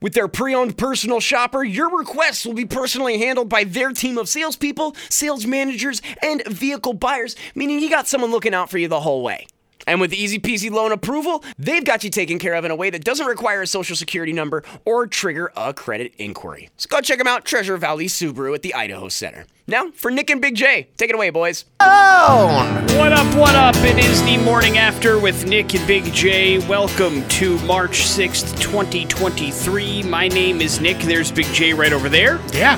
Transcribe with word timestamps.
With 0.00 0.14
their 0.14 0.28
pre 0.28 0.54
owned 0.54 0.78
personal 0.78 1.20
shopper, 1.20 1.64
your 1.64 1.96
requests 1.96 2.46
will 2.46 2.54
be 2.54 2.64
personally 2.64 3.18
handled 3.18 3.48
by 3.48 3.64
their 3.64 3.92
team 3.92 4.16
of 4.16 4.28
salespeople, 4.28 4.94
sales 5.08 5.44
managers, 5.44 6.00
and 6.22 6.46
vehicle 6.46 6.94
buyers, 6.94 7.34
meaning 7.54 7.80
you 7.80 7.90
got 7.90 8.06
someone 8.06 8.30
looking 8.30 8.54
out 8.54 8.70
for 8.70 8.78
you 8.78 8.88
the 8.88 9.00
whole 9.00 9.22
way. 9.22 9.46
And 9.88 10.02
with 10.02 10.12
easy 10.12 10.38
peasy 10.38 10.70
loan 10.70 10.92
approval, 10.92 11.42
they've 11.58 11.82
got 11.82 12.04
you 12.04 12.10
taken 12.10 12.38
care 12.38 12.52
of 12.52 12.66
in 12.66 12.70
a 12.70 12.76
way 12.76 12.90
that 12.90 13.04
doesn't 13.04 13.24
require 13.24 13.62
a 13.62 13.66
social 13.66 13.96
security 13.96 14.34
number 14.34 14.62
or 14.84 15.06
trigger 15.06 15.50
a 15.56 15.72
credit 15.72 16.12
inquiry. 16.18 16.68
So 16.76 16.88
go 16.90 17.00
check 17.00 17.16
them 17.16 17.26
out, 17.26 17.46
Treasure 17.46 17.74
Valley 17.78 18.04
Subaru 18.04 18.54
at 18.54 18.60
the 18.60 18.74
Idaho 18.74 19.08
Center. 19.08 19.46
Now, 19.66 19.90
for 19.92 20.10
Nick 20.10 20.28
and 20.28 20.42
Big 20.42 20.56
J, 20.56 20.88
take 20.98 21.08
it 21.08 21.14
away, 21.14 21.30
boys. 21.30 21.64
Oh! 21.80 22.86
What 22.98 23.14
up, 23.14 23.34
what 23.34 23.54
up? 23.54 23.76
It 23.76 23.98
is 23.98 24.22
the 24.24 24.36
morning 24.36 24.76
after 24.76 25.18
with 25.18 25.46
Nick 25.46 25.74
and 25.74 25.86
Big 25.86 26.12
J. 26.12 26.58
Welcome 26.68 27.26
to 27.28 27.58
March 27.60 28.02
6th, 28.02 28.60
2023. 28.60 30.02
My 30.02 30.28
name 30.28 30.60
is 30.60 30.82
Nick. 30.82 30.98
There's 30.98 31.32
Big 31.32 31.46
J 31.46 31.72
right 31.72 31.94
over 31.94 32.10
there. 32.10 32.38
Yeah. 32.52 32.76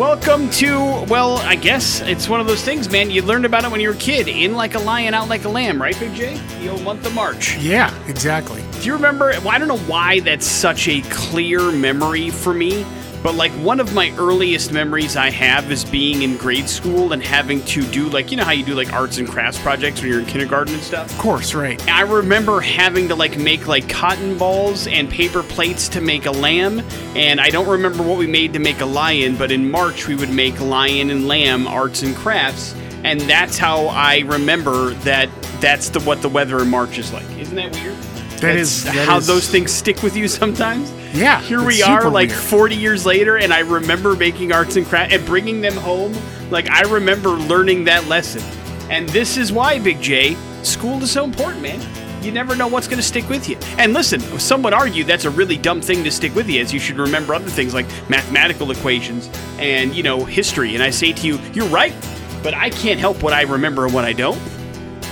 Welcome 0.00 0.48
to, 0.52 1.04
well, 1.10 1.36
I 1.36 1.56
guess 1.56 2.00
it's 2.00 2.26
one 2.26 2.40
of 2.40 2.46
those 2.46 2.64
things, 2.64 2.90
man. 2.90 3.10
You 3.10 3.20
learned 3.20 3.44
about 3.44 3.66
it 3.66 3.70
when 3.70 3.82
you 3.82 3.88
were 3.88 3.94
a 3.94 3.98
kid. 3.98 4.28
In 4.28 4.54
like 4.54 4.74
a 4.74 4.78
lion, 4.78 5.12
out 5.12 5.28
like 5.28 5.44
a 5.44 5.48
lamb, 5.50 5.78
right, 5.80 5.94
Big 6.00 6.14
J? 6.14 6.38
The 6.62 6.70
old 6.70 6.82
month 6.82 7.04
of 7.04 7.14
March. 7.14 7.58
Yeah, 7.58 7.94
exactly. 8.08 8.64
Do 8.80 8.86
you 8.86 8.94
remember? 8.94 9.26
Well, 9.40 9.50
I 9.50 9.58
don't 9.58 9.68
know 9.68 9.76
why 9.80 10.20
that's 10.20 10.46
such 10.46 10.88
a 10.88 11.02
clear 11.10 11.70
memory 11.70 12.30
for 12.30 12.54
me, 12.54 12.86
but 13.22 13.34
like 13.34 13.52
one 13.52 13.80
of 13.80 13.94
my 13.94 14.10
earliest 14.16 14.72
memories 14.72 15.16
I 15.16 15.30
have 15.30 15.70
is 15.70 15.84
being 15.84 16.22
in 16.22 16.36
grade 16.36 16.68
school 16.68 17.12
and 17.12 17.22
having 17.22 17.62
to 17.66 17.82
do 17.82 18.08
like, 18.08 18.30
you 18.30 18.36
know 18.36 18.44
how 18.44 18.52
you 18.52 18.64
do 18.64 18.74
like 18.74 18.92
arts 18.92 19.18
and 19.18 19.28
crafts 19.28 19.60
projects 19.60 20.00
when 20.00 20.10
you're 20.10 20.20
in 20.20 20.26
kindergarten 20.26 20.74
and 20.74 20.82
stuff? 20.82 21.12
Of 21.12 21.18
course, 21.18 21.54
right. 21.54 21.86
I 21.88 22.02
remember 22.02 22.60
having 22.60 23.08
to 23.08 23.14
like 23.14 23.38
make 23.38 23.66
like 23.66 23.88
cotton 23.88 24.38
balls 24.38 24.86
and 24.86 25.10
paper 25.10 25.42
plates 25.42 25.88
to 25.90 26.00
make 26.00 26.26
a 26.26 26.30
lamb, 26.30 26.80
and 27.14 27.40
I 27.40 27.50
don't 27.50 27.68
remember 27.68 28.02
what 28.02 28.18
we 28.18 28.26
made 28.26 28.52
to 28.54 28.58
make 28.58 28.80
a 28.80 28.86
lion, 28.86 29.36
but 29.36 29.50
in 29.52 29.70
March 29.70 30.06
we 30.06 30.14
would 30.14 30.30
make 30.30 30.58
lion 30.60 31.10
and 31.10 31.28
lamb 31.28 31.66
arts 31.66 32.02
and 32.02 32.16
crafts, 32.16 32.74
and 33.04 33.20
that's 33.22 33.58
how 33.58 33.86
I 33.86 34.20
remember 34.20 34.90
that 35.00 35.28
that's 35.60 35.90
the 35.90 36.00
what 36.00 36.22
the 36.22 36.28
weather 36.28 36.60
in 36.60 36.70
March 36.70 36.98
is 36.98 37.12
like. 37.12 37.28
Isn't 37.38 37.56
that 37.56 37.72
weird? 37.74 37.96
That 38.40 38.56
is- 38.56 38.84
that 38.84 38.94
how 39.08 39.18
is- 39.18 39.26
those 39.26 39.48
things 39.48 39.70
stick 39.72 40.02
with 40.02 40.16
you 40.16 40.28
sometimes. 40.28 40.90
Yeah, 41.12 41.40
Here 41.40 41.64
we 41.64 41.82
are, 41.82 42.08
like 42.08 42.28
weird. 42.28 42.40
40 42.40 42.76
years 42.76 43.04
later, 43.04 43.36
and 43.36 43.52
I 43.52 43.60
remember 43.60 44.14
making 44.14 44.52
arts 44.52 44.76
and 44.76 44.86
crafts 44.86 45.12
and 45.14 45.26
bringing 45.26 45.60
them 45.60 45.74
home. 45.74 46.16
Like, 46.50 46.70
I 46.70 46.82
remember 46.82 47.30
learning 47.30 47.84
that 47.84 48.06
lesson. 48.06 48.42
And 48.90 49.08
this 49.08 49.36
is 49.36 49.50
why, 49.52 49.78
Big 49.80 50.00
J, 50.00 50.36
school 50.62 51.02
is 51.02 51.10
so 51.10 51.24
important, 51.24 51.62
man. 51.62 51.80
You 52.22 52.30
never 52.30 52.54
know 52.54 52.68
what's 52.68 52.86
going 52.86 52.98
to 52.98 53.02
stick 53.02 53.28
with 53.28 53.48
you. 53.48 53.56
And 53.78 53.92
listen, 53.92 54.20
some 54.38 54.62
would 54.62 54.72
argue 54.74 55.02
that's 55.04 55.24
a 55.24 55.30
really 55.30 55.56
dumb 55.56 55.80
thing 55.80 56.04
to 56.04 56.10
stick 56.12 56.34
with 56.34 56.48
you, 56.48 56.60
as 56.60 56.72
you 56.72 56.78
should 56.78 56.98
remember 56.98 57.34
other 57.34 57.48
things 57.50 57.72
like 57.74 57.86
mathematical 58.10 58.70
equations 58.70 59.28
and, 59.58 59.94
you 59.94 60.02
know, 60.02 60.24
history. 60.24 60.74
And 60.74 60.82
I 60.82 60.90
say 60.90 61.12
to 61.12 61.26
you, 61.26 61.38
you're 61.54 61.68
right, 61.68 61.94
but 62.42 62.52
I 62.54 62.70
can't 62.70 63.00
help 63.00 63.22
what 63.22 63.32
I 63.32 63.42
remember 63.42 63.84
and 63.86 63.94
what 63.94 64.04
I 64.04 64.12
don't. 64.12 64.40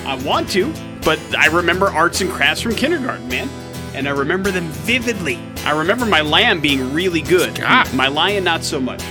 I 0.04 0.14
want 0.22 0.48
to, 0.50 0.72
but 1.08 1.38
I 1.38 1.46
remember 1.46 1.86
arts 1.86 2.20
and 2.20 2.28
crafts 2.28 2.60
from 2.60 2.74
kindergarten, 2.74 3.26
man. 3.28 3.48
And 3.94 4.06
I 4.06 4.10
remember 4.10 4.50
them 4.50 4.66
vividly. 4.66 5.38
I 5.64 5.70
remember 5.70 6.04
my 6.04 6.20
lamb 6.20 6.60
being 6.60 6.92
really 6.92 7.22
good. 7.22 7.60
Ah. 7.62 7.90
My 7.94 8.08
lion, 8.08 8.44
not 8.44 8.62
so 8.62 8.78
much. 8.78 9.02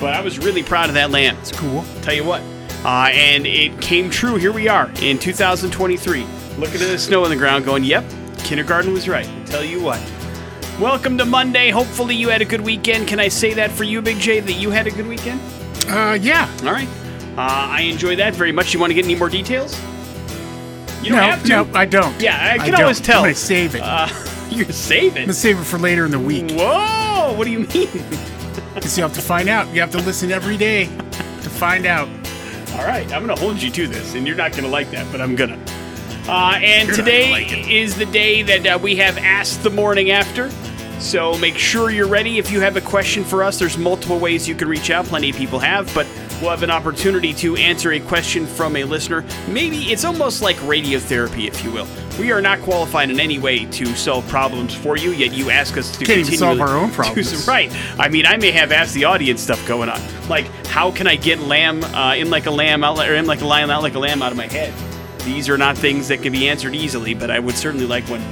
But 0.00 0.14
I 0.14 0.20
was 0.20 0.40
really 0.40 0.64
proud 0.64 0.88
of 0.88 0.96
that 0.96 1.12
lamb. 1.12 1.36
It's 1.38 1.52
cool. 1.52 1.84
Tell 2.02 2.12
you 2.12 2.24
what. 2.24 2.42
Uh, 2.84 3.10
and 3.12 3.46
it 3.46 3.80
came 3.80 4.10
true. 4.10 4.34
Here 4.34 4.50
we 4.50 4.66
are 4.66 4.90
in 5.00 5.16
2023. 5.16 6.26
Looking 6.58 6.80
at 6.80 6.88
the 6.88 6.98
snow 6.98 7.22
on 7.22 7.30
the 7.30 7.36
ground, 7.36 7.64
going, 7.64 7.84
yep, 7.84 8.04
kindergarten 8.38 8.92
was 8.92 9.08
right. 9.08 9.28
Tell 9.46 9.62
you 9.62 9.80
what. 9.80 10.00
Welcome 10.80 11.16
to 11.18 11.24
Monday. 11.24 11.70
Hopefully, 11.70 12.16
you 12.16 12.30
had 12.30 12.42
a 12.42 12.46
good 12.46 12.62
weekend. 12.62 13.06
Can 13.06 13.20
I 13.20 13.28
say 13.28 13.54
that 13.54 13.70
for 13.70 13.84
you, 13.84 14.02
Big 14.02 14.18
J, 14.18 14.40
that 14.40 14.54
you 14.54 14.70
had 14.70 14.88
a 14.88 14.90
good 14.90 15.06
weekend? 15.06 15.40
Uh, 15.86 16.18
yeah. 16.20 16.52
All 16.64 16.72
right. 16.72 16.88
Uh, 17.36 17.68
I 17.70 17.82
enjoy 17.82 18.16
that 18.16 18.34
very 18.34 18.50
much. 18.50 18.74
You 18.74 18.80
want 18.80 18.90
to 18.90 18.94
get 18.94 19.04
any 19.04 19.14
more 19.14 19.28
details? 19.28 19.80
You 21.02 21.10
don't 21.10 21.18
no, 21.20 21.30
have 21.30 21.42
to. 21.42 21.48
no, 21.48 21.70
I 21.74 21.84
don't. 21.84 22.20
Yeah, 22.20 22.54
I 22.54 22.58
can 22.58 22.72
don't. 22.72 22.82
always 22.82 23.00
tell. 23.00 23.18
I'm 23.18 23.24
gonna 23.24 23.34
save 23.34 23.74
it. 23.74 23.82
Uh, 23.82 24.08
you're 24.50 24.66
saving. 24.70 25.18
I'm 25.18 25.24
gonna 25.24 25.32
save 25.34 25.58
it 25.58 25.64
for 25.64 25.78
later 25.78 26.04
in 26.04 26.10
the 26.10 26.18
week. 26.18 26.50
Whoa! 26.52 27.34
What 27.36 27.44
do 27.44 27.50
you 27.50 27.60
mean? 27.60 27.88
Because 28.74 28.96
you 28.96 29.02
have 29.02 29.14
to 29.14 29.20
find 29.22 29.48
out. 29.48 29.72
You 29.74 29.80
have 29.80 29.92
to 29.92 29.98
listen 29.98 30.30
every 30.32 30.56
day 30.56 30.86
to 30.86 31.50
find 31.50 31.86
out. 31.86 32.08
All 32.72 32.84
right, 32.84 33.10
I'm 33.12 33.26
gonna 33.26 33.38
hold 33.38 33.60
you 33.62 33.70
to 33.70 33.86
this, 33.86 34.14
and 34.14 34.26
you're 34.26 34.36
not 34.36 34.52
gonna 34.52 34.68
like 34.68 34.90
that, 34.90 35.10
but 35.12 35.20
I'm 35.20 35.34
gonna. 35.36 35.58
Uh, 36.28 36.58
and 36.62 36.88
You're 36.88 36.96
today 36.96 37.30
like 37.30 37.68
is 37.68 37.96
the 37.96 38.04
day 38.06 38.42
that 38.42 38.66
uh, 38.66 38.78
we 38.80 38.96
have 38.96 39.16
asked 39.18 39.62
the 39.62 39.70
morning 39.70 40.10
after. 40.10 40.50
So 41.00 41.38
make 41.38 41.56
sure 41.56 41.90
you're 41.90 42.08
ready. 42.08 42.38
If 42.38 42.50
you 42.50 42.60
have 42.60 42.76
a 42.76 42.80
question 42.80 43.24
for 43.24 43.42
us, 43.42 43.58
there's 43.58 43.78
multiple 43.78 44.18
ways 44.18 44.46
you 44.48 44.54
can 44.54 44.68
reach 44.68 44.90
out. 44.90 45.06
Plenty 45.06 45.30
of 45.30 45.36
people 45.36 45.58
have, 45.60 45.92
but 45.94 46.06
we'll 46.40 46.50
have 46.50 46.62
an 46.62 46.70
opportunity 46.70 47.32
to 47.34 47.56
answer 47.56 47.92
a 47.92 48.00
question 48.00 48.46
from 48.46 48.76
a 48.76 48.84
listener. 48.84 49.24
Maybe 49.48 49.76
it's 49.92 50.04
almost 50.04 50.42
like 50.42 50.56
radiotherapy, 50.58 51.46
if 51.48 51.64
you 51.64 51.70
will. 51.70 51.86
We 52.18 52.32
are 52.32 52.40
not 52.42 52.60
qualified 52.62 53.10
in 53.10 53.20
any 53.20 53.38
way 53.38 53.64
to 53.66 53.86
solve 53.94 54.26
problems 54.28 54.74
for 54.74 54.96
you, 54.96 55.10
yet 55.12 55.32
you 55.32 55.50
ask 55.50 55.76
us 55.76 55.96
to 55.98 56.04
Can't 56.04 56.18
even 56.20 56.36
solve 56.36 56.60
our 56.60 56.76
own 56.76 56.88
do 56.88 56.94
problems. 56.94 57.44
some- 57.44 57.52
Right. 57.52 57.72
I 57.98 58.08
mean, 58.08 58.26
I 58.26 58.36
may 58.36 58.50
have 58.50 58.72
asked 58.72 58.94
the 58.94 59.04
audience 59.04 59.40
stuff 59.40 59.64
going 59.68 59.88
on. 59.88 60.00
Like, 60.28 60.46
how 60.66 60.90
can 60.90 61.06
I 61.06 61.16
get 61.16 61.38
lamb 61.40 61.84
uh, 61.84 62.14
in 62.16 62.28
like 62.30 62.46
a 62.46 62.50
lamb 62.50 62.82
out, 62.82 62.98
or 62.98 63.14
in 63.14 63.26
like 63.26 63.40
a 63.40 63.46
lion 63.46 63.70
out 63.70 63.82
like 63.82 63.94
a 63.94 63.98
lamb 64.00 64.20
out 64.22 64.32
of 64.32 64.36
my 64.38 64.46
head? 64.46 64.72
These 65.24 65.48
are 65.48 65.58
not 65.58 65.76
things 65.78 66.08
that 66.08 66.22
can 66.22 66.32
be 66.32 66.48
answered 66.48 66.74
easily, 66.74 67.14
but 67.14 67.30
I 67.30 67.38
would 67.38 67.56
certainly 67.56 67.86
like 67.86 68.04
one 68.08 68.22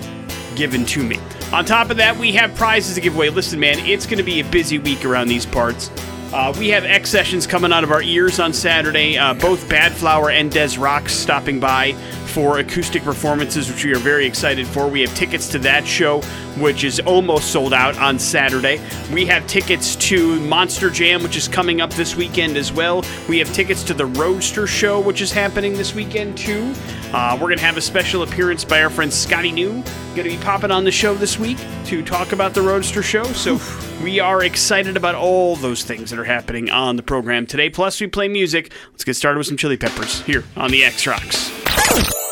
given 0.56 0.84
to 0.86 1.02
me. 1.02 1.18
On 1.52 1.64
top 1.64 1.90
of 1.90 1.96
that, 1.98 2.16
we 2.16 2.32
have 2.32 2.54
prizes 2.54 2.94
to 2.96 3.00
give 3.00 3.14
away. 3.14 3.28
Listen, 3.30 3.60
man, 3.60 3.78
it's 3.80 4.06
going 4.06 4.18
to 4.18 4.24
be 4.24 4.40
a 4.40 4.44
busy 4.44 4.78
week 4.78 5.04
around 5.04 5.28
these 5.28 5.46
parts. 5.46 5.90
Uh, 6.32 6.52
we 6.58 6.68
have 6.70 6.84
X 6.84 7.08
sessions 7.08 7.46
coming 7.46 7.72
out 7.72 7.84
of 7.84 7.92
our 7.92 8.02
ears 8.02 8.40
on 8.40 8.52
Saturday. 8.52 9.16
Uh, 9.16 9.32
both 9.34 9.68
Badflower 9.68 10.32
and 10.32 10.50
Des 10.50 10.78
Rocs 10.78 11.12
stopping 11.12 11.60
by 11.60 11.92
for 12.36 12.58
acoustic 12.58 13.02
performances, 13.02 13.72
which 13.72 13.82
we 13.82 13.94
are 13.94 13.98
very 13.98 14.26
excited 14.26 14.66
for. 14.66 14.88
We 14.88 15.00
have 15.00 15.14
tickets 15.14 15.48
to 15.48 15.58
that 15.60 15.86
show, 15.86 16.20
which 16.58 16.84
is 16.84 17.00
almost 17.00 17.50
sold 17.50 17.72
out 17.72 17.96
on 17.96 18.18
Saturday. 18.18 18.78
We 19.10 19.24
have 19.24 19.46
tickets 19.46 19.96
to 19.96 20.38
Monster 20.40 20.90
Jam, 20.90 21.22
which 21.22 21.34
is 21.34 21.48
coming 21.48 21.80
up 21.80 21.90
this 21.94 22.14
weekend 22.14 22.58
as 22.58 22.70
well. 22.70 23.02
We 23.26 23.38
have 23.38 23.50
tickets 23.54 23.82
to 23.84 23.94
the 23.94 24.04
Roadster 24.04 24.66
Show, 24.66 25.00
which 25.00 25.22
is 25.22 25.32
happening 25.32 25.78
this 25.78 25.94
weekend 25.94 26.36
too. 26.36 26.74
Uh, 27.10 27.38
we're 27.40 27.46
going 27.46 27.56
to 27.56 27.64
have 27.64 27.78
a 27.78 27.80
special 27.80 28.22
appearance 28.22 28.66
by 28.66 28.82
our 28.82 28.90
friend 28.90 29.10
Scotty 29.10 29.50
New, 29.50 29.72
going 30.14 30.24
to 30.24 30.24
be 30.24 30.36
popping 30.36 30.70
on 30.70 30.84
the 30.84 30.92
show 30.92 31.14
this 31.14 31.38
week 31.38 31.56
to 31.86 32.04
talk 32.04 32.32
about 32.32 32.52
the 32.52 32.60
Roadster 32.60 33.02
Show. 33.02 33.24
So 33.24 33.58
we 34.04 34.20
are 34.20 34.44
excited 34.44 34.98
about 34.98 35.14
all 35.14 35.56
those 35.56 35.84
things 35.84 36.10
that 36.10 36.18
are 36.18 36.24
happening 36.24 36.68
on 36.68 36.96
the 36.96 37.02
program 37.02 37.46
today. 37.46 37.70
Plus, 37.70 37.98
we 37.98 38.08
play 38.08 38.28
music. 38.28 38.72
Let's 38.90 39.04
get 39.04 39.16
started 39.16 39.38
with 39.38 39.46
some 39.46 39.56
Chili 39.56 39.78
Peppers 39.78 40.20
here 40.20 40.44
on 40.54 40.70
the 40.70 40.84
X 40.84 41.06
Rocks. 41.06 42.25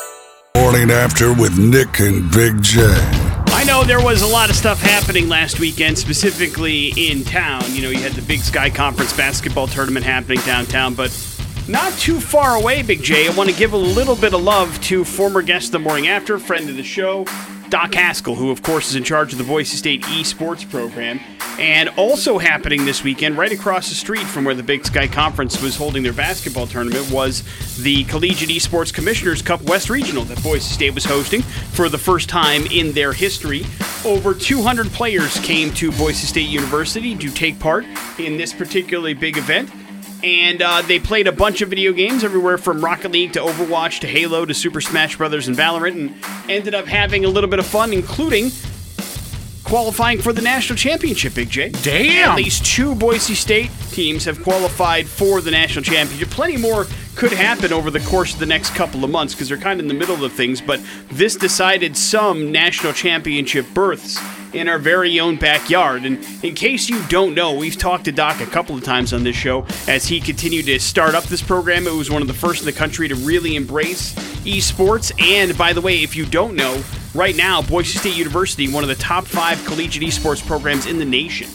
Morning 0.56 0.90
after 0.90 1.34
with 1.34 1.58
Nick 1.58 1.98
and 1.98 2.30
Big 2.30 2.62
J. 2.62 2.80
I 2.82 3.64
know 3.66 3.82
there 3.82 4.02
was 4.02 4.22
a 4.22 4.26
lot 4.26 4.50
of 4.50 4.56
stuff 4.56 4.80
happening 4.80 5.28
last 5.28 5.58
weekend, 5.58 5.98
specifically 5.98 6.92
in 6.96 7.24
town. 7.24 7.62
You 7.68 7.82
know, 7.82 7.90
you 7.90 7.98
had 7.98 8.12
the 8.12 8.22
Big 8.22 8.40
Sky 8.40 8.70
Conference 8.70 9.14
basketball 9.16 9.66
tournament 9.66 10.06
happening 10.06 10.38
downtown, 10.40 10.94
but 10.94 11.10
not 11.68 11.92
too 11.94 12.20
far 12.20 12.56
away, 12.56 12.82
Big 12.82 13.02
J. 13.02 13.28
I 13.28 13.34
want 13.34 13.50
to 13.50 13.56
give 13.56 13.72
a 13.72 13.76
little 13.76 14.16
bit 14.16 14.32
of 14.32 14.42
love 14.42 14.80
to 14.82 15.04
former 15.04 15.42
guest 15.42 15.66
of 15.66 15.72
the 15.72 15.78
morning 15.80 16.06
after, 16.06 16.38
friend 16.38 16.70
of 16.70 16.76
the 16.76 16.82
show, 16.84 17.24
Doc 17.68 17.94
Haskell, 17.94 18.34
who, 18.34 18.50
of 18.50 18.62
course, 18.62 18.90
is 18.90 18.96
in 18.96 19.04
charge 19.04 19.32
of 19.32 19.38
the 19.38 19.44
Boise 19.44 19.76
State 19.76 20.02
esports 20.02 20.68
program. 20.68 21.20
And 21.58 21.88
also 21.90 22.38
happening 22.38 22.84
this 22.84 23.04
weekend, 23.04 23.38
right 23.38 23.52
across 23.52 23.88
the 23.88 23.94
street 23.94 24.26
from 24.26 24.44
where 24.44 24.54
the 24.54 24.62
Big 24.62 24.84
Sky 24.84 25.06
Conference 25.06 25.62
was 25.62 25.76
holding 25.76 26.02
their 26.02 26.12
basketball 26.12 26.66
tournament, 26.66 27.10
was 27.10 27.44
the 27.76 28.04
Collegiate 28.04 28.50
Esports 28.50 28.92
Commissioners 28.92 29.40
Cup 29.42 29.62
West 29.62 29.88
Regional 29.88 30.24
that 30.24 30.42
Boise 30.42 30.72
State 30.72 30.94
was 30.94 31.04
hosting 31.04 31.42
for 31.42 31.88
the 31.88 31.98
first 31.98 32.28
time 32.28 32.66
in 32.66 32.92
their 32.92 33.12
history. 33.12 33.64
Over 34.04 34.34
200 34.34 34.88
players 34.88 35.38
came 35.40 35.72
to 35.74 35.92
Boise 35.92 36.26
State 36.26 36.48
University 36.48 37.16
to 37.16 37.30
take 37.30 37.58
part 37.58 37.84
in 38.18 38.36
this 38.36 38.52
particularly 38.52 39.14
big 39.14 39.36
event. 39.38 39.70
And 40.24 40.62
uh, 40.62 40.80
they 40.80 40.98
played 40.98 41.26
a 41.26 41.32
bunch 41.32 41.60
of 41.60 41.68
video 41.68 41.92
games, 41.92 42.24
everywhere 42.24 42.56
from 42.56 42.82
Rocket 42.82 43.12
League 43.12 43.34
to 43.34 43.40
Overwatch 43.40 44.00
to 44.00 44.06
Halo 44.06 44.46
to 44.46 44.54
Super 44.54 44.80
Smash 44.80 45.18
Brothers 45.18 45.48
and 45.48 45.56
Valorant, 45.56 45.92
and 45.92 46.50
ended 46.50 46.74
up 46.74 46.86
having 46.86 47.26
a 47.26 47.28
little 47.28 47.50
bit 47.50 47.58
of 47.58 47.66
fun, 47.66 47.92
including 47.92 48.50
qualifying 49.64 50.22
for 50.22 50.32
the 50.32 50.40
national 50.40 50.78
championship, 50.78 51.34
Big 51.34 51.50
J. 51.50 51.68
Damn. 51.82 52.30
At 52.30 52.36
least 52.36 52.64
two 52.64 52.94
Boise 52.94 53.34
State 53.34 53.70
teams 53.90 54.24
have 54.24 54.42
qualified 54.42 55.06
for 55.06 55.42
the 55.42 55.50
national 55.50 55.84
championship. 55.84 56.30
Plenty 56.30 56.56
more 56.56 56.86
could 57.16 57.32
happen 57.32 57.72
over 57.72 57.90
the 57.90 58.00
course 58.00 58.34
of 58.34 58.40
the 58.40 58.46
next 58.46 58.74
couple 58.74 59.04
of 59.04 59.10
months 59.10 59.34
because 59.34 59.48
they're 59.48 59.58
kind 59.58 59.80
of 59.80 59.84
in 59.84 59.88
the 59.88 59.94
middle 59.94 60.24
of 60.24 60.32
things. 60.32 60.60
But 60.60 60.80
this 61.10 61.36
decided 61.36 61.96
some 61.96 62.50
national 62.52 62.92
championship 62.92 63.66
berths 63.72 64.18
in 64.52 64.68
our 64.68 64.78
very 64.78 65.18
own 65.20 65.36
backyard. 65.36 66.04
And 66.04 66.24
in 66.42 66.54
case 66.54 66.88
you 66.88 67.02
don't 67.08 67.34
know, 67.34 67.54
we've 67.54 67.76
talked 67.76 68.04
to 68.04 68.12
Doc 68.12 68.40
a 68.40 68.46
couple 68.46 68.76
of 68.76 68.84
times 68.84 69.12
on 69.12 69.24
this 69.24 69.36
show 69.36 69.66
as 69.88 70.06
he 70.06 70.20
continued 70.20 70.66
to 70.66 70.78
start 70.78 71.14
up 71.14 71.24
this 71.24 71.42
program. 71.42 71.86
It 71.86 71.92
was 71.92 72.10
one 72.10 72.22
of 72.22 72.28
the 72.28 72.34
first 72.34 72.60
in 72.60 72.66
the 72.66 72.72
country 72.72 73.08
to 73.08 73.14
really 73.16 73.56
embrace 73.56 74.14
esports. 74.44 75.12
And 75.20 75.56
by 75.58 75.72
the 75.72 75.80
way, 75.80 76.02
if 76.02 76.16
you 76.16 76.24
don't 76.24 76.54
know, 76.54 76.82
right 77.14 77.36
now, 77.36 77.62
Boise 77.62 77.98
State 77.98 78.16
University, 78.16 78.72
one 78.72 78.84
of 78.84 78.88
the 78.88 78.94
top 78.96 79.24
five 79.24 79.64
collegiate 79.66 80.02
esports 80.02 80.44
programs 80.46 80.86
in 80.86 80.98
the 80.98 81.04
nation. 81.04 81.48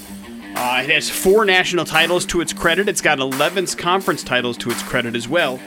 Uh, 0.61 0.81
it 0.83 0.89
has 0.89 1.09
four 1.09 1.45
national 1.45 1.85
titles 1.85 2.25
to 2.25 2.41
its 2.41 2.51
credit. 2.51 2.89
It's 2.89 2.99
got 2.99 3.19
11 3.19 3.67
conference 3.77 4.23
titles 4.23 4.57
to 4.57 4.69
its 4.69 4.83
credit 4.83 5.15
as 5.15 5.25
well. 5.25 5.57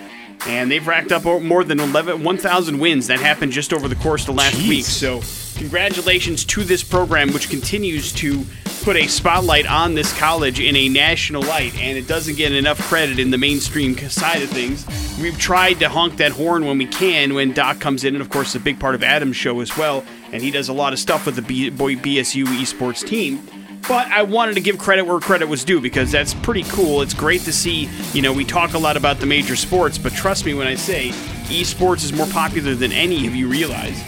And 0.47 0.71
they've 0.71 0.87
racked 0.87 1.13
up 1.13 1.25
more 1.25 1.65
than 1.65 1.79
1,000 1.79 2.79
wins. 2.79 3.07
That 3.07 3.19
happened 3.19 3.53
just 3.53 3.73
over 3.73 3.89
the 3.89 3.95
course 3.95 4.23
of 4.23 4.27
the 4.27 4.33
last 4.35 4.57
Jeez. 4.57 4.69
week. 4.69 4.85
So, 4.85 5.23
congratulations 5.59 6.45
to 6.45 6.63
this 6.63 6.83
program, 6.83 7.33
which 7.33 7.49
continues 7.49 8.13
to 8.15 8.45
put 8.83 8.97
a 8.97 9.07
spotlight 9.07 9.67
on 9.67 9.95
this 9.95 10.13
college 10.19 10.61
in 10.61 10.77
a 10.77 10.91
national 10.91 11.41
light, 11.43 11.75
and 11.79 11.97
it 11.97 12.07
doesn't 12.07 12.37
get 12.37 12.53
enough 12.53 12.79
credit 12.89 13.19
in 13.19 13.31
the 13.31 13.39
mainstream 13.39 13.97
side 13.97 14.43
of 14.43 14.51
things. 14.51 14.85
We've 15.23 15.39
tried 15.39 15.79
to 15.81 15.89
honk 15.89 16.19
that 16.19 16.33
horn 16.33 16.67
when 16.67 16.77
we 16.77 16.87
can 16.87 17.33
when 17.33 17.53
Doc 17.55 17.81
comes 17.81 18.05
in, 18.05 18.15
and 18.15 18.21
of 18.21 18.29
course, 18.29 18.55
a 18.55 18.61
big 18.61 18.79
part 18.79 18.95
of 18.95 19.03
Adam's 19.03 19.37
show 19.37 19.61
as 19.61 19.75
well, 19.75 20.05
and 20.33 20.43
he 20.43 20.51
does 20.51 20.69
a 20.69 20.75
lot 20.75 20.93
of 20.93 20.99
stuff 20.99 21.25
with 21.25 21.37
the 21.37 21.43
B- 21.43 21.71
boy 21.71 21.95
BSU 21.95 22.45
esports 22.45 23.07
team. 23.07 23.49
But 23.89 24.09
I 24.09 24.23
wanted 24.23 24.55
to 24.55 24.61
give 24.61 24.79
credit 24.79 25.05
where 25.05 25.19
credit 25.19 25.49
was 25.49 25.65
due 25.65 25.81
because 25.81 26.13
that's 26.13 26.35
pretty 26.35 26.63
cool. 26.65 27.03
It's 27.03 27.15
great 27.15 27.43
to 27.43 27.53
see, 27.53 27.91
you 28.13 28.23
know, 28.23 28.33
we 28.33 28.45
talk 28.45 28.75
a 28.75 28.79
lot 28.79 28.97
about 28.97 29.19
the 29.19 29.27
major 29.27 29.57
sports, 29.57 29.99
but 29.99 30.13
trust 30.13 30.47
me 30.47 30.55
when 30.55 30.67
I 30.67 30.77
say 30.77 31.09
esports 31.49 32.05
is 32.05 32.13
more 32.13 32.27
popular 32.29 32.75
than 32.75 32.93
any 32.93 33.27
of 33.27 33.35
you 33.35 33.49
realize. 33.49 34.01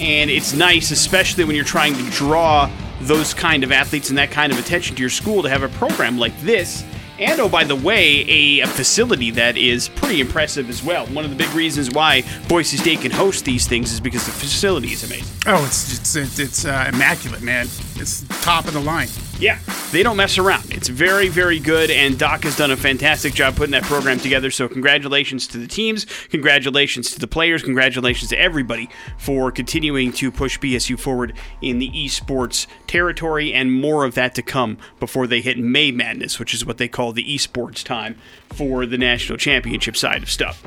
And 0.00 0.30
it's 0.30 0.52
nice, 0.52 0.90
especially 0.90 1.44
when 1.44 1.54
you're 1.54 1.64
trying 1.64 1.94
to 1.94 2.10
draw 2.10 2.70
those 3.02 3.32
kind 3.32 3.62
of 3.62 3.70
athletes 3.72 4.08
and 4.08 4.18
that 4.18 4.30
kind 4.30 4.52
of 4.52 4.58
attention 4.58 4.96
to 4.96 5.00
your 5.00 5.10
school, 5.10 5.42
to 5.42 5.48
have 5.48 5.62
a 5.62 5.68
program 5.68 6.18
like 6.18 6.38
this. 6.40 6.84
And 7.20 7.38
oh, 7.38 7.48
by 7.48 7.64
the 7.64 7.76
way, 7.76 8.24
a, 8.28 8.60
a 8.60 8.66
facility 8.66 9.30
that 9.32 9.58
is 9.58 9.90
pretty 9.90 10.20
impressive 10.20 10.70
as 10.70 10.82
well. 10.82 11.06
One 11.08 11.24
of 11.24 11.30
the 11.30 11.36
big 11.36 11.52
reasons 11.54 11.90
why 11.90 12.22
Boise 12.48 12.78
State 12.78 13.02
can 13.02 13.10
host 13.10 13.44
these 13.44 13.68
things 13.68 13.92
is 13.92 14.00
because 14.00 14.24
the 14.24 14.32
facility 14.32 14.88
is 14.88 15.04
amazing. 15.04 15.36
Oh, 15.46 15.62
it's 15.66 16.16
it's 16.16 16.38
it's, 16.38 16.64
uh, 16.64 16.90
immaculate, 16.92 17.42
man. 17.42 17.66
It's 17.96 18.24
top 18.42 18.66
of 18.66 18.72
the 18.72 18.80
line. 18.80 19.08
Yeah, 19.40 19.58
they 19.90 20.02
don't 20.02 20.18
mess 20.18 20.36
around. 20.36 20.70
It's 20.70 20.88
very, 20.88 21.28
very 21.28 21.58
good, 21.58 21.90
and 21.90 22.18
Doc 22.18 22.42
has 22.42 22.58
done 22.58 22.70
a 22.70 22.76
fantastic 22.76 23.32
job 23.32 23.56
putting 23.56 23.70
that 23.72 23.84
program 23.84 24.20
together. 24.20 24.50
So, 24.50 24.68
congratulations 24.68 25.46
to 25.48 25.58
the 25.58 25.66
teams, 25.66 26.04
congratulations 26.28 27.10
to 27.12 27.18
the 27.18 27.26
players, 27.26 27.62
congratulations 27.62 28.28
to 28.30 28.38
everybody 28.38 28.90
for 29.16 29.50
continuing 29.50 30.12
to 30.12 30.30
push 30.30 30.58
BSU 30.58 30.98
forward 30.98 31.32
in 31.62 31.78
the 31.78 31.90
esports 31.90 32.66
territory, 32.86 33.54
and 33.54 33.72
more 33.72 34.04
of 34.04 34.14
that 34.14 34.34
to 34.34 34.42
come 34.42 34.76
before 34.98 35.26
they 35.26 35.40
hit 35.40 35.58
May 35.58 35.90
Madness, 35.90 36.38
which 36.38 36.52
is 36.52 36.66
what 36.66 36.76
they 36.76 36.88
call 36.88 37.12
the 37.12 37.24
esports 37.24 37.82
time 37.82 38.16
for 38.50 38.84
the 38.84 38.98
national 38.98 39.38
championship 39.38 39.96
side 39.96 40.22
of 40.22 40.30
stuff. 40.30 40.62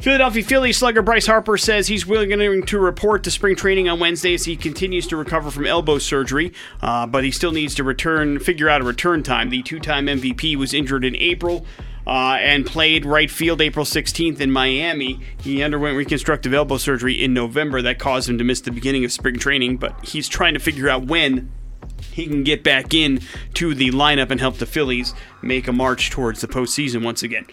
Philadelphia 0.00 0.42
Phillies 0.42 0.76
slugger 0.76 1.02
Bryce 1.02 1.26
Harper 1.26 1.56
says 1.56 1.86
he's 1.86 2.04
willing 2.04 2.66
to 2.66 2.78
report 2.78 3.24
to 3.24 3.30
spring 3.30 3.56
training 3.56 3.88
on 3.88 4.00
Wednesday 4.00 4.34
as 4.34 4.44
he 4.44 4.56
continues 4.56 5.06
to 5.06 5.16
recover 5.16 5.50
from 5.50 5.66
elbow 5.66 5.98
surgery, 5.98 6.52
uh, 6.82 7.06
but 7.06 7.24
he 7.24 7.30
still 7.30 7.52
needs 7.52 7.74
to 7.76 7.84
return, 7.84 8.38
figure 8.38 8.68
out 8.68 8.80
a 8.80 8.84
return 8.84 9.22
time. 9.22 9.50
The 9.50 9.62
two-time 9.62 10.06
MVP 10.06 10.56
was 10.56 10.74
injured 10.74 11.04
in 11.04 11.16
April. 11.16 11.64
Uh, 12.06 12.36
and 12.38 12.66
played 12.66 13.06
right 13.06 13.30
field 13.30 13.62
April 13.62 13.86
16th 13.86 14.38
in 14.38 14.50
Miami. 14.50 15.20
He 15.40 15.62
underwent 15.62 15.96
reconstructive 15.96 16.52
elbow 16.52 16.76
surgery 16.76 17.14
in 17.24 17.32
November 17.32 17.80
that 17.80 17.98
caused 17.98 18.28
him 18.28 18.36
to 18.36 18.44
miss 18.44 18.60
the 18.60 18.70
beginning 18.70 19.06
of 19.06 19.12
spring 19.12 19.38
training, 19.38 19.78
but 19.78 20.04
he's 20.04 20.28
trying 20.28 20.52
to 20.52 20.60
figure 20.60 20.90
out 20.90 21.06
when 21.06 21.50
he 22.12 22.26
can 22.26 22.44
get 22.44 22.62
back 22.62 22.92
in 22.92 23.20
to 23.54 23.74
the 23.74 23.90
lineup 23.90 24.30
and 24.30 24.38
help 24.38 24.58
the 24.58 24.66
Phillies 24.66 25.14
make 25.40 25.66
a 25.66 25.72
march 25.72 26.10
towards 26.10 26.42
the 26.42 26.46
postseason 26.46 27.02
once 27.02 27.22
again. 27.22 27.46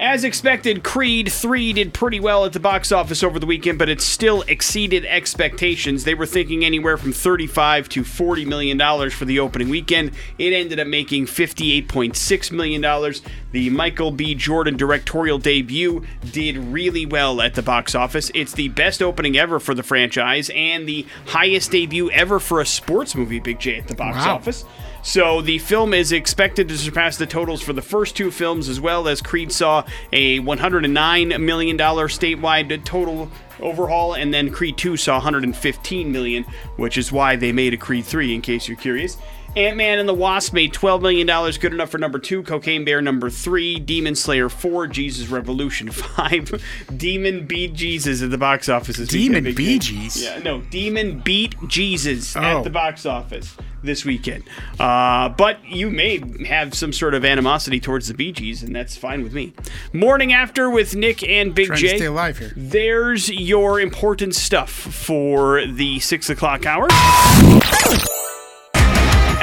As 0.00 0.22
expected, 0.22 0.84
Creed 0.84 1.28
3 1.32 1.72
did 1.72 1.92
pretty 1.92 2.20
well 2.20 2.44
at 2.44 2.52
the 2.52 2.60
box 2.60 2.92
office 2.92 3.24
over 3.24 3.40
the 3.40 3.46
weekend, 3.46 3.80
but 3.80 3.88
it 3.88 4.00
still 4.00 4.42
exceeded 4.42 5.04
expectations. 5.04 6.04
They 6.04 6.14
were 6.14 6.24
thinking 6.24 6.64
anywhere 6.64 6.96
from 6.96 7.12
35 7.12 7.88
to 7.88 8.04
40 8.04 8.44
million 8.44 8.78
dollars 8.78 9.12
for 9.12 9.24
the 9.24 9.40
opening 9.40 9.68
weekend. 9.68 10.12
It 10.38 10.52
ended 10.52 10.78
up 10.78 10.86
making 10.86 11.26
58.6 11.26 12.52
million 12.52 12.80
dollars. 12.80 13.22
The 13.50 13.70
Michael 13.70 14.12
B. 14.12 14.36
Jordan 14.36 14.76
directorial 14.76 15.38
debut 15.38 16.04
did 16.30 16.56
really 16.56 17.04
well 17.04 17.40
at 17.40 17.56
the 17.56 17.62
box 17.62 17.96
office. 17.96 18.30
It's 18.36 18.52
the 18.52 18.68
best 18.68 19.02
opening 19.02 19.36
ever 19.36 19.58
for 19.58 19.74
the 19.74 19.82
franchise 19.82 20.48
and 20.54 20.88
the 20.88 21.06
highest 21.26 21.72
debut 21.72 22.08
ever 22.12 22.38
for 22.38 22.60
a 22.60 22.66
sports 22.66 23.16
movie, 23.16 23.40
Big 23.40 23.58
J, 23.58 23.78
at 23.78 23.88
the 23.88 23.96
box 23.96 24.18
Wow. 24.24 24.36
office. 24.36 24.64
So 25.02 25.40
the 25.40 25.58
film 25.58 25.94
is 25.94 26.12
expected 26.12 26.68
to 26.68 26.76
surpass 26.76 27.16
the 27.16 27.26
totals 27.26 27.62
for 27.62 27.72
the 27.72 27.82
first 27.82 28.16
two 28.16 28.30
films, 28.30 28.68
as 28.68 28.80
well 28.80 29.08
as 29.08 29.22
Creed 29.22 29.50
saw 29.52 29.84
a 30.12 30.38
109 30.40 31.44
million 31.44 31.76
dollar 31.76 32.08
statewide 32.08 32.84
total 32.84 33.30
overhaul, 33.60 34.14
and 34.14 34.32
then 34.34 34.50
Creed 34.50 34.76
2 34.76 34.96
saw 34.96 35.14
115 35.14 36.12
million, 36.12 36.44
which 36.76 36.98
is 36.98 37.10
why 37.10 37.36
they 37.36 37.52
made 37.52 37.74
a 37.74 37.76
Creed 37.76 38.04
3. 38.04 38.34
In 38.34 38.40
case 38.42 38.68
you're 38.68 38.76
curious. 38.76 39.16
Ant-Man 39.56 39.98
and 39.98 40.08
the 40.08 40.14
Wasp 40.14 40.52
made 40.52 40.74
$12 40.74 41.00
million, 41.00 41.26
good 41.58 41.72
enough 41.72 41.88
for 41.90 41.96
number 41.98 42.18
2, 42.18 42.42
Cocaine 42.42 42.84
Bear 42.84 43.00
number 43.00 43.30
3, 43.30 43.80
Demon 43.80 44.14
Slayer 44.14 44.48
4, 44.50 44.86
Jesus 44.88 45.28
Revolution 45.28 45.90
5, 45.92 46.62
Demon 46.96 47.46
Beat 47.46 47.72
Jesus 47.72 48.22
at 48.22 48.30
the 48.30 48.36
box 48.38 48.68
office 48.68 48.98
Demon 49.08 49.44
weekend. 49.44 49.44
Big 49.46 49.56
Bee 49.56 49.78
J. 49.78 49.94
Gees? 49.94 50.22
Yeah, 50.22 50.38
no, 50.40 50.60
Demon 50.60 51.20
Beat 51.20 51.56
Jesus 51.66 52.36
Oh. 52.36 52.40
at 52.40 52.62
the 52.62 52.70
box 52.70 53.06
office 53.06 53.56
this 53.82 54.04
weekend. 54.04 54.44
Uh, 54.78 55.28
but 55.30 55.64
you 55.64 55.90
may 55.90 56.22
have 56.46 56.74
some 56.74 56.92
sort 56.92 57.14
of 57.14 57.24
animosity 57.24 57.80
towards 57.80 58.08
the 58.08 58.14
Bee 58.14 58.32
Gees, 58.32 58.62
and 58.62 58.74
that's 58.74 58.96
fine 58.96 59.22
with 59.22 59.32
me. 59.32 59.52
Morning 59.92 60.32
after 60.32 60.70
with 60.70 60.94
Nick 60.94 61.22
and 61.22 61.54
Big 61.54 61.68
Trying 61.68 61.80
J. 61.80 61.96
stay 61.96 62.06
alive 62.06 62.38
here. 62.38 62.52
There's 62.56 63.28
your 63.28 63.80
important 63.80 64.34
stuff 64.34 64.70
for 64.70 65.64
the 65.66 66.00
six 66.00 66.30
o'clock 66.30 66.66
hour. 66.66 66.88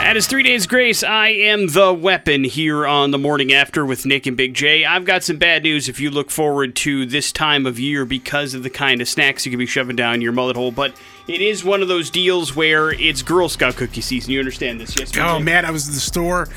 At 0.05 0.15
his 0.15 0.27
three 0.27 0.43
days 0.43 0.67
grace, 0.67 1.01
I 1.03 1.29
am 1.29 1.65
the 1.69 1.91
weapon 1.91 2.43
here 2.43 2.85
on 2.85 3.09
the 3.09 3.17
morning 3.17 3.51
after 3.51 3.83
with 3.83 4.05
Nick 4.05 4.27
and 4.27 4.37
Big 4.37 4.53
J. 4.53 4.85
I've 4.85 5.03
got 5.03 5.23
some 5.23 5.37
bad 5.37 5.63
news 5.63 5.89
if 5.89 5.99
you 5.99 6.11
look 6.11 6.29
forward 6.29 6.75
to 6.77 7.07
this 7.07 7.31
time 7.31 7.65
of 7.65 7.79
year 7.79 8.05
because 8.05 8.53
of 8.53 8.61
the 8.61 8.69
kind 8.69 9.01
of 9.01 9.09
snacks 9.09 9.45
you 9.47 9.51
could 9.51 9.57
be 9.57 9.65
shoving 9.65 9.95
down 9.95 10.21
your 10.21 10.31
mullet 10.31 10.55
hole. 10.57 10.71
But 10.71 10.93
it 11.27 11.41
is 11.41 11.63
one 11.63 11.81
of 11.81 11.88
those 11.88 12.12
deals 12.12 12.55
where 12.55 12.91
it's 12.91 13.24
Girl 13.24 13.50
Scout 13.50 13.77
cookie 13.77 14.00
season. 14.01 14.31
You 14.31 14.38
understand 14.39 14.79
this, 14.79 14.95
yes? 14.95 15.12
Big 15.12 15.24
Oh 15.24 15.39
J? 15.39 15.43
man, 15.43 15.65
I 15.65 15.71
was 15.71 15.88
in 15.88 15.95
the 15.95 16.00
store 16.00 16.50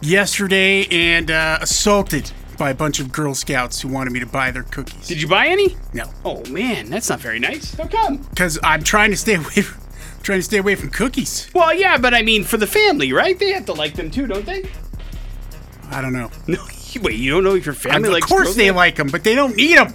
yesterday 0.00 0.86
and 0.86 1.28
uh, 1.28 1.58
assaulted 1.60 2.30
by 2.56 2.70
a 2.70 2.74
bunch 2.74 3.00
of 3.00 3.10
Girl 3.10 3.34
Scouts 3.34 3.80
who 3.80 3.88
wanted 3.88 4.12
me 4.12 4.20
to 4.20 4.26
buy 4.26 4.52
their 4.52 4.62
cookies. 4.62 5.08
Did 5.08 5.20
you 5.20 5.26
buy 5.26 5.48
any? 5.48 5.76
no, 5.92 6.04
Oh 6.24 6.44
man, 6.50 6.88
that's 6.88 7.08
not 7.08 7.18
very 7.18 7.40
nice. 7.40 7.74
How 7.74 7.88
come? 7.88 8.18
because 8.18 8.60
I'm 8.62 8.84
trying 8.84 9.10
to 9.10 9.16
stay 9.16 9.34
away. 9.34 9.44
From, 9.62 9.81
trying 10.22 10.38
to 10.38 10.42
stay 10.42 10.58
away 10.58 10.74
from 10.74 10.90
cookies. 10.90 11.50
Well, 11.54 11.74
yeah, 11.74 11.98
but 11.98 12.14
I 12.14 12.22
mean, 12.22 12.44
for 12.44 12.56
the 12.56 12.66
family, 12.66 13.12
right? 13.12 13.38
They 13.38 13.52
have 13.52 13.66
to 13.66 13.72
like 13.72 13.94
them 13.94 14.10
too, 14.10 14.26
don't 14.26 14.46
they? 14.46 14.68
I 15.90 16.00
don't 16.00 16.12
know. 16.12 16.30
No, 16.46 16.64
wait, 17.02 17.18
you 17.18 17.30
don't 17.30 17.44
know 17.44 17.54
if 17.54 17.66
your 17.66 17.74
family 17.74 18.08
likes 18.08 18.28
them? 18.28 18.38
of 18.38 18.44
likes 18.44 18.44
course 18.44 18.56
they 18.56 18.70
like 18.70 18.96
them, 18.96 19.08
but 19.08 19.24
they 19.24 19.34
don't 19.34 19.56
need 19.56 19.76
them. 19.76 19.94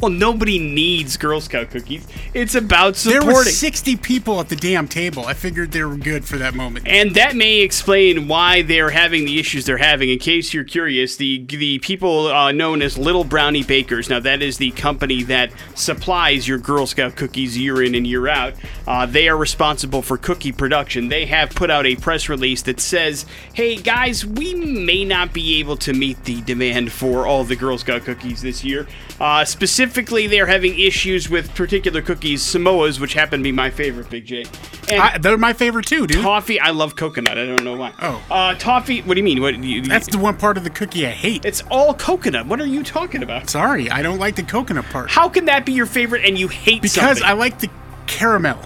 Well, 0.00 0.10
nobody 0.10 0.58
needs 0.58 1.16
Girl 1.16 1.40
Scout 1.40 1.70
cookies. 1.70 2.06
It's 2.34 2.54
about 2.54 2.96
supporting. 2.96 3.28
There 3.28 3.36
were 3.36 3.44
60 3.44 3.96
people 3.96 4.40
at 4.40 4.48
the 4.48 4.56
damn 4.56 4.88
table. 4.88 5.24
I 5.26 5.34
figured 5.34 5.72
they 5.72 5.82
were 5.84 5.96
good 5.96 6.24
for 6.24 6.36
that 6.38 6.54
moment. 6.54 6.88
and 6.88 7.14
that 7.14 7.36
may 7.36 7.60
explain 7.60 8.26
why 8.28 8.62
they're 8.62 8.90
having 8.90 9.24
the 9.24 9.38
issues 9.38 9.64
they're 9.66 9.76
having. 9.78 10.08
In 10.10 10.18
case 10.18 10.52
you're 10.52 10.64
curious, 10.64 11.16
the 11.16 11.44
the 11.46 11.78
people 11.80 12.28
uh, 12.28 12.52
known 12.52 12.82
as 12.82 12.96
Little 12.98 13.24
Brownie 13.24 13.62
Bakers. 13.62 14.08
Now 14.08 14.20
that 14.20 14.42
is 14.42 14.58
the 14.58 14.70
company 14.72 15.22
that 15.24 15.52
supplies 15.74 16.46
your 16.48 16.58
Girl 16.58 16.86
Scout 16.86 17.16
cookies 17.16 17.56
year 17.58 17.82
in 17.82 17.94
and 17.94 18.06
year 18.06 18.28
out. 18.28 18.54
Uh, 18.86 19.06
they 19.06 19.28
are 19.28 19.36
responsible 19.36 20.02
for 20.02 20.16
cookie 20.16 20.52
production. 20.52 21.08
They 21.08 21.26
have 21.26 21.50
put 21.50 21.70
out 21.70 21.86
a 21.86 21.96
press 21.96 22.28
release 22.28 22.62
that 22.62 22.80
says, 22.80 23.26
"Hey 23.52 23.76
guys, 23.76 24.24
we 24.24 24.54
may 24.54 25.04
not 25.04 25.32
be 25.32 25.58
able 25.60 25.76
to 25.78 25.92
meet 25.92 26.24
the 26.24 26.40
demand 26.42 26.92
for 26.92 27.26
all 27.26 27.44
the 27.44 27.56
Girl 27.56 27.78
Scout 27.78 28.04
cookies 28.04 28.42
this 28.42 28.64
year. 28.64 28.86
Uh, 29.20 29.44
specifically, 29.44 29.71
they're 29.76 30.46
having 30.46 30.78
issues 30.78 31.28
with 31.30 31.54
particular 31.54 32.02
cookies, 32.02 32.42
Samoas, 32.42 33.00
which 33.00 33.14
happen 33.14 33.40
to 33.40 33.44
be 33.44 33.52
my 33.52 33.70
favorite, 33.70 34.10
Big 34.10 34.26
J. 34.26 34.44
And 34.90 35.00
I, 35.00 35.18
they're 35.18 35.38
my 35.38 35.52
favorite 35.52 35.86
too, 35.86 36.06
dude. 36.06 36.22
Toffee, 36.22 36.58
I 36.60 36.70
love 36.70 36.96
coconut. 36.96 37.38
I 37.38 37.46
don't 37.46 37.64
know 37.64 37.76
why. 37.76 37.92
Oh. 38.00 38.22
uh, 38.30 38.54
toffee. 38.56 39.00
What 39.02 39.14
do 39.14 39.18
you 39.20 39.24
mean? 39.24 39.40
What? 39.40 39.56
You, 39.62 39.82
That's 39.82 40.08
the 40.08 40.18
one 40.18 40.36
part 40.36 40.56
of 40.56 40.64
the 40.64 40.70
cookie 40.70 41.06
I 41.06 41.10
hate. 41.10 41.44
it's 41.44 41.62
all 41.70 41.94
coconut. 41.94 42.46
What 42.46 42.60
are 42.60 42.66
you 42.66 42.82
talking 42.82 43.22
about? 43.22 43.48
Sorry, 43.48 43.90
I 43.90 44.02
don't 44.02 44.18
like 44.18 44.36
the 44.36 44.42
coconut 44.42 44.84
part. 44.86 45.10
How 45.10 45.28
can 45.28 45.44
that 45.46 45.64
be 45.64 45.72
your 45.72 45.86
favorite 45.86 46.24
and 46.24 46.36
you 46.38 46.48
hate 46.48 46.82
Because 46.82 46.94
something? 47.18 47.24
I 47.24 47.32
like 47.32 47.60
the 47.60 47.70
caramel 48.06 48.58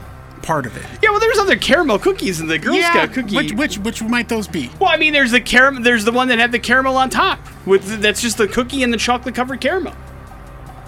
part 0.42 0.64
of 0.64 0.76
it. 0.76 0.84
yeah, 1.02 1.10
well, 1.10 1.18
there's 1.20 1.38
other 1.38 1.56
caramel 1.56 1.98
cookies 1.98 2.40
in 2.40 2.46
the 2.46 2.56
Girl 2.58 2.80
Scout 2.80 3.12
cookie. 3.12 3.34
Which, 3.36 3.52
which 3.52 3.78
which 3.78 4.02
might 4.02 4.28
those 4.28 4.46
be? 4.48 4.70
well, 4.80 4.90
I 4.90 4.96
mean, 4.96 5.12
there's 5.12 5.32
the 5.32 5.40
caramel. 5.40 5.82
There's 5.82 6.04
the 6.04 6.12
one 6.12 6.28
that 6.28 6.38
had 6.38 6.52
the 6.52 6.58
caramel 6.58 6.96
on 6.96 7.10
top. 7.10 7.40
With 7.66 8.00
that's 8.00 8.22
just 8.22 8.38
the 8.38 8.46
cookie 8.48 8.82
and 8.82 8.92
the 8.92 8.96
chocolate 8.98 9.34
covered 9.34 9.60
caramel. 9.60 9.94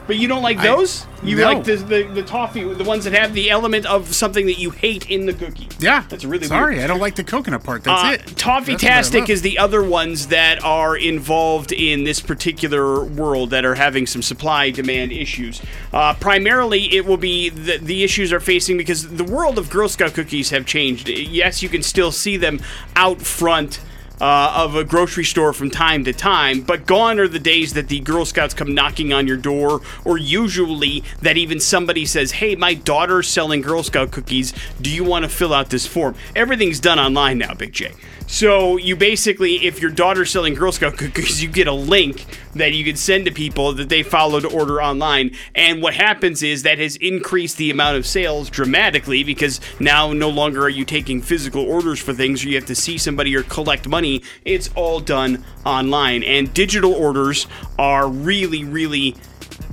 But 0.09 0.17
you 0.17 0.27
don't 0.27 0.43
like 0.43 0.61
those? 0.61 1.07
you 1.23 1.37
no. 1.37 1.45
like 1.45 1.65
the, 1.65 1.77
the 1.77 2.03
the 2.05 2.23
toffee, 2.23 2.65
the 2.65 2.83
ones 2.85 3.05
that 3.05 3.13
have 3.13 3.35
the 3.35 3.51
element 3.51 3.85
of 3.85 4.15
something 4.15 4.47
that 4.47 4.59
you 4.59 4.71
hate 4.71 5.11
in 5.11 5.27
the 5.27 5.35
cookie. 5.35 5.69
Yeah, 5.79 6.05
that's 6.09 6.25
really 6.25 6.47
sorry. 6.47 6.77
Weird. 6.77 6.85
I 6.85 6.87
don't 6.89 6.99
like 7.01 7.15
the 7.17 7.25
coconut 7.25 7.63
part. 7.63 7.85
That's 7.85 8.03
Uh, 8.03 8.13
it. 8.31 8.37
Toffee-tastic 8.37 9.29
is 9.29 9.43
the 9.43 9.59
other 9.59 9.83
ones 9.83 10.29
that 10.29 10.65
are 10.65 10.97
involved 10.97 11.73
in 11.73 12.05
this 12.05 12.21
particular 12.21 13.05
world 13.05 13.51
that 13.51 13.65
are 13.67 13.75
having 13.75 14.07
some 14.07 14.23
supply 14.23 14.71
demand 14.71 15.13
issues. 15.13 15.61
Uh, 15.93 16.15
primarily, 16.15 16.95
it 16.97 17.05
will 17.05 17.17
be 17.19 17.51
the, 17.51 17.77
the 17.77 18.03
issues 18.03 18.33
are 18.33 18.41
facing 18.41 18.79
because 18.79 19.09
the 19.17 19.25
world 19.25 19.59
of 19.59 19.69
Girl 19.69 19.89
Scout 19.91 20.15
cookies 20.15 20.51
have 20.51 20.65
changed. 20.65 21.09
Yes, 21.09 21.63
you 21.63 21.69
can 21.69 21.83
still 21.83 22.13
see 22.13 22.39
them 22.39 22.61
out 22.97 23.21
front. 23.21 23.81
Uh, 24.21 24.53
of 24.57 24.75
a 24.75 24.83
grocery 24.83 25.25
store 25.25 25.53
from 25.53 25.71
time 25.71 26.03
to 26.03 26.13
time, 26.13 26.61
but 26.61 26.87
gone 26.87 27.21
are 27.21 27.29
the 27.29 27.39
days 27.39 27.75
that 27.75 27.89
the 27.89 28.01
Girl 28.01 28.25
Scouts 28.25 28.53
come 28.53 28.75
knocking 28.75 29.13
on 29.13 29.29
your 29.29 29.37
door, 29.37 29.81
or 30.05 30.19
usually 30.19 31.05
that 31.23 31.37
even 31.37 31.61
somebody 31.61 32.05
says, 32.05 32.33
Hey, 32.33 32.57
my 32.57 32.75
daughter's 32.75 33.29
selling 33.29 33.61
Girl 33.61 33.85
Scout 33.85 34.11
cookies. 34.11 34.53
Do 34.81 34.91
you 34.91 35.05
want 35.05 35.25
to 35.25 35.29
fill 35.29 35.55
out 35.55 35.71
this 35.71 35.87
form? 35.87 36.17
Everything's 36.35 36.81
done 36.81 36.99
online 36.99 37.39
now, 37.39 37.55
Big 37.55 37.73
J. 37.73 37.93
So 38.31 38.77
you 38.77 38.95
basically, 38.95 39.67
if 39.67 39.81
your 39.81 39.91
daughter's 39.91 40.31
selling 40.31 40.53
Girl 40.53 40.71
Scout 40.71 40.99
cookies, 40.99 41.43
you 41.43 41.49
get 41.49 41.67
a 41.67 41.73
link 41.73 42.27
that 42.55 42.75
you 42.75 42.85
can 42.85 42.95
send 42.95 43.25
to 43.25 43.33
people 43.33 43.73
that 43.73 43.89
they 43.89 44.03
follow 44.03 44.39
to 44.39 44.49
order 44.49 44.83
online. 44.83 45.35
And 45.55 45.81
what 45.81 45.95
happens 45.95 46.43
is 46.43 46.63
that 46.63 46.79
has 46.79 46.97
increased 46.97 47.57
the 47.57 47.71
amount 47.71 47.97
of 47.97 48.07
sales 48.07 48.51
dramatically 48.51 49.25
because 49.25 49.63
now 49.81 50.13
no 50.13 50.29
longer 50.29 50.63
are 50.63 50.69
you 50.69 50.85
taking 50.85 51.23
physical 51.23 51.63
orders 51.63 52.01
for 52.01 52.13
things 52.13 52.45
or 52.45 52.51
you 52.51 52.57
have 52.57 52.67
to 52.67 52.75
see 52.75 52.99
somebody 52.99 53.35
or 53.35 53.45
collect 53.45 53.89
money. 53.89 54.23
It's 54.45 54.69
all 54.75 55.01
done 55.01 55.43
online. 55.65 56.23
And 56.23 56.53
digital 56.53 56.93
orders 56.93 57.47
are 57.79 58.11
really, 58.11 58.63
really, 58.63 59.17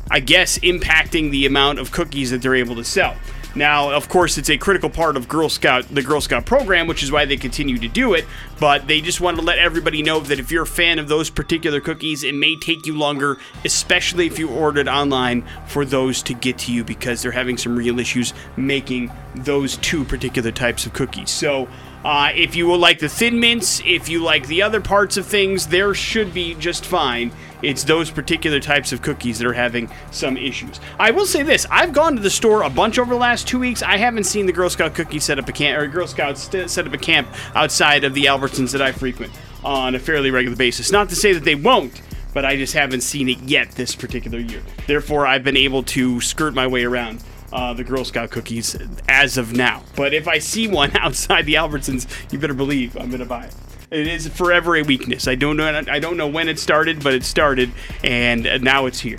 I 0.09 0.21
guess, 0.21 0.57
impacting 0.59 1.29
the 1.29 1.45
amount 1.45 1.79
of 1.79 1.91
cookies 1.91 2.31
that 2.31 2.41
they're 2.41 2.55
able 2.55 2.75
to 2.77 2.85
sell. 2.85 3.17
Now, 3.55 3.91
of 3.91 4.09
course, 4.09 4.37
it's 4.37 4.49
a 4.49 4.57
critical 4.57 4.89
part 4.89 5.15
of 5.15 5.29
Girl 5.29 5.47
Scout, 5.47 5.87
the 5.87 6.03
Girl 6.03 6.19
Scout 6.19 6.45
program, 6.45 6.87
which 6.87 7.01
is 7.01 7.11
why 7.11 7.23
they 7.23 7.37
continue 7.37 7.77
to 7.77 7.87
do 7.87 8.13
it. 8.13 8.25
But 8.59 8.87
they 8.87 8.99
just 8.99 9.21
want 9.21 9.37
to 9.37 9.43
let 9.43 9.59
everybody 9.59 10.03
know 10.03 10.19
that 10.19 10.39
if 10.39 10.51
you're 10.51 10.63
a 10.63 10.67
fan 10.67 10.99
of 10.99 11.07
those 11.07 11.29
particular 11.29 11.79
cookies, 11.79 12.23
it 12.23 12.35
may 12.35 12.57
take 12.57 12.85
you 12.85 12.97
longer, 12.97 13.37
especially 13.63 14.27
if 14.27 14.37
you 14.37 14.49
ordered 14.49 14.89
online, 14.89 15.45
for 15.67 15.85
those 15.85 16.21
to 16.23 16.33
get 16.33 16.57
to 16.59 16.73
you 16.73 16.83
because 16.83 17.21
they're 17.21 17.31
having 17.31 17.57
some 17.57 17.77
real 17.77 17.97
issues 17.97 18.33
making 18.57 19.09
those 19.35 19.77
two 19.77 20.03
particular 20.03 20.51
types 20.51 20.85
of 20.85 20.91
cookies. 20.91 21.31
So, 21.31 21.69
uh, 22.05 22.29
if 22.35 22.55
you 22.55 22.67
will 22.67 22.77
like 22.77 22.99
the 22.99 23.09
Thin 23.09 23.39
Mints, 23.39 23.81
if 23.83 24.07
you 24.09 24.21
like 24.21 24.45
the 24.45 24.61
other 24.61 24.79
parts 24.79 25.17
of 25.17 25.25
things, 25.25 25.65
there 25.65 25.91
should 25.95 26.35
be 26.35 26.53
just 26.53 26.85
fine. 26.85 27.31
It's 27.63 27.83
those 27.83 28.11
particular 28.11 28.59
types 28.59 28.93
of 28.93 29.01
cookies 29.01 29.39
that 29.39 29.47
are 29.47 29.53
having 29.53 29.89
some 30.11 30.37
issues. 30.37 30.79
I 30.99 31.09
will 31.09 31.25
say 31.25 31.41
this: 31.41 31.65
I've 31.71 31.93
gone 31.93 32.15
to 32.15 32.21
the 32.21 32.29
store 32.29 32.61
a 32.61 32.69
bunch 32.69 32.99
over 32.99 33.11
the 33.11 33.19
last 33.19 33.47
two 33.47 33.57
weeks. 33.57 33.81
I 33.81 33.97
haven't 33.97 34.25
seen 34.25 34.45
the 34.45 34.53
Girl 34.53 34.69
Scout 34.69 34.93
cookie 34.93 35.19
set 35.19 35.39
up 35.39 35.49
a 35.49 35.51
camp 35.51 35.81
or 35.81 35.87
Girl 35.87 36.05
Scouts 36.05 36.43
st- 36.43 36.69
set 36.69 36.85
up 36.85 36.93
a 36.93 36.97
camp 36.99 37.27
outside 37.55 38.03
of 38.03 38.13
the 38.13 38.25
Albertsons 38.25 38.71
that 38.73 38.83
I 38.83 38.91
frequent 38.91 39.33
on 39.63 39.95
a 39.95 39.99
fairly 39.99 40.29
regular 40.29 40.55
basis. 40.55 40.91
Not 40.91 41.09
to 41.09 41.15
say 41.15 41.33
that 41.33 41.43
they 41.43 41.55
won't, 41.55 42.03
but 42.35 42.45
I 42.45 42.55
just 42.55 42.73
haven't 42.73 43.01
seen 43.01 43.29
it 43.29 43.39
yet 43.39 43.71
this 43.71 43.95
particular 43.95 44.37
year. 44.37 44.61
Therefore, 44.85 45.25
I've 45.25 45.43
been 45.43 45.57
able 45.57 45.81
to 45.81 46.21
skirt 46.21 46.53
my 46.53 46.67
way 46.67 46.83
around 46.83 47.23
uh, 47.55 47.73
the 47.73 47.83
Girl 47.83 48.03
Scout 48.03 48.29
cookies 48.31 48.75
as 49.07 49.37
of 49.37 49.53
now. 49.53 49.81
But 49.95 50.13
if 50.13 50.27
I 50.27 50.39
see 50.39 50.67
one 50.67 50.91
outside 50.97 51.45
the 51.45 51.55
Albertsons, 51.55 52.05
you 52.31 52.37
better 52.39 52.53
believe 52.53 52.95
I'm 52.97 53.09
gonna 53.09 53.25
buy 53.25 53.45
it. 53.45 53.55
It 53.91 54.07
is 54.07 54.27
forever 54.27 54.75
a 54.75 54.81
weakness. 54.83 55.27
I 55.27 55.35
don't 55.35 55.55
know. 55.57 55.83
I 55.89 55.99
don't 55.99 56.17
know 56.17 56.27
when 56.27 56.49
it 56.49 56.59
started, 56.59 57.03
but 57.03 57.13
it 57.13 57.23
started, 57.23 57.71
and 58.03 58.43
now 58.63 58.87
it's 58.87 58.99
here. 58.99 59.17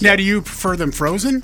Now, 0.00 0.16
do 0.16 0.22
you 0.22 0.40
prefer 0.42 0.74
them 0.76 0.90
frozen? 0.90 1.42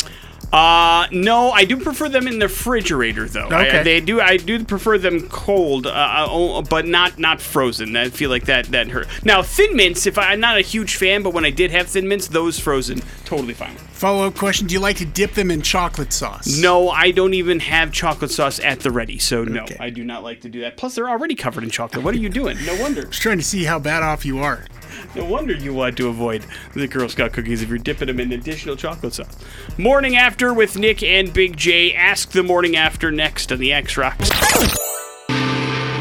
uh, 0.53 1.07
no, 1.13 1.51
I 1.51 1.65
do 1.65 1.77
prefer 1.79 2.09
them 2.11 2.27
in 2.27 2.39
the 2.39 2.47
refrigerator, 2.47 3.27
though. 3.27 3.49
I- 3.49 3.69
Okay. 3.69 3.83
they 3.85 4.01
do. 4.01 4.21
I 4.21 4.37
do 4.37 4.65
prefer 4.65 4.99
them 4.99 5.29
cold, 5.29 5.87
uh, 5.87 5.91
uh, 5.91 6.27
oh, 6.29 6.63
but 6.63 6.87
not 6.87 7.19
not 7.19 7.41
frozen. 7.41 7.95
I 7.97 8.09
feel 8.11 8.31
like 8.31 8.45
that 8.47 8.67
that 8.73 8.89
hurt. 8.89 9.07
Now, 9.25 9.43
Thin 9.43 9.77
Mints. 9.77 10.07
If 10.07 10.19
I, 10.19 10.33
I'm 10.33 10.41
not 10.41 10.57
a 10.59 10.63
huge 10.63 10.97
fan, 10.97 11.23
but 11.23 11.33
when 11.35 11.45
I 11.45 11.51
did 11.51 11.71
have 11.71 11.87
Thin 11.89 12.09
Mints, 12.09 12.27
those 12.29 12.59
frozen, 12.59 13.01
totally 13.25 13.55
fine. 13.55 13.77
Follow 14.03 14.27
up 14.27 14.35
question: 14.35 14.67
Do 14.67 14.75
you 14.75 14.81
like 14.81 14.97
to 14.97 15.05
dip 15.05 15.35
them 15.35 15.49
in 15.49 15.63
chocolate 15.63 16.13
sauce? 16.13 16.59
No, 16.59 16.91
I 16.91 17.13
don't 17.13 17.35
even 17.35 17.61
have 17.61 17.93
chocolate 17.93 18.33
sauce 18.33 18.59
at 18.59 18.81
the 18.81 18.91
ready, 18.91 19.17
so 19.21 19.45
no, 19.45 19.63
Okay. 19.63 19.77
I 19.79 19.91
do 19.91 20.03
not 20.03 20.25
like 20.25 20.41
to 20.41 20.49
do 20.49 20.63
that. 20.63 20.77
Plus, 20.77 20.97
they're 20.97 21.09
already 21.09 21.37
covered 21.37 21.63
in 21.63 21.71
chocolate. 21.71 22.03
What 22.03 22.13
are 22.13 22.19
you 22.19 22.29
doing? 22.29 22.57
No 22.67 22.75
wonder. 22.83 23.05
Just 23.05 23.23
trying 23.23 23.39
to 23.39 23.45
see 23.45 23.63
how 23.63 23.79
bad 23.79 24.03
off 24.03 24.27
you 24.27 24.41
are. 24.41 24.67
No 25.15 25.25
wonder 25.25 25.55
you 25.55 25.73
want 25.73 25.97
to 25.99 26.09
avoid 26.09 26.45
the 26.75 26.89
Girl 26.89 27.09
Scout 27.09 27.33
cookies 27.33 27.63
if 27.63 27.69
you're 27.69 27.79
dipping 27.79 28.09
them 28.09 28.19
in 28.19 28.33
additional 28.33 28.75
chocolate 28.75 29.15
sauce. 29.15 29.39
Morning 29.79 30.17
After 30.17 30.53
with 30.53 30.77
Nick 30.77 31.05
and 31.05 31.33
Big 31.33 31.57
J. 31.57 31.95
Ask 31.95 32.33
the 32.33 32.43
Morning 32.43 32.75
After 32.75 33.13
next 33.13 33.53
on 33.53 33.61
the 33.61 33.73
X 33.73 33.97
Rocks. 33.97 34.29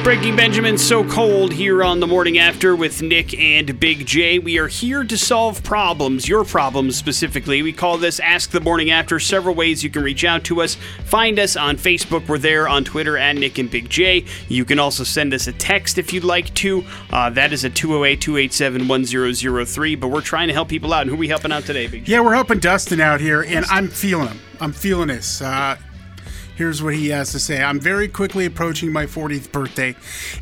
Breaking 0.04 0.36
Benjamin 0.36 0.80
so 0.80 1.08
cold 1.08 1.54
here 1.54 1.84
on 1.84 2.00
the 2.00 2.08
morning 2.08 2.40
after 2.40 2.76
with 2.76 3.04
Nick 3.04 3.38
and 3.40 3.80
Big 3.80 4.08
J. 4.08 4.40
We 4.40 4.58
are 4.58 4.68
here 4.68 5.04
to 5.04 5.16
solve 5.16 5.64
problems, 5.64 6.28
your 6.28 6.44
problems 6.44 6.98
specifically. 6.98 7.62
We 7.62 7.72
call 7.72 8.00
this 8.00 8.20
Ask 8.20 8.50
the 8.50 8.60
Morning 8.60 8.90
After. 8.90 9.20
Several 9.20 9.54
ways 9.54 9.84
you 9.84 9.92
can 9.92 10.02
reach 10.02 10.26
out 10.26 10.44
to 10.46 10.64
us. 10.64 10.76
Find 11.06 11.38
us 11.38 11.56
on 11.56 11.78
Facebook. 11.78 12.28
We're 12.28 12.40
there 12.40 12.68
on 12.68 12.84
Twitter 12.84 13.16
at 13.16 13.36
Nick 13.36 13.60
and 13.60 13.70
Big 13.70 13.90
J. 13.92 14.26
You 14.50 14.66
can 14.66 14.80
also 14.80 15.04
send 15.04 15.36
us 15.36 15.46
a 15.46 15.54
text 15.54 16.00
if 16.00 16.12
you'd 16.12 16.24
like 16.24 16.52
to. 16.56 16.84
Uh, 17.12 17.30
that 17.30 17.54
is 17.54 17.64
at 17.64 17.76
208 17.76 18.20
287 18.20 18.88
1003. 18.88 19.96
But 19.96 20.08
we're 20.08 20.22
trying 20.22 20.48
to 20.48 20.54
help 20.56 20.68
people 20.68 20.94
out. 20.94 21.02
And 21.02 21.12
who 21.12 21.16
are 21.16 21.20
we 21.20 21.28
helping 21.28 21.52
out 21.52 21.64
today, 21.64 21.86
Big 21.86 22.06
J? 22.06 22.14
Yeah, 22.14 22.22
we're 22.22 22.34
helping 22.34 22.58
Dustin 22.58 23.02
out 23.02 23.22
here, 23.22 23.44
and 23.44 23.66
I'm 23.66 23.88
feeling 23.88 24.30
him. 24.30 24.40
I'm 24.60 24.74
feeling 24.74 25.10
this. 25.10 25.44
Uh, 25.44 25.78
here's 26.62 26.84
what 26.84 26.94
he 26.94 27.10
has 27.10 27.32
to 27.32 27.40
say 27.40 27.64
I'm 27.64 27.80
very 27.80 28.08
quickly 28.08 28.46
approaching 28.46 28.92
my 28.92 29.08
40th 29.08 29.52
birthday, 29.52 29.96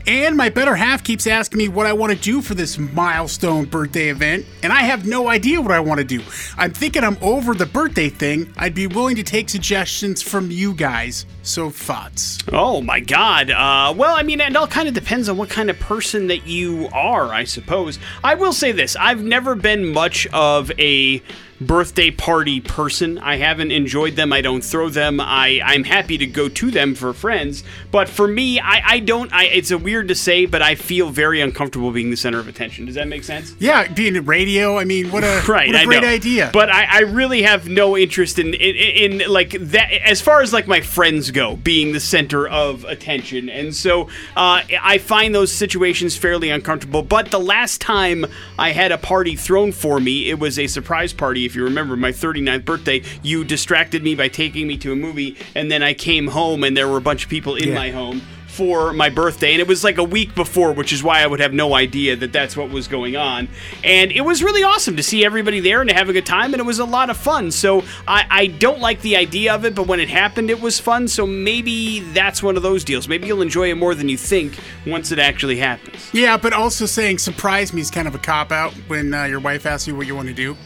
and 0.05 0.35
my 0.35 0.49
better 0.49 0.75
half 0.75 1.01
keeps 1.01 1.25
asking 1.25 1.59
me 1.59 1.69
what 1.69 1.85
I 1.85 1.93
want 1.93 2.11
to 2.11 2.19
do 2.19 2.41
for 2.41 2.55
this 2.55 2.77
milestone 2.77 3.63
birthday 3.63 4.09
event, 4.09 4.45
and 4.61 4.73
I 4.73 4.81
have 4.81 5.07
no 5.07 5.29
idea 5.29 5.61
what 5.61 5.71
I 5.71 5.79
want 5.79 5.99
to 5.99 6.03
do. 6.03 6.21
I'm 6.57 6.73
thinking 6.73 7.05
I'm 7.05 7.17
over 7.21 7.53
the 7.53 7.65
birthday 7.65 8.09
thing. 8.09 8.53
I'd 8.57 8.75
be 8.75 8.85
willing 8.85 9.15
to 9.15 9.23
take 9.23 9.47
suggestions 9.47 10.21
from 10.21 10.51
you 10.51 10.73
guys. 10.73 11.25
So, 11.43 11.69
thoughts? 11.69 12.39
Oh 12.51 12.81
my 12.81 12.99
God. 12.99 13.49
Uh, 13.49 13.93
well, 13.95 14.13
I 14.13 14.23
mean, 14.23 14.41
it 14.41 14.57
all 14.57 14.67
kind 14.67 14.89
of 14.89 14.93
depends 14.93 15.29
on 15.29 15.37
what 15.37 15.49
kind 15.49 15.69
of 15.69 15.79
person 15.79 16.27
that 16.27 16.45
you 16.45 16.89
are, 16.91 17.31
I 17.31 17.45
suppose. 17.45 17.97
I 18.25 18.35
will 18.35 18.51
say 18.51 18.73
this: 18.73 18.97
I've 18.97 19.23
never 19.23 19.55
been 19.55 19.87
much 19.87 20.27
of 20.33 20.69
a 20.77 21.23
birthday 21.61 22.11
party 22.11 22.59
person. 22.61 23.17
I 23.17 23.37
haven't 23.37 23.71
enjoyed 23.71 24.15
them. 24.15 24.31
I 24.33 24.41
don't 24.41 24.63
throw 24.63 24.89
them. 24.89 25.19
I 25.19 25.61
I'm 25.63 25.83
happy 25.83 26.17
to 26.17 26.25
go 26.25 26.49
to 26.49 26.71
them 26.71 26.95
for 26.95 27.13
friends, 27.13 27.63
but 27.91 28.09
for 28.09 28.27
me, 28.27 28.59
I 28.59 28.81
I 28.85 28.99
don't. 28.99 29.31
I 29.33 29.45
it's 29.45 29.71
a 29.71 29.77
weird 29.77 30.07
to 30.09 30.15
say, 30.15 30.45
but 30.45 30.61
I 30.61 30.75
feel 30.75 31.09
very 31.09 31.41
uncomfortable 31.41 31.91
being 31.91 32.09
the 32.09 32.17
center 32.17 32.39
of 32.39 32.47
attention. 32.47 32.85
Does 32.85 32.95
that 32.95 33.07
make 33.07 33.23
sense? 33.23 33.55
Yeah, 33.59 33.91
being 33.91 34.15
a 34.15 34.21
radio, 34.21 34.77
I 34.77 34.85
mean, 34.85 35.11
what 35.11 35.23
a, 35.23 35.43
right 35.47 35.67
what 35.71 35.81
a 35.81 35.85
great 35.85 36.03
idea. 36.03 36.49
but 36.53 36.69
I, 36.69 36.85
I 36.85 36.99
really 37.01 37.41
have 37.43 37.67
no 37.67 37.97
interest 37.97 38.39
in, 38.39 38.53
in 38.53 39.19
in 39.19 39.31
like 39.31 39.51
that 39.51 39.91
as 39.91 40.21
far 40.21 40.41
as 40.41 40.53
like 40.53 40.67
my 40.67 40.81
friends 40.81 41.31
go 41.31 41.55
being 41.57 41.91
the 41.93 41.99
center 41.99 42.47
of 42.47 42.83
attention 42.85 43.49
and 43.49 43.75
so 43.75 44.03
uh, 44.35 44.61
i 44.81 44.97
find 44.97 45.33
those 45.33 45.51
situations 45.51 46.15
fairly 46.15 46.49
uncomfortable 46.49 47.01
but 47.01 47.31
the 47.31 47.39
last 47.39 47.81
time 47.81 48.25
i 48.57 48.71
had 48.71 48.91
a 48.91 48.97
party 48.97 49.35
thrown 49.35 49.71
for 49.71 49.99
me 49.99 50.29
it 50.29 50.39
was 50.39 50.57
a 50.57 50.67
surprise 50.67 51.13
party 51.13 51.45
if 51.49 51.55
you 51.55 51.63
remember 51.63 51.97
my 51.97 52.11
39th 52.11 52.63
birthday 52.63 53.01
you 53.23 53.43
distracted 53.43 54.03
me 54.03 54.13
by 54.13 54.27
taking 54.27 54.67
me 54.67 54.77
to 54.77 54.91
a 54.91 54.95
movie 54.95 55.35
and 55.55 55.71
then 55.71 55.81
i 55.81 55.93
came 55.93 56.27
home 56.27 56.63
and 56.63 56.77
there 56.77 56.87
were 56.87 56.97
a 56.97 57.01
bunch 57.01 57.23
of 57.23 57.29
people 57.29 57.55
in 57.55 57.69
Yeah. 57.69 57.75
my 57.75 57.89
home 57.89 58.21
for 58.47 58.93
my 58.93 59.09
birthday 59.09 59.53
and 59.53 59.61
it 59.61 59.67
was 59.67 59.83
like 59.83 59.97
a 59.99 60.03
week 60.03 60.35
before 60.35 60.73
which 60.73 60.91
is 60.91 61.01
why 61.03 61.21
i 61.21 61.27
would 61.27 61.39
have 61.39 61.53
no 61.53 61.75
idea 61.75 62.15
that 62.15 62.33
that's 62.33 62.57
what 62.57 62.69
was 62.69 62.87
going 62.87 63.15
on. 63.15 63.47
And 63.83 64.11
it 64.11 64.21
was 64.21 64.43
really 64.43 64.63
awesome 64.63 64.97
to 64.97 65.03
see 65.03 65.23
everybody 65.23 65.59
there 65.59 65.79
and 65.81 65.89
to 65.89 65.95
have 65.95 66.09
a 66.09 66.13
good 66.13 66.25
time 66.25 66.53
and 66.53 66.59
it 66.59 66.65
was 66.65 66.79
a 66.79 66.85
lot 66.85 67.09
of 67.09 67.15
fun. 67.15 67.51
So 67.51 67.83
i, 68.07 68.25
I 68.29 68.47
don't 68.47 68.79
like 68.81 69.01
the 69.01 69.15
idea 69.15 69.53
of 69.53 69.63
it 69.65 69.75
but 69.75 69.87
when 69.87 69.99
it 69.99 70.09
happened 70.09 70.49
it 70.49 70.59
was 70.59 70.79
fun. 70.79 71.07
So 71.07 71.25
maybe 71.25 72.01
that's 72.11 72.41
one 72.43 72.57
of 72.57 72.63
those 72.63 72.83
deals. 72.83 73.07
Maybe 73.07 73.27
you'll 73.27 73.41
enjoy 73.43 73.69
it 73.69 73.75
more 73.75 73.95
than 73.95 74.09
you 74.09 74.17
think 74.17 74.57
once 74.85 75.11
it 75.11 75.19
actually 75.19 75.57
happens. 75.57 76.09
Yeah, 76.11 76.35
but 76.35 76.51
also 76.51 76.85
saying 76.85 77.19
surprise 77.19 77.71
me 77.71 77.79
is 77.81 77.91
kind 77.91 78.07
of 78.09 78.15
a 78.15 78.19
cop 78.19 78.51
out 78.51 78.73
when 78.87 79.13
uh, 79.13 79.23
your 79.25 79.39
wife 79.39 79.65
asks 79.67 79.87
you 79.87 79.95
what 79.95 80.07
you 80.07 80.15
want 80.15 80.27
to 80.27 80.33
do. 80.33 80.57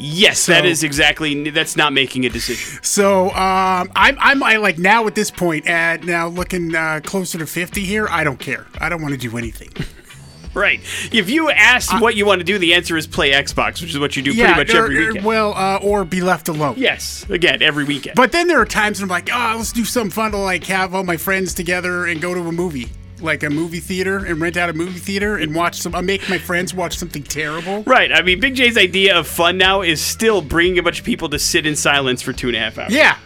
Yes 0.00 0.46
that 0.46 0.62
So- 0.64 0.68
is 0.68 0.82
exactly 0.82 1.50
that's 1.50 1.76
not 1.76 1.92
making 1.92 2.24
a 2.24 2.28
decision 2.28 2.78
So 2.82 3.30
um, 3.30 3.90
I'm, 3.96 4.16
I'm 4.20 4.42
I 4.42 4.56
like 4.56 4.78
now 4.78 5.06
at 5.06 5.14
this 5.14 5.30
point 5.30 5.66
at 5.66 6.04
now 6.04 6.28
looking 6.28 6.74
uh, 6.74 7.00
closer 7.04 7.38
to 7.38 7.46
50 7.46 7.82
here. 7.84 8.06
I 8.08 8.24
don't 8.24 8.38
care. 8.38 8.66
I 8.80 8.88
don't 8.88 9.02
want 9.02 9.14
to 9.14 9.18
do 9.18 9.36
anything. 9.36 9.70
right 10.54 10.80
if 11.12 11.28
you 11.28 11.50
ask 11.50 11.92
what 12.00 12.16
you 12.16 12.24
want 12.24 12.40
to 12.40 12.44
do 12.44 12.58
the 12.58 12.72
answer 12.72 12.96
is 12.96 13.06
play 13.06 13.32
xbox 13.32 13.82
which 13.82 13.90
is 13.90 13.98
what 13.98 14.16
you 14.16 14.22
do 14.22 14.32
pretty 14.34 14.54
much 14.54 14.72
or- 14.74 14.84
every 14.84 14.96
or- 15.04 15.08
weekend 15.08 15.24
well, 15.26 15.52
uh, 15.54 15.78
or 15.82 16.06
be 16.06 16.22
left 16.22 16.48
alone. 16.48 16.74
yes 16.78 17.26
again 17.28 17.60
every 17.62 17.84
weekend 17.84 18.16
But 18.16 18.32
then 18.32 18.48
there 18.48 18.58
are 18.58 18.64
times 18.64 18.98
when 19.00 19.10
I'm 19.10 19.14
like, 19.14 19.28
oh, 19.30 19.54
let's 19.58 19.72
do 19.72 19.84
some 19.84 20.08
fun 20.08 20.30
to 20.32 20.38
like 20.38 20.64
have 20.64 20.94
all 20.94 21.04
my 21.04 21.18
friends 21.18 21.52
together 21.52 22.06
and 22.06 22.20
go 22.20 22.32
to 22.34 22.40
a 22.40 22.50
movie. 22.50 22.88
Like 23.20 23.42
a 23.42 23.50
movie 23.50 23.80
theater 23.80 24.18
and 24.24 24.40
rent 24.40 24.56
out 24.56 24.70
a 24.70 24.72
movie 24.72 24.98
theater 24.98 25.36
and 25.36 25.54
watch 25.54 25.80
some. 25.80 25.94
I 25.94 26.00
make 26.00 26.28
my 26.28 26.38
friends 26.38 26.72
watch 26.74 26.96
something 26.96 27.22
terrible. 27.22 27.82
Right. 27.84 28.12
I 28.12 28.22
mean, 28.22 28.40
Big 28.40 28.54
J's 28.54 28.76
idea 28.78 29.18
of 29.18 29.26
fun 29.26 29.58
now 29.58 29.82
is 29.82 30.00
still 30.00 30.40
bringing 30.42 30.78
a 30.78 30.82
bunch 30.82 30.98
of 31.00 31.04
people 31.04 31.28
to 31.30 31.38
sit 31.38 31.66
in 31.66 31.76
silence 31.76 32.22
for 32.22 32.32
two 32.32 32.48
and 32.48 32.56
a 32.56 32.60
half 32.60 32.78
hours. 32.78 32.92
Yeah, 32.92 33.16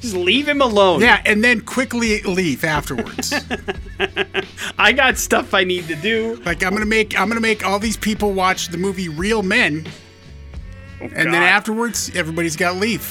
Just 0.00 0.14
leave 0.14 0.46
him 0.48 0.60
alone. 0.60 1.00
yeah, 1.00 1.22
and 1.24 1.42
then 1.42 1.60
quickly 1.62 2.20
leave 2.22 2.62
afterwards. 2.64 3.32
I 4.78 4.92
got 4.92 5.16
stuff 5.18 5.54
I 5.54 5.64
need 5.64 5.88
to 5.88 5.96
do. 5.96 6.36
like 6.44 6.62
I'm 6.62 6.72
gonna 6.72 6.86
make 6.86 7.18
I'm 7.18 7.28
gonna 7.28 7.40
make 7.40 7.64
all 7.66 7.78
these 7.78 7.96
people 7.96 8.32
watch 8.32 8.68
the 8.68 8.78
movie 8.78 9.08
Real 9.08 9.42
Men, 9.42 9.86
and 11.00 11.32
then 11.32 11.42
afterwards 11.42 12.10
everybody's 12.14 12.56
got 12.56 12.72
to 12.72 12.78
leave. 12.78 13.02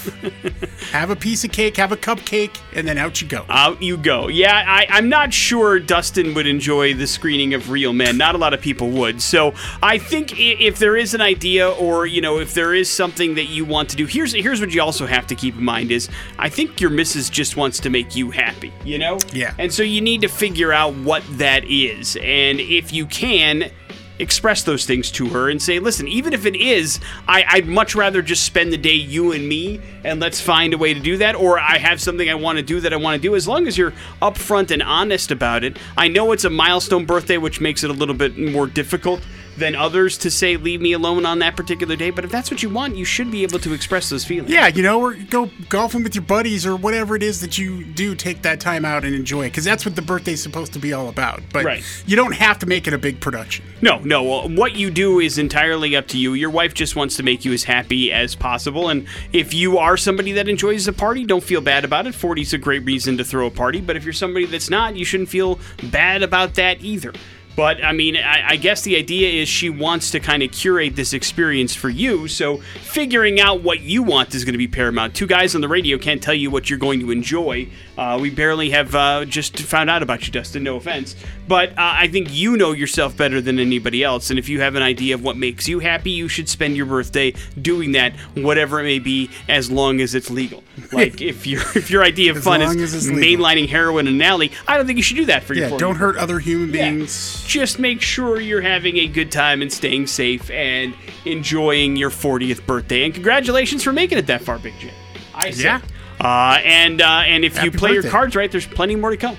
have 0.92 1.10
a 1.10 1.16
piece 1.16 1.44
of 1.44 1.52
cake, 1.52 1.78
have 1.78 1.92
a 1.92 1.98
cupcake, 1.98 2.60
and 2.74 2.88
then 2.88 2.98
out 2.98 3.22
you 3.22 3.28
go. 3.28 3.46
Out 3.50 3.82
you 3.82 3.98
go. 3.98 4.28
Yeah, 4.28 4.64
I, 4.66 4.88
I'm 4.90 5.10
not 5.10 5.34
sure 5.34 5.80
Dustin 5.80 6.34
would 6.34 6.48
enjoy 6.48 6.94
the 6.94 7.08
screening 7.08 7.54
of 7.54 7.70
Real 7.70 7.94
Men. 7.94 8.18
Not 8.18 8.36
a 8.36 8.38
lot 8.38 8.54
of 8.54 8.62
people 8.62 8.90
would. 8.92 9.22
So 9.22 9.54
I 9.84 9.98
think 9.98 10.40
if 10.40 10.80
there 10.80 10.98
is 10.98 11.14
an 11.14 11.22
idea, 11.22 11.70
or 11.70 12.06
you 12.06 12.22
know, 12.22 12.40
if 12.40 12.54
there 12.54 12.74
is 12.74 12.90
something 12.90 13.36
that 13.36 13.46
you 13.46 13.66
want 13.66 13.90
to 13.90 13.96
do, 13.96 14.06
here's 14.06 14.34
here's 14.34 14.60
what 14.60 14.74
you 14.74 14.82
also 14.82 15.06
have 15.06 15.28
to 15.28 15.36
keep 15.36 15.56
in 15.56 15.64
mind 15.64 15.92
is 15.92 16.10
I 16.40 16.50
think 16.50 16.82
your 16.82 16.90
missus 16.90 17.30
just 17.30 17.58
wants 17.58 17.80
to 17.82 17.90
make 17.90 18.16
you 18.16 18.32
happy. 18.32 18.74
You 18.84 18.98
know. 18.98 19.18
Yeah. 19.34 19.54
And 19.60 19.74
so 19.74 19.84
you 19.84 20.02
need 20.02 20.22
to 20.22 20.28
figure 20.28 20.74
out 20.74 20.96
what 20.96 21.24
that 21.38 21.66
is, 21.66 22.18
and 22.18 22.60
if 22.60 22.92
you 22.92 23.06
can. 23.06 23.72
Express 24.20 24.64
those 24.64 24.86
things 24.86 25.12
to 25.12 25.28
her 25.30 25.50
and 25.50 25.62
say, 25.62 25.80
listen, 25.80 26.08
even 26.08 26.34
if 26.34 26.46
it 26.46 26.56
is, 26.56 27.00
I, 27.28 27.44
I'd 27.48 27.68
much 27.68 27.96
rather 27.96 28.22
just 28.22 28.46
spend 28.46 28.72
the 28.72 28.78
day 28.78 28.94
you 28.94 29.32
and 29.32 29.48
me 29.48 29.82
and 30.04 30.20
let's 30.20 30.40
find 30.40 30.74
a 30.74 30.78
way 30.78 30.94
to 30.94 31.00
do 31.00 31.18
that. 31.18 31.36
Or 31.36 31.60
I 31.60 31.78
have 31.78 32.02
something 32.02 32.30
I 32.30 32.36
want 32.36 32.58
to 32.58 32.64
do 32.64 32.80
that 32.82 32.94
I 32.94 32.98
want 32.98 33.22
to 33.22 33.28
do. 33.28 33.36
As 33.36 33.48
long 33.48 33.68
as 33.68 33.78
you're 33.78 33.94
upfront 34.22 34.72
and 34.72 34.82
honest 34.82 35.32
about 35.32 35.64
it. 35.64 35.78
I 35.98 36.08
know 36.08 36.32
it's 36.32 36.46
a 36.46 36.50
milestone 36.50 37.06
birthday, 37.06 37.38
which 37.38 37.62
makes 37.62 37.84
it 37.84 37.90
a 37.90 37.94
little 37.94 38.16
bit 38.16 38.38
more 38.38 38.68
difficult 38.68 39.22
than 39.58 39.76
others 39.76 40.18
to 40.20 40.30
say, 40.32 40.58
leave 40.58 40.82
me 40.82 40.94
alone 40.94 41.26
on 41.26 41.40
that 41.40 41.56
particular 41.56 41.96
day. 41.96 42.10
But 42.10 42.26
if 42.26 42.32
that's 42.32 42.52
what 42.52 42.62
you 42.62 42.70
want, 42.70 42.96
you 42.96 43.06
should 43.06 43.32
be 43.32 43.44
able 43.44 43.60
to 43.60 43.74
express 43.74 44.10
those 44.10 44.26
feelings. 44.26 44.52
Yeah, 44.52 44.68
you 44.68 44.84
know, 44.84 45.00
or 45.02 45.14
go 45.14 45.50
golfing 45.70 46.04
with 46.04 46.14
your 46.16 46.24
buddies 46.24 46.66
or 46.66 46.76
whatever 46.76 47.16
it 47.16 47.24
is 47.24 47.42
that 47.42 47.58
you 47.58 47.84
do. 47.84 48.16
Take 48.16 48.42
that 48.42 48.60
time 48.60 48.84
out 48.86 49.06
and 49.06 49.16
enjoy 49.16 49.44
it 49.46 49.50
because 49.50 49.64
that's 49.64 49.86
what 49.86 49.96
the 49.96 50.02
birthday's 50.02 50.42
supposed 50.44 50.74
to 50.74 50.80
be 50.80 50.94
all 50.94 51.10
about. 51.10 51.42
But 51.54 51.66
Right. 51.66 51.84
you 52.06 52.16
don't 52.16 52.34
have 52.36 52.60
to 52.60 52.66
make 52.66 52.88
it 52.88 52.94
a 52.94 52.98
big 52.98 53.20
production. 53.22 53.66
No, 53.82 54.00
no. 54.00 54.24
well, 54.24 54.50
What 54.50 54.76
you 54.76 54.92
do 54.92 55.20
is 55.20 55.38
entirely 55.38 55.96
up 55.96 56.08
to 56.10 56.18
you. 56.18 56.34
Your 56.34 56.50
wife 56.50 56.74
just 56.74 56.96
wants 56.96 57.16
to 57.18 57.24
make 57.24 57.46
you 57.46 57.54
as 57.54 57.64
happy 57.64 58.12
as 58.12 58.36
possible. 58.36 58.90
And 58.90 59.06
if 59.34 59.54
you 59.54 59.78
are 59.78 59.96
somebody 59.98 60.32
that 60.34 60.48
enjoys 60.50 60.88
a 60.88 60.94
party, 60.94 61.24
don't 61.26 61.44
feel 61.44 61.62
bad 61.62 61.86
about 61.86 62.08
it. 62.08 62.16
40 62.16 62.42
is 62.42 62.54
a 62.54 62.58
great 62.58 62.84
reason 62.84 63.18
to 63.18 63.24
throw 63.24 63.48
a 63.48 63.52
party. 63.52 63.80
But 63.82 63.96
if 63.96 64.04
you're 64.04 64.14
somebody 64.14 64.46
that's 64.46 64.70
not, 64.70 64.96
you 64.96 65.06
shouldn't 65.06 65.30
feel 65.30 65.60
bad 65.92 66.24
about 66.24 66.56
that 66.56 66.82
either. 66.84 67.14
But 67.56 67.84
I 67.84 67.94
mean, 67.94 68.18
I, 68.18 68.50
I 68.50 68.56
guess 68.58 68.82
the 68.82 68.98
idea 68.98 69.42
is 69.42 69.48
she 69.48 69.70
wants 69.70 70.12
to 70.12 70.20
kind 70.20 70.44
of 70.44 70.52
curate 70.52 70.96
this 70.96 71.14
experience 71.14 71.74
for 71.74 71.90
you. 71.90 72.28
So 72.28 72.58
figuring 72.82 73.40
out 73.40 73.62
what 73.62 73.82
you 73.82 74.04
want 74.04 74.36
is 74.36 74.44
going 74.44 74.54
to 74.54 74.58
be 74.58 74.68
paramount. 74.68 75.16
Two 75.16 75.28
guys 75.28 75.56
on 75.56 75.62
the 75.62 75.68
radio 75.68 75.98
can't 75.98 76.22
tell 76.22 76.34
you 76.34 76.52
what 76.52 76.70
you're 76.70 76.80
going 76.80 77.00
to 77.00 77.12
enjoy. 77.12 77.68
Uh, 77.98 78.18
we 78.22 78.30
barely 78.30 78.72
have 78.72 78.94
uh, 78.94 79.24
just 79.24 79.58
found 79.58 79.90
out 79.90 80.04
about 80.04 80.26
you, 80.28 80.34
Dustin. 80.34 80.64
No 80.64 80.76
offense, 80.76 81.16
but 81.48 81.70
uh, 81.72 81.76
I 81.78 82.10
think 82.10 82.28
you 82.34 82.58
know 82.58 82.74
yourself 82.74 83.16
better 83.16 83.40
than 83.40 83.58
anybody 83.58 84.04
else. 84.04 84.30
And 84.30 84.38
if 84.38 84.50
you 84.50 84.60
have 84.60 84.76
an 84.76 84.84
idea 84.84 85.16
of 85.16 85.24
what 85.24 85.38
makes 85.38 85.70
you 85.70 85.80
happy, 85.80 86.12
you 86.12 86.28
should 86.28 86.50
spend 86.50 86.76
your 86.76 86.86
birthday 86.88 87.34
doing 87.62 87.94
that, 87.94 88.14
whatever 88.36 88.82
it 88.82 88.84
may 88.84 89.00
be, 89.00 89.30
as 89.48 89.72
long 89.72 90.02
as 90.02 90.14
it's 90.14 90.30
legal. 90.30 90.64
Like 90.92 91.20
if 91.22 91.48
your 91.48 91.62
if 91.76 91.90
your 91.90 92.04
idea 92.04 92.32
of 92.32 92.38
As 92.38 92.44
fun 92.44 92.62
is 92.62 92.94
as 92.94 92.94
it's 92.94 93.08
legal. 93.08 93.46
mainlining 93.46 93.68
heroin 93.68 94.08
in 94.08 94.16
an 94.16 94.22
alley, 94.22 94.52
I 94.68 94.78
don't 94.78 94.86
think 94.86 94.98
you 94.98 95.04
should 95.04 95.18
do 95.18 95.26
that 95.26 95.44
for 95.44 95.54
your 95.54 95.70
Yeah, 95.70 95.78
don't 95.78 95.96
hurt 95.96 96.18
other 96.18 96.40
human 96.40 96.74
yeah. 96.74 97.06
Beings. 97.46 97.54
Just 97.54 97.80
make 97.80 98.02
sure 98.02 98.40
you're 98.40 98.62
having 98.62 98.98
a 98.98 99.08
good 99.08 99.32
time 99.32 99.62
and 99.62 99.72
staying 99.72 100.08
safe 100.08 100.50
and 100.52 100.94
enjoying 101.26 101.96
your 101.96 102.10
40th 102.10 102.66
birthday. 102.66 103.06
And 103.06 103.14
congratulations 103.14 103.84
for 103.84 103.94
making 103.94 104.18
it 104.18 104.28
that 104.28 104.42
far, 104.42 104.60
Big 104.60 104.74
J. 104.80 104.92
I 105.34 105.52
say. 105.52 105.64
Yeah. 105.64 105.82
Uh, 106.20 106.60
and 106.64 107.02
uh, 107.02 107.24
and 107.26 107.44
if 107.44 107.56
you 107.56 107.72
Happy 107.72 107.78
play 107.78 107.94
your 107.94 108.04
cards 108.04 108.36
right, 108.36 108.52
there's 108.52 108.68
plenty 108.68 108.96
more 108.96 109.12
to 109.12 109.18
come. 109.18 109.38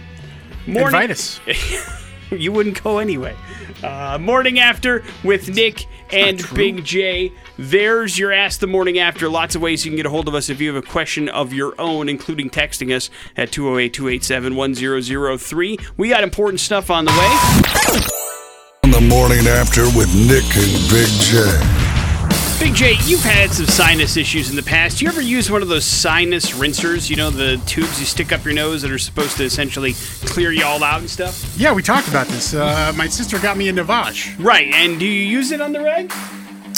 Morning, 0.66 0.86
Invite 0.86 1.10
us. 1.10 1.40
you 2.30 2.52
wouldn't 2.52 2.82
go 2.82 2.98
anyway. 2.98 3.34
Uh, 3.82 4.18
morning 4.20 4.58
after 4.58 5.02
with 5.24 5.54
Nick 5.54 5.86
and. 6.12 6.42
Big 6.54 6.84
J. 6.84 7.32
There's 7.58 8.18
your 8.18 8.32
Ask 8.32 8.60
the 8.60 8.66
Morning 8.66 8.98
After. 8.98 9.30
Lots 9.30 9.54
of 9.54 9.62
ways 9.62 9.84
you 9.84 9.90
can 9.90 9.96
get 9.96 10.04
a 10.04 10.10
hold 10.10 10.28
of 10.28 10.34
us 10.34 10.50
if 10.50 10.60
you 10.60 10.74
have 10.74 10.82
a 10.82 10.86
question 10.86 11.30
of 11.30 11.54
your 11.54 11.74
own, 11.80 12.06
including 12.06 12.50
texting 12.50 12.94
us 12.94 13.08
at 13.34 13.50
208 13.50 13.94
287 13.94 14.56
1003. 14.56 15.78
We 15.96 16.08
got 16.10 16.22
important 16.22 16.60
stuff 16.60 16.90
on 16.90 17.06
the 17.06 17.12
way. 17.12 18.00
On 18.84 18.90
the 18.90 19.00
morning 19.00 19.46
after 19.46 19.84
with 19.96 20.14
Nick 20.14 20.44
and 20.54 20.90
Big 20.90 21.08
J. 21.22 21.86
Big 22.60 22.74
J, 22.74 22.96
you've 23.04 23.22
had 23.22 23.50
some 23.50 23.66
sinus 23.66 24.18
issues 24.18 24.50
in 24.50 24.56
the 24.56 24.62
past. 24.62 24.98
Do 24.98 25.06
you 25.06 25.10
ever 25.10 25.22
use 25.22 25.50
one 25.50 25.62
of 25.62 25.68
those 25.68 25.84
sinus 25.86 26.52
rinsers? 26.52 27.08
You 27.08 27.16
know, 27.16 27.30
the 27.30 27.56
tubes 27.64 27.98
you 27.98 28.04
stick 28.04 28.32
up 28.32 28.44
your 28.44 28.52
nose 28.52 28.82
that 28.82 28.90
are 28.90 28.98
supposed 28.98 29.38
to 29.38 29.44
essentially 29.44 29.94
clear 30.26 30.52
you 30.52 30.64
all 30.64 30.84
out 30.84 31.00
and 31.00 31.08
stuff? 31.08 31.54
Yeah, 31.56 31.72
we 31.72 31.82
talked 31.82 32.08
about 32.08 32.26
this. 32.26 32.52
Uh, 32.52 32.92
my 32.96 33.08
sister 33.08 33.38
got 33.38 33.56
me 33.56 33.70
a 33.70 33.72
Navage. 33.72 34.42
Right, 34.42 34.68
and 34.74 35.00
do 35.00 35.06
you 35.06 35.24
use 35.24 35.52
it 35.52 35.62
on 35.62 35.72
the 35.72 35.80
reg? 35.80 36.12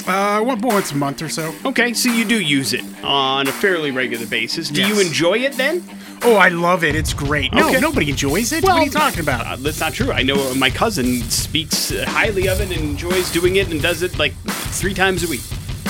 Uh, 0.09 0.41
one- 0.41 0.61
once 0.63 0.91
a 0.93 0.97
month 0.97 1.21
or 1.21 1.29
so. 1.29 1.55
Okay, 1.67 1.93
so 1.93 2.11
you 2.11 2.25
do 2.25 2.41
use 2.41 2.73
it 2.73 2.83
on 3.05 3.47
a 3.47 3.53
fairly 3.53 3.91
regular 3.91 4.25
basis. 4.27 4.69
Do 4.71 4.81
you 4.81 4.95
Yes. 4.97 5.07
enjoy 5.07 5.39
it 5.41 5.53
then? 5.59 5.83
Oh, 6.23 6.37
I 6.37 6.49
love 6.49 6.83
it. 6.83 6.97
It's 6.97 7.13
great. 7.13 7.53
No, 7.53 7.69
Okay. 7.69 7.79
nobody 7.81 8.09
enjoys 8.11 8.51
it. 8.53 8.65
what 8.65 8.73
are 8.73 8.85
you 8.85 8.91
talking 8.91 9.21
about? 9.21 9.47
Uh, 9.47 9.57
that's 9.61 9.81
not 9.81 9.93
true. 9.93 10.11
I 10.11 10.23
know 10.23 10.55
my 10.55 10.71
cousin 10.71 11.23
speaks 11.31 11.93
uh, 11.93 12.07
highly 12.09 12.49
of 12.49 12.61
it 12.63 12.71
and 12.73 12.81
enjoys 12.81 13.31
doing 13.31 13.57
it 13.57 13.69
and 13.69 13.81
does 13.83 14.03
it 14.03 14.19
like 14.19 14.33
three 14.73 14.95
times 14.95 15.23
a 15.23 15.29
week. 15.29 15.43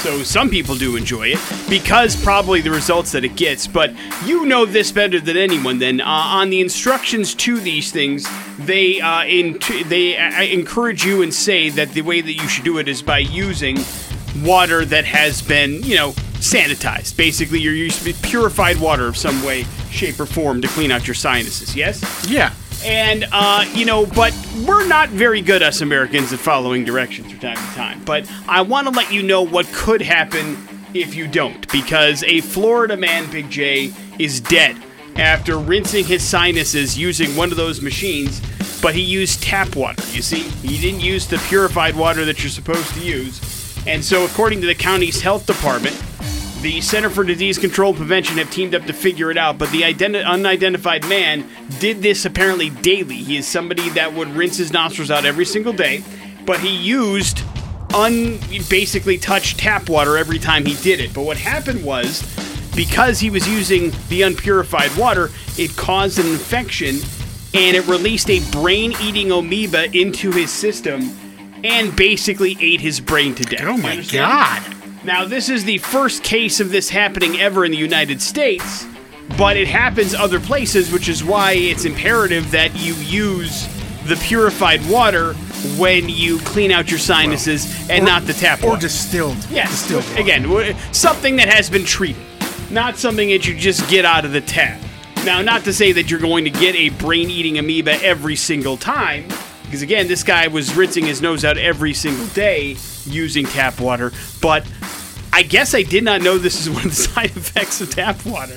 So 0.02 0.22
some 0.22 0.48
people 0.48 0.76
do 0.76 0.94
enjoy 0.96 1.28
it 1.28 1.38
because 1.68 2.14
probably 2.14 2.60
the 2.60 2.70
results 2.70 3.10
that 3.12 3.24
it 3.24 3.34
gets. 3.36 3.66
But 3.66 3.92
you 4.26 4.46
know 4.46 4.64
this 4.64 4.92
better 4.92 5.18
than 5.20 5.36
anyone. 5.36 5.78
Then 5.78 6.00
uh, 6.00 6.04
on 6.06 6.50
the 6.50 6.60
instructions 6.60 7.34
to 7.34 7.58
these 7.58 7.90
things, 7.90 8.24
they 8.58 9.00
uh, 9.00 9.24
in 9.24 9.58
they 9.88 10.16
uh, 10.16 10.42
encourage 10.42 11.04
you 11.04 11.22
and 11.22 11.32
say 11.34 11.68
that 11.70 11.94
the 11.94 12.02
way 12.02 12.20
that 12.20 12.34
you 12.34 12.48
should 12.48 12.64
do 12.64 12.78
it 12.78 12.86
is 12.88 13.02
by 13.02 13.18
using 13.18 13.76
water 14.42 14.84
that 14.84 15.04
has 15.04 15.42
been 15.42 15.82
you 15.82 15.96
know 15.96 16.12
sanitized. 16.40 17.16
Basically, 17.16 17.60
you're 17.60 17.74
using 17.74 18.14
purified 18.22 18.78
water 18.78 19.06
of 19.06 19.16
some 19.16 19.42
way, 19.44 19.64
shape, 19.90 20.18
or 20.20 20.26
form 20.26 20.62
to 20.62 20.68
clean 20.68 20.90
out 20.90 21.06
your 21.06 21.14
sinuses. 21.14 21.74
Yes. 21.74 22.26
yeah. 22.28 22.54
And, 22.84 23.26
uh, 23.32 23.64
you 23.74 23.84
know, 23.84 24.06
but 24.06 24.32
we're 24.66 24.86
not 24.86 25.08
very 25.08 25.40
good, 25.40 25.62
us 25.62 25.80
Americans, 25.80 26.32
at 26.32 26.38
following 26.38 26.84
directions 26.84 27.30
from 27.30 27.40
time 27.40 27.56
to 27.56 27.74
time. 27.74 28.04
But 28.04 28.30
I 28.48 28.62
want 28.62 28.86
to 28.86 28.92
let 28.92 29.12
you 29.12 29.22
know 29.22 29.42
what 29.42 29.66
could 29.72 30.00
happen 30.00 30.56
if 30.94 31.14
you 31.14 31.26
don't. 31.26 31.70
Because 31.72 32.22
a 32.22 32.40
Florida 32.40 32.96
man, 32.96 33.28
Big 33.30 33.50
J, 33.50 33.92
is 34.18 34.40
dead 34.40 34.76
after 35.16 35.58
rinsing 35.58 36.04
his 36.04 36.22
sinuses 36.22 36.96
using 36.96 37.34
one 37.34 37.50
of 37.50 37.56
those 37.56 37.82
machines. 37.82 38.40
But 38.80 38.94
he 38.94 39.02
used 39.02 39.42
tap 39.42 39.74
water, 39.74 40.00
you 40.12 40.22
see? 40.22 40.42
He 40.42 40.80
didn't 40.80 41.00
use 41.00 41.26
the 41.26 41.38
purified 41.48 41.96
water 41.96 42.24
that 42.26 42.44
you're 42.44 42.50
supposed 42.50 42.94
to 42.94 43.00
use. 43.00 43.57
And 43.86 44.04
so, 44.04 44.24
according 44.24 44.60
to 44.60 44.66
the 44.66 44.74
county's 44.74 45.20
health 45.20 45.46
department, 45.46 45.96
the 46.60 46.80
Center 46.80 47.08
for 47.08 47.22
Disease 47.22 47.56
Control 47.56 47.90
and 47.90 47.98
Prevention 47.98 48.36
have 48.38 48.50
teamed 48.50 48.74
up 48.74 48.84
to 48.86 48.92
figure 48.92 49.30
it 49.30 49.38
out, 49.38 49.58
but 49.58 49.70
the 49.70 49.82
identi- 49.82 50.26
unidentified 50.26 51.08
man 51.08 51.48
did 51.78 52.02
this 52.02 52.24
apparently 52.24 52.70
daily. 52.70 53.16
He 53.16 53.36
is 53.36 53.46
somebody 53.46 53.88
that 53.90 54.12
would 54.12 54.28
rinse 54.30 54.56
his 54.56 54.72
nostrils 54.72 55.10
out 55.10 55.24
every 55.24 55.44
single 55.44 55.72
day, 55.72 56.02
but 56.44 56.58
he 56.58 56.76
used 56.76 57.42
un 57.94 58.38
basically 58.68 59.18
touched 59.18 59.58
tap 59.58 59.88
water 59.88 60.18
every 60.18 60.38
time 60.38 60.66
he 60.66 60.74
did 60.82 61.00
it. 61.00 61.14
But 61.14 61.22
what 61.22 61.36
happened 61.36 61.84
was 61.84 62.22
because 62.74 63.20
he 63.20 63.30
was 63.30 63.48
using 63.48 63.92
the 64.08 64.22
unpurified 64.22 64.94
water, 64.96 65.30
it 65.56 65.76
caused 65.76 66.18
an 66.18 66.26
infection 66.26 66.96
and 67.54 67.76
it 67.76 67.86
released 67.86 68.28
a 68.30 68.40
brain-eating 68.50 69.30
amoeba 69.30 69.96
into 69.96 70.30
his 70.32 70.50
system 70.50 71.10
and 71.64 71.94
basically 71.96 72.56
ate 72.60 72.80
his 72.80 73.00
brain 73.00 73.34
to 73.36 73.44
death. 73.44 73.62
Oh 73.64 73.76
my 73.76 74.02
god. 74.12 74.62
Now, 75.04 75.24
this 75.24 75.48
is 75.48 75.64
the 75.64 75.78
first 75.78 76.22
case 76.22 76.60
of 76.60 76.70
this 76.70 76.88
happening 76.90 77.40
ever 77.40 77.64
in 77.64 77.70
the 77.70 77.78
United 77.78 78.20
States, 78.20 78.84
but 79.36 79.56
it 79.56 79.68
happens 79.68 80.14
other 80.14 80.40
places, 80.40 80.92
which 80.92 81.08
is 81.08 81.22
why 81.24 81.52
it's 81.52 81.84
imperative 81.84 82.50
that 82.50 82.74
you 82.76 82.94
use 82.94 83.66
the 84.06 84.16
purified 84.16 84.84
water 84.88 85.34
when 85.76 86.08
you 86.08 86.38
clean 86.40 86.70
out 86.70 86.90
your 86.90 86.98
sinuses 87.00 87.66
and 87.90 88.02
Or- 88.02 88.06
not 88.06 88.26
the 88.26 88.32
tap 88.32 88.62
Or 88.62 88.70
water. 88.70 88.82
distilled. 88.82 89.36
Yes, 89.50 89.70
Distilled 89.70 90.04
water. 90.10 90.20
again, 90.22 90.42
w- 90.42 90.74
something 90.92 91.36
that 91.36 91.48
has 91.52 91.68
been 91.70 91.84
treated, 91.84 92.22
not 92.70 92.98
something 92.98 93.28
that 93.30 93.46
you 93.46 93.54
just 93.54 93.88
get 93.88 94.04
out 94.04 94.24
of 94.24 94.32
the 94.32 94.40
tap. 94.40 94.78
Now, 95.24 95.42
not 95.42 95.64
to 95.64 95.72
say 95.72 95.92
that 95.92 96.10
you're 96.10 96.20
going 96.20 96.44
to 96.44 96.50
get 96.50 96.74
a 96.74 96.88
brain 96.90 97.28
eating 97.30 97.58
amoeba 97.58 98.02
every 98.04 98.36
single 98.36 98.76
time, 98.76 99.24
because 99.68 99.82
again, 99.82 100.08
this 100.08 100.22
guy 100.22 100.48
was 100.48 100.74
rinsing 100.74 101.04
his 101.04 101.20
nose 101.20 101.44
out 101.44 101.58
every 101.58 101.92
single 101.92 102.26
day 102.28 102.74
using 103.04 103.44
tap 103.44 103.78
water, 103.78 104.12
but 104.40 104.66
I 105.30 105.42
guess 105.42 105.74
I 105.74 105.82
did 105.82 106.04
not 106.04 106.22
know 106.22 106.38
this 106.38 106.58
is 106.58 106.70
one 106.74 106.86
of 106.86 106.90
the 106.90 106.96
side 106.96 107.36
effects 107.36 107.82
of 107.82 107.90
tap 107.90 108.24
water. 108.24 108.56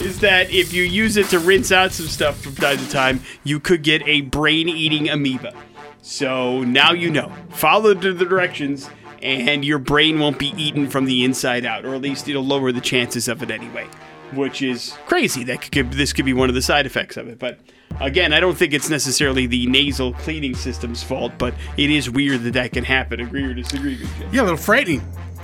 is 0.00 0.20
that 0.20 0.50
if 0.50 0.72
you 0.72 0.82
use 0.82 1.18
it 1.18 1.28
to 1.28 1.38
rinse 1.38 1.70
out 1.72 1.92
some 1.92 2.06
stuff 2.06 2.40
from 2.40 2.54
time 2.54 2.78
to 2.78 2.88
time, 2.88 3.20
you 3.44 3.60
could 3.60 3.82
get 3.82 4.00
a 4.08 4.22
brain 4.22 4.66
eating 4.66 5.10
amoeba. 5.10 5.52
So 6.00 6.62
now 6.62 6.92
you 6.92 7.10
know. 7.10 7.30
Follow 7.50 7.92
the 7.92 8.14
directions, 8.14 8.88
and 9.22 9.62
your 9.62 9.78
brain 9.78 10.18
won't 10.18 10.38
be 10.38 10.54
eaten 10.56 10.88
from 10.88 11.04
the 11.04 11.22
inside 11.22 11.66
out, 11.66 11.84
or 11.84 11.94
at 11.94 12.00
least 12.00 12.30
it'll 12.30 12.46
lower 12.46 12.72
the 12.72 12.80
chances 12.80 13.28
of 13.28 13.42
it 13.42 13.50
anyway. 13.50 13.86
Which 14.34 14.62
is 14.62 14.96
crazy. 15.06 15.44
That 15.44 15.70
could, 15.70 15.92
this 15.92 16.12
could 16.12 16.24
be 16.24 16.32
one 16.32 16.48
of 16.48 16.54
the 16.54 16.62
side 16.62 16.86
effects 16.86 17.16
of 17.16 17.28
it. 17.28 17.38
But 17.38 17.60
again, 18.00 18.32
I 18.32 18.40
don't 18.40 18.56
think 18.56 18.74
it's 18.74 18.90
necessarily 18.90 19.46
the 19.46 19.66
nasal 19.66 20.12
cleaning 20.14 20.54
system's 20.54 21.02
fault, 21.02 21.32
but 21.38 21.54
it 21.76 21.90
is 21.90 22.10
weird 22.10 22.42
that 22.42 22.52
that 22.54 22.72
can 22.72 22.84
happen. 22.84 23.20
Agree 23.20 23.44
or 23.44 23.54
disagree, 23.54 23.96
BJ? 23.96 24.32
Yeah, 24.32 24.40
a 24.40 24.42
little 24.42 24.56
frightening. 24.56 25.02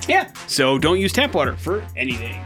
Yeah. 0.08 0.32
So 0.48 0.78
don't 0.78 0.98
use 0.98 1.12
tap 1.12 1.34
water 1.34 1.56
for 1.56 1.84
anything. 1.96 2.42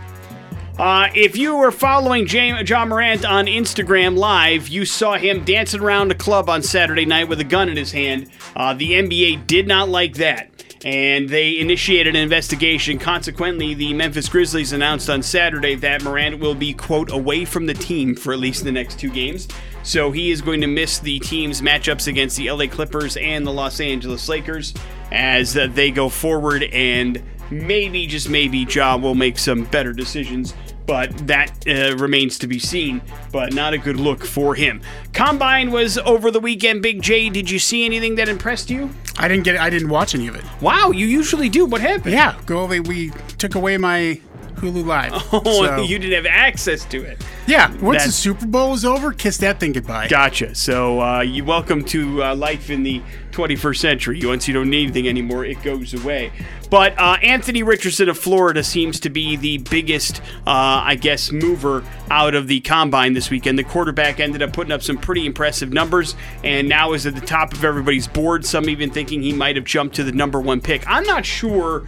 Uh, 0.78 1.08
if 1.14 1.38
you 1.38 1.56
were 1.56 1.70
following 1.70 2.26
James, 2.26 2.68
John 2.68 2.90
Morant 2.90 3.24
on 3.24 3.46
Instagram 3.46 4.14
Live, 4.18 4.68
you 4.68 4.84
saw 4.84 5.16
him 5.16 5.42
dancing 5.42 5.80
around 5.80 6.12
a 6.12 6.14
club 6.14 6.50
on 6.50 6.62
Saturday 6.62 7.06
night 7.06 7.28
with 7.28 7.40
a 7.40 7.44
gun 7.44 7.70
in 7.70 7.78
his 7.78 7.92
hand. 7.92 8.30
Uh, 8.54 8.74
the 8.74 8.92
NBA 8.92 9.46
did 9.46 9.66
not 9.66 9.88
like 9.88 10.16
that. 10.16 10.50
And 10.84 11.28
they 11.28 11.58
initiated 11.58 12.14
an 12.14 12.22
investigation. 12.22 12.98
Consequently, 12.98 13.74
the 13.74 13.92
Memphis 13.94 14.28
Grizzlies 14.28 14.72
announced 14.72 15.08
on 15.08 15.22
Saturday 15.22 15.74
that 15.76 16.02
Morant 16.02 16.38
will 16.38 16.54
be, 16.54 16.72
quote, 16.74 17.10
away 17.10 17.44
from 17.44 17.66
the 17.66 17.74
team 17.74 18.14
for 18.14 18.32
at 18.32 18.38
least 18.38 18.64
the 18.64 18.72
next 18.72 18.98
two 18.98 19.10
games. 19.10 19.48
So 19.82 20.10
he 20.10 20.30
is 20.30 20.42
going 20.42 20.60
to 20.60 20.66
miss 20.66 20.98
the 20.98 21.18
team's 21.20 21.60
matchups 21.60 22.08
against 22.08 22.36
the 22.36 22.50
LA 22.50 22.66
Clippers 22.66 23.16
and 23.16 23.46
the 23.46 23.52
Los 23.52 23.80
Angeles 23.80 24.28
Lakers 24.28 24.74
as 25.12 25.56
uh, 25.56 25.68
they 25.72 25.90
go 25.90 26.08
forward 26.08 26.64
and 26.64 27.22
maybe, 27.50 28.06
just 28.06 28.28
maybe, 28.28 28.58
Ja 28.58 28.96
will 28.96 29.14
make 29.14 29.38
some 29.38 29.64
better 29.64 29.92
decisions. 29.92 30.54
But 30.86 31.26
that 31.26 31.50
uh, 31.66 31.96
remains 31.96 32.38
to 32.40 32.46
be 32.46 32.58
seen. 32.58 33.02
But 33.32 33.52
not 33.52 33.74
a 33.74 33.78
good 33.78 33.96
look 33.96 34.24
for 34.24 34.54
him. 34.54 34.82
Combine 35.12 35.72
was 35.72 35.98
over 35.98 36.30
the 36.30 36.38
weekend. 36.38 36.82
Big 36.82 37.02
J, 37.02 37.28
did 37.28 37.50
you 37.50 37.58
see 37.58 37.84
anything 37.84 38.14
that 38.16 38.28
impressed 38.28 38.70
you? 38.70 38.90
I 39.18 39.28
didn't 39.28 39.44
get. 39.44 39.54
It, 39.54 39.60
I 39.60 39.70
didn't 39.70 39.88
watch 39.88 40.14
any 40.14 40.28
of 40.28 40.36
it. 40.36 40.44
Wow, 40.60 40.90
you 40.90 41.06
usually 41.06 41.48
do. 41.48 41.64
What 41.64 41.80
happened? 41.80 42.12
Yeah, 42.12 42.38
go 42.46 42.60
away. 42.64 42.80
We 42.80 43.10
took 43.38 43.54
away 43.54 43.76
my 43.78 44.20
Hulu 44.56 44.84
Live. 44.86 45.12
Oh, 45.32 45.42
So, 45.66 45.82
you 45.82 45.98
didn't 45.98 46.14
have 46.24 46.26
access 46.26 46.84
to 46.86 47.02
it. 47.02 47.22
yeah. 47.46 47.74
Once 47.78 48.04
the 48.06 48.12
Super 48.12 48.46
Bowl 48.46 48.74
is 48.74 48.84
over, 48.84 49.12
kiss 49.12 49.36
that 49.38 49.60
thing 49.60 49.72
goodbye. 49.72 50.08
Gotcha. 50.08 50.54
So 50.54 51.00
uh, 51.00 51.20
you 51.20 51.44
welcome 51.44 51.84
to 51.86 52.22
uh, 52.22 52.34
life 52.36 52.70
in 52.70 52.82
the 52.82 53.02
21st 53.32 53.76
century. 53.76 54.20
Once 54.24 54.48
you 54.48 54.54
don't 54.54 54.70
need 54.70 54.84
anything 54.84 55.08
anymore, 55.08 55.44
it 55.44 55.62
goes 55.62 55.92
away. 55.94 56.32
But 56.70 56.98
uh, 56.98 57.16
Anthony 57.22 57.62
Richardson 57.62 58.08
of 58.08 58.18
Florida 58.18 58.64
seems 58.64 58.98
to 59.00 59.10
be 59.10 59.36
the 59.36 59.58
biggest, 59.58 60.20
uh, 60.46 60.82
I 60.84 60.96
guess, 60.96 61.30
mover 61.30 61.84
out 62.10 62.34
of 62.34 62.48
the 62.48 62.60
combine 62.60 63.12
this 63.12 63.30
weekend. 63.30 63.58
The 63.58 63.64
quarterback 63.64 64.18
ended 64.20 64.42
up 64.42 64.52
putting 64.52 64.72
up 64.72 64.82
some 64.82 64.96
pretty 64.96 65.26
impressive 65.26 65.72
numbers, 65.72 66.16
and 66.42 66.68
now 66.68 66.92
is 66.94 67.06
at 67.06 67.14
the 67.14 67.20
top 67.20 67.52
of 67.52 67.62
everybody's 67.64 68.08
board. 68.08 68.44
Some 68.44 68.68
even 68.68 68.90
thinking 68.90 69.22
he 69.22 69.32
might 69.32 69.54
have 69.56 69.64
jumped 69.64 69.94
to 69.96 70.04
the 70.04 70.12
number 70.12 70.40
one 70.40 70.60
pick. 70.60 70.82
I'm 70.88 71.04
not 71.04 71.24
sure 71.24 71.80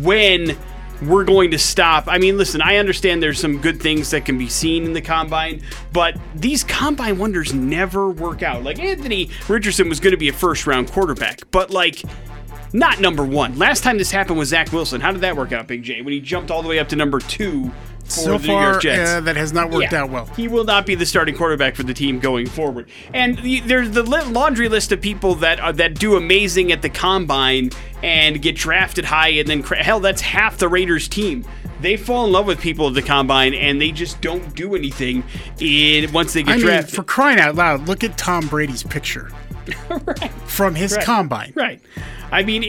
when 0.00 0.56
we're 1.06 1.24
going 1.24 1.50
to 1.50 1.58
stop. 1.58 2.04
I 2.06 2.18
mean, 2.18 2.36
listen, 2.36 2.60
I 2.60 2.76
understand 2.76 3.22
there's 3.22 3.40
some 3.40 3.58
good 3.58 3.80
things 3.80 4.10
that 4.10 4.24
can 4.24 4.38
be 4.38 4.48
seen 4.48 4.84
in 4.84 4.92
the 4.92 5.00
combine, 5.00 5.62
but 5.92 6.16
these 6.34 6.64
combine 6.64 7.18
wonders 7.18 7.52
never 7.52 8.10
work 8.10 8.42
out. 8.42 8.62
Like 8.62 8.78
Anthony 8.78 9.30
Richardson 9.48 9.88
was 9.88 10.00
going 10.00 10.12
to 10.12 10.18
be 10.18 10.28
a 10.28 10.32
first 10.32 10.66
round 10.66 10.90
quarterback, 10.90 11.40
but 11.50 11.70
like 11.70 12.02
not 12.72 13.00
number 13.00 13.24
one. 13.24 13.58
Last 13.58 13.82
time 13.82 13.98
this 13.98 14.10
happened 14.10 14.38
was 14.38 14.48
Zach 14.48 14.72
Wilson. 14.72 15.00
How 15.00 15.12
did 15.12 15.20
that 15.20 15.36
work 15.36 15.52
out, 15.52 15.66
Big 15.66 15.82
J? 15.82 16.02
When 16.02 16.12
he 16.12 16.20
jumped 16.20 16.50
all 16.50 16.62
the 16.62 16.68
way 16.68 16.78
up 16.78 16.88
to 16.88 16.96
number 16.96 17.20
two 17.20 17.70
so 18.14 18.38
far, 18.38 18.76
uh, 18.76 19.20
that 19.20 19.36
has 19.36 19.52
not 19.52 19.70
worked 19.70 19.92
Yeah. 19.92 20.02
out 20.02 20.10
well. 20.10 20.26
He 20.36 20.48
will 20.48 20.64
not 20.64 20.86
be 20.86 20.94
the 20.94 21.06
starting 21.06 21.34
quarterback 21.34 21.74
for 21.76 21.82
the 21.82 21.94
team 21.94 22.18
going 22.18 22.46
forward. 22.46 22.88
And 23.14 23.38
the, 23.38 23.60
there's 23.60 23.90
the 23.90 24.02
laundry 24.02 24.68
list 24.68 24.92
of 24.92 25.00
people 25.00 25.34
that 25.36 25.60
are, 25.60 25.72
that 25.74 25.94
do 25.98 26.16
amazing 26.16 26.72
at 26.72 26.82
the 26.82 26.88
combine 26.88 27.70
and 28.02 28.40
get 28.42 28.56
drafted 28.56 29.04
high, 29.04 29.28
and 29.28 29.48
then 29.48 29.62
cra- 29.62 29.82
hell, 29.82 30.00
that's 30.00 30.20
half 30.20 30.58
the 30.58 30.68
Raiders 30.68 31.08
team. 31.08 31.44
They 31.80 31.96
fall 31.96 32.26
in 32.26 32.32
love 32.32 32.46
with 32.46 32.60
people 32.60 32.88
at 32.88 32.94
the 32.94 33.02
combine, 33.02 33.54
and 33.54 33.80
they 33.80 33.90
just 33.90 34.20
don't 34.20 34.54
do 34.54 34.74
anything 34.76 35.24
in 35.58 36.12
once 36.12 36.32
they 36.32 36.42
get 36.42 36.52
I 36.52 36.56
mean, 36.56 36.66
drafted. 36.66 36.94
for 36.94 37.02
crying 37.02 37.40
out 37.40 37.54
loud, 37.56 37.88
look 37.88 38.04
at 38.04 38.16
Tom 38.18 38.46
Brady's 38.46 38.82
picture 38.84 39.30
from 40.46 40.74
his 40.74 40.92
Right. 40.96 41.04
combine. 41.04 41.52
Right. 41.54 41.80
I 42.30 42.42
mean, 42.44 42.64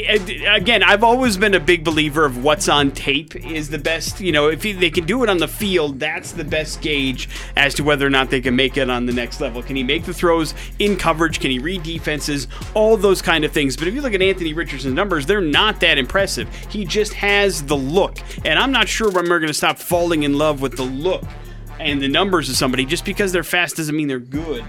again, 0.45 0.83
I've 0.83 1.05
always 1.05 1.37
been 1.37 1.53
a 1.53 1.59
big 1.59 1.85
believer 1.85 2.25
of 2.25 2.43
what's 2.43 2.67
on 2.67 2.91
tape 2.91 3.33
is 3.33 3.69
the 3.69 3.77
best. 3.77 4.19
You 4.19 4.33
know, 4.33 4.49
if 4.49 4.61
they 4.61 4.89
can 4.89 5.05
do 5.05 5.23
it 5.23 5.29
on 5.29 5.37
the 5.37 5.47
field, 5.47 6.01
that's 6.01 6.33
the 6.33 6.43
best 6.43 6.81
gauge 6.81 7.29
as 7.55 7.73
to 7.75 7.83
whether 7.83 8.05
or 8.05 8.09
not 8.09 8.29
they 8.29 8.41
can 8.41 8.57
make 8.57 8.75
it 8.75 8.89
on 8.89 9.05
the 9.05 9.13
next 9.13 9.39
level. 9.39 9.63
Can 9.63 9.77
he 9.77 9.83
make 9.83 10.03
the 10.03 10.13
throws 10.13 10.53
in 10.79 10.97
coverage? 10.97 11.39
Can 11.39 11.49
he 11.49 11.59
read 11.59 11.81
defenses? 11.83 12.49
All 12.73 12.97
those 12.97 13.21
kind 13.21 13.45
of 13.45 13.53
things. 13.53 13.77
But 13.77 13.87
if 13.87 13.93
you 13.93 14.01
look 14.01 14.13
at 14.13 14.21
Anthony 14.21 14.53
Richardson's 14.53 14.95
numbers, 14.95 15.25
they're 15.25 15.39
not 15.39 15.79
that 15.79 15.97
impressive. 15.97 16.53
He 16.69 16.83
just 16.83 17.13
has 17.13 17.63
the 17.63 17.77
look. 17.77 18.17
And 18.43 18.59
I'm 18.59 18.73
not 18.73 18.89
sure 18.89 19.09
when 19.11 19.29
we're 19.29 19.39
going 19.39 19.47
to 19.47 19.53
stop 19.53 19.79
falling 19.79 20.23
in 20.23 20.37
love 20.37 20.59
with 20.61 20.75
the 20.75 20.83
look 20.83 21.23
and 21.83 22.01
the 22.01 22.07
numbers 22.07 22.49
of 22.49 22.55
somebody 22.55 22.85
just 22.85 23.05
because 23.05 23.31
they're 23.31 23.43
fast 23.43 23.77
doesn't 23.77 23.95
mean 23.95 24.07
they're 24.07 24.19
good 24.19 24.63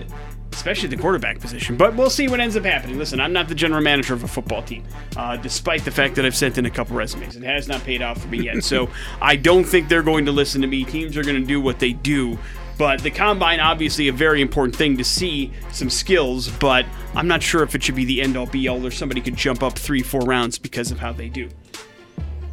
especially 0.55 0.89
the 0.89 0.97
quarterback 0.97 1.41
position. 1.41 1.77
But 1.77 1.95
we'll 1.97 2.11
see 2.11 2.29
what 2.29 2.41
ends 2.41 2.57
up 2.57 2.65
happening. 2.65 2.97
Listen, 2.97 3.21
I'm 3.21 3.33
not 3.33 3.49
the 3.49 3.55
general 3.55 3.83
manager 3.83 4.15
of 4.15 4.25
a 4.25 4.29
football 4.29 4.63
team, 4.63 4.85
uh, 5.17 5.37
despite 5.37 5.85
the 5.85 5.91
fact 5.91 6.15
that 6.15 6.25
I've 6.25 6.37
sent 6.37 6.59
in 6.59 6.65
a 6.65 6.71
couple 6.71 6.97
resumes. 6.97 7.37
It 7.37 7.43
has 7.43 7.69
not 7.69 7.83
paid 7.83 8.03
off 8.03 8.23
for 8.23 8.29
me 8.29 8.45
yet. 8.45 8.63
so 8.65 8.89
I 9.21 9.37
don't 9.37 9.65
think 9.65 9.89
they're 9.89 10.03
going 10.03 10.25
to 10.27 10.33
listen 10.33 10.61
to 10.63 10.67
me. 10.67 10.85
Teams 10.85 11.17
are 11.17 11.23
going 11.23 11.41
to 11.41 11.47
do 11.47 11.61
what 11.61 11.81
they 11.81 11.93
do. 11.93 12.39
But 12.77 13.03
the 13.03 13.11
combine, 13.11 13.61
obviously, 13.61 14.09
a 14.09 14.13
very 14.13 14.41
important 14.41 14.75
thing 14.75 14.97
to 14.97 15.05
see 15.05 15.53
some 15.71 15.91
skills, 15.91 16.49
but 16.49 16.85
I'm 17.15 17.29
not 17.29 17.43
sure 17.43 17.63
if 17.63 17.75
it 17.75 17.83
should 17.83 17.95
be 17.95 18.05
the 18.05 18.21
end 18.21 18.37
all 18.37 18.47
be 18.47 18.67
all 18.67 18.85
or 18.85 18.91
somebody 18.91 19.21
could 19.21 19.37
jump 19.37 19.63
up 19.63 19.79
three, 19.79 20.03
four 20.03 20.23
rounds 20.23 20.59
because 20.59 20.91
of 20.91 20.99
how 20.99 21.13
they 21.13 21.29
do. 21.29 21.49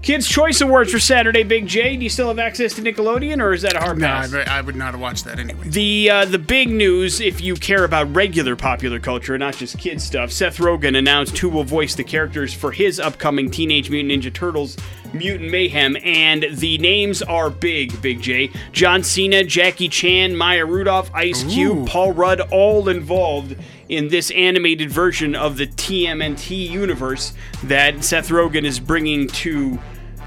Kids' 0.01 0.27
Choice 0.27 0.61
Awards 0.61 0.91
for 0.91 0.99
Saturday, 0.99 1.43
Big 1.43 1.67
J. 1.67 1.95
Do 1.95 2.03
you 2.03 2.09
still 2.09 2.29
have 2.29 2.39
access 2.39 2.73
to 2.73 2.81
Nickelodeon, 2.81 3.39
or 3.39 3.53
is 3.53 3.61
that 3.61 3.75
a 3.75 3.79
hard 3.79 3.99
No, 3.99 4.07
pass? 4.07 4.33
I, 4.33 4.41
I 4.41 4.61
would 4.61 4.75
not 4.75 4.93
have 4.93 4.99
watched 4.99 5.25
that 5.25 5.37
anyway. 5.37 5.67
The 5.67 6.09
uh, 6.09 6.25
the 6.25 6.39
big 6.39 6.69
news, 6.69 7.21
if 7.21 7.39
you 7.39 7.55
care 7.55 7.83
about 7.83 8.13
regular 8.15 8.55
popular 8.55 8.99
culture, 8.99 9.37
not 9.37 9.55
just 9.57 9.77
kid 9.77 10.01
stuff, 10.01 10.31
Seth 10.31 10.57
Rogen 10.57 10.97
announced 10.97 11.37
who 11.37 11.49
will 11.49 11.63
voice 11.63 11.93
the 11.93 12.03
characters 12.03 12.51
for 12.51 12.71
his 12.71 12.99
upcoming 12.99 13.51
Teenage 13.51 13.91
Mutant 13.91 14.23
Ninja 14.23 14.33
Turtles 14.33 14.75
Mutant 15.13 15.51
Mayhem, 15.51 15.97
and 16.03 16.45
the 16.51 16.77
names 16.79 17.21
are 17.21 17.49
big, 17.49 18.01
Big 18.01 18.21
J. 18.21 18.49
John 18.71 19.03
Cena, 19.03 19.43
Jackie 19.43 19.89
Chan, 19.89 20.35
Maya 20.35 20.65
Rudolph, 20.65 21.11
Ice 21.13 21.43
Cube, 21.43 21.87
Paul 21.87 22.13
Rudd, 22.13 22.41
all 22.51 22.87
involved 22.89 23.55
in 23.89 24.07
this 24.07 24.31
animated 24.31 24.89
version 24.89 25.35
of 25.35 25.57
the 25.57 25.67
TMNT 25.67 26.69
universe 26.69 27.33
that 27.63 28.03
Seth 28.03 28.29
Rogen 28.29 28.63
is 28.63 28.79
bringing 28.79 29.27
to 29.27 29.77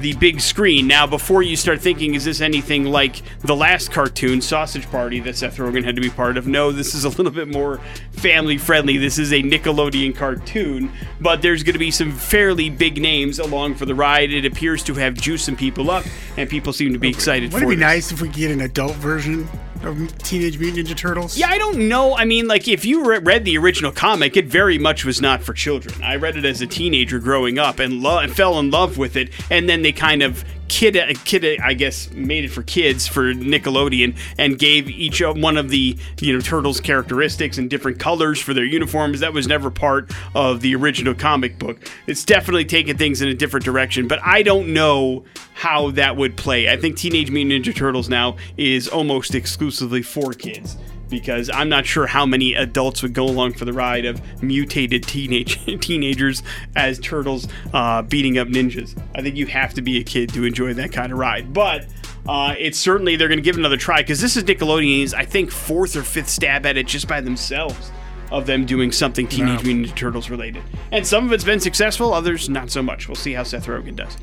the 0.01 0.15
big 0.15 0.41
screen. 0.41 0.87
Now, 0.87 1.07
before 1.07 1.43
you 1.43 1.57
start 1.57 1.81
thinking, 1.81 2.15
is 2.15 2.25
this 2.25 2.41
anything 2.41 2.85
like 2.85 3.23
the 3.43 3.55
last 3.55 3.93
cartoon, 3.93 4.41
Sausage 4.41 4.91
Party, 4.91 5.21
that 5.21 5.37
Seth 5.37 5.57
Rogen 5.57 5.85
had 5.85 5.95
to 5.95 6.03
be 6.03 6.11
part 6.11 6.37
of? 6.37 6.47
No, 6.47 6.73
this 6.73 6.95
is 6.95 7.05
a 7.05 7.09
little 7.09 7.31
bit 7.31 7.49
more 7.49 7.79
family 8.13 8.59
friendly. 8.59 8.97
This 8.97 9.19
is 9.19 9.33
a 9.33 9.43
Nickelodeon 9.43 10.15
cartoon, 10.15 10.91
but 11.21 11.43
there's 11.43 11.63
going 11.63 11.75
to 11.75 11.79
be 11.79 11.91
some 11.91 12.13
fairly 12.13 12.71
big 12.71 13.01
names 13.01 13.39
along 13.39 13.77
for 13.77 13.87
the 13.87 13.95
ride. 13.95 14.33
It 14.33 14.45
appears 14.45 14.83
to 14.85 14.95
have 14.95 15.15
juiced 15.15 15.47
some 15.47 15.57
people 15.57 15.91
up, 15.91 16.05
and 16.37 16.49
people 16.49 16.73
seem 16.73 16.93
to 16.93 16.99
be 16.99 17.09
excited 17.09 17.53
Wouldn't 17.53 17.69
for 17.69 17.73
it 17.73 17.77
be 17.77 17.81
this. 17.81 18.11
nice 18.11 18.13
if 18.13 18.21
we 18.21 18.29
get 18.29 18.51
an 18.51 18.63
adult 18.63 18.95
version 18.97 19.49
of 19.87 20.19
Teenage 20.19 20.59
Mutant 20.59 20.87
Ninja 20.89 20.97
Turtles? 20.97 21.37
Yeah, 21.37 21.49
I 21.49 21.59
don't 21.59 21.89
know. 21.89 22.15
I 22.17 22.25
mean, 22.25 22.47
like, 22.47 22.69
if 22.69 22.85
you 22.85 23.05
re- 23.05 23.19
read 23.19 23.45
the 23.45 23.57
original 23.59 23.93
comic, 23.93 24.37
it 24.37 24.47
very 24.47 24.79
much 24.79 25.05
was 25.05 25.21
not 25.21 25.43
for 25.43 25.53
children. 25.53 26.03
I 26.03 26.17
read 26.17 26.37
it 26.37 26.45
as 26.45 26.61
a 26.61 26.67
teenager 26.67 27.19
growing 27.19 27.59
up 27.59 27.79
and, 27.79 28.03
lo- 28.03 28.19
and 28.19 28.35
fell 28.35 28.59
in 28.59 28.71
love 28.71 28.99
with 28.99 29.17
it, 29.17 29.31
and 29.51 29.69
then 29.69 29.83
they 29.83 29.93
kind 29.93 30.23
of 30.23 30.45
kid, 30.69 30.97
uh, 30.97 31.13
kid, 31.25 31.45
uh, 31.45 31.63
I 31.63 31.75
guess, 31.75 32.11
made 32.13 32.45
it 32.45 32.49
for 32.49 32.63
kids 32.63 33.07
for 33.07 33.33
Nickelodeon 33.33 34.17
and 34.39 34.59
gave 34.59 34.89
each 34.89 35.21
one 35.21 35.57
of 35.57 35.71
the 35.71 35.97
you 36.21 36.33
know 36.33 36.41
turtles 36.41 36.81
characteristics 36.81 37.59
and 37.59 37.71
different 37.71 37.99
colors 37.99 38.41
for 38.41 38.55
their 38.55 38.65
uniforms. 38.65 39.21
That 39.21 39.33
was 39.33 39.47
never 39.47 39.71
part 39.71 40.13
of 40.35 40.61
the 40.61 40.75
original 40.75 41.15
comic 41.15 41.59
book. 41.59 41.79
It's 42.07 42.25
definitely 42.25 42.65
taken 42.65 42.97
things 42.97 43.23
in 43.23 43.29
a 43.29 43.35
different 43.35 43.65
direction, 43.65 44.09
but 44.09 44.21
I 44.25 44.43
don't 44.43 44.73
know 44.73 45.25
how 45.55 45.91
that 45.93 46.17
would 46.17 46.37
play. 46.37 46.69
I 46.69 46.77
think 46.77 46.97
Teenage 46.97 47.31
Mutant 47.31 47.65
Ninja 47.65 47.75
Turtles 47.75 48.09
now 48.09 48.37
is 48.57 48.89
almost 48.89 49.35
exclusively 49.35 50.03
for 50.03 50.33
kids 50.33 50.77
because 51.09 51.51
I'm 51.53 51.69
not 51.69 51.87
sure 51.87 52.07
how 52.07 52.27
many 52.27 52.55
adults 52.55 53.03
would 53.03 53.13
go 53.13 53.25
along 53.25 53.55
for 53.55 53.65
the 53.65 53.73
ride 53.73 54.05
of 54.05 54.21
mutated 54.43 55.05
teenage 55.05 55.65
teenagers 55.81 56.43
as 56.77 56.99
turtles 56.99 57.47
uh, 57.73 58.03
beating 58.03 58.39
up 58.39 58.49
ninjas. 58.49 59.01
I 59.15 59.23
think 59.23 59.37
you 59.37 59.47
have 59.47 59.75
to 59.75 59.83
be 59.83 59.99
a 59.99 60.05
kid 60.05 60.33
to 60.35 60.45
enjoy 60.45 60.75
that 60.75 60.93
kind 60.93 61.13
of 61.13 61.19
ride, 61.19 61.53
but. 61.53 61.87
Uh, 62.27 62.55
it's 62.59 62.79
certainly 62.79 63.17
they're 63.17 63.29
going 63.29 63.37
to 63.37 63.43
give 63.43 63.57
it 63.57 63.59
another 63.59 63.77
try 63.77 64.01
because 64.01 64.19
this 64.19 64.35
is 64.35 64.45
Nickelodeon's 64.45 65.13
I 65.13 65.27
think 65.27 65.51
fourth 65.51 65.95
or 65.95 66.03
fifth 66.03 66.31
stab 66.31 66.65
at 66.65 66.79
it 66.79 66.87
just 66.87 67.07
by 67.07 67.21
themselves 67.21 67.93
of 68.31 68.47
them 68.47 68.65
doing 68.65 68.93
something 68.93 69.29
Teenage 69.29 69.59
Wow. 69.59 69.63
Mutant 69.65 69.89
Ninja 69.89 69.95
Turtles 69.95 70.31
related, 70.31 70.63
and 70.91 71.07
some 71.07 71.27
of 71.27 71.33
it's 71.33 71.45
been 71.45 71.61
successful, 71.61 72.15
others 72.15 72.49
not 72.49 72.71
so 72.71 72.83
much. 72.83 73.09
We'll 73.09 73.15
see 73.15 73.35
how 73.35 73.43
Seth 73.43 73.67
Rogen 73.67 73.97
does. 73.97 74.17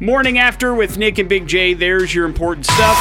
Morning 0.00 0.38
after 0.38 0.74
with 0.74 0.98
Nick 0.98 1.18
and 1.18 1.28
Big 1.28 1.48
J. 1.48 1.74
There's 1.74 2.14
your 2.14 2.26
important 2.26 2.66
stuff. 2.66 2.96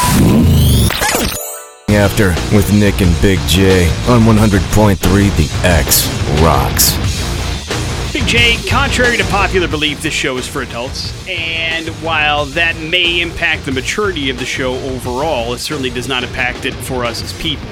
After 1.90 2.32
with 2.54 2.74
Nick 2.74 3.02
and 3.02 3.16
Big 3.22 3.40
J 3.48 3.88
on 4.10 4.22
100.3 4.24 4.98
The 5.00 5.68
X 5.68 6.06
Rocks. 6.42 6.98
Big 8.12 8.28
J, 8.28 8.58
contrary 8.70 9.16
to 9.16 9.24
popular 9.26 9.70
belief, 9.70 10.02
this 10.02 10.14
show 10.14 10.38
is 10.38 10.46
for 10.46 10.62
adults. 10.62 11.14
And 11.30 11.88
while 12.04 12.46
that 12.48 12.78
may 12.78 13.22
impact 13.22 13.66
the 13.66 13.72
maturity 13.72 14.30
of 14.30 14.38
the 14.38 14.46
show 14.46 14.74
overall, 14.74 15.54
it 15.54 15.60
certainly 15.60 15.90
does 15.90 16.10
not 16.10 16.26
impact 16.26 16.66
it 16.66 16.74
for 16.74 17.06
us 17.06 17.24
as 17.24 17.32
people. 17.42 17.66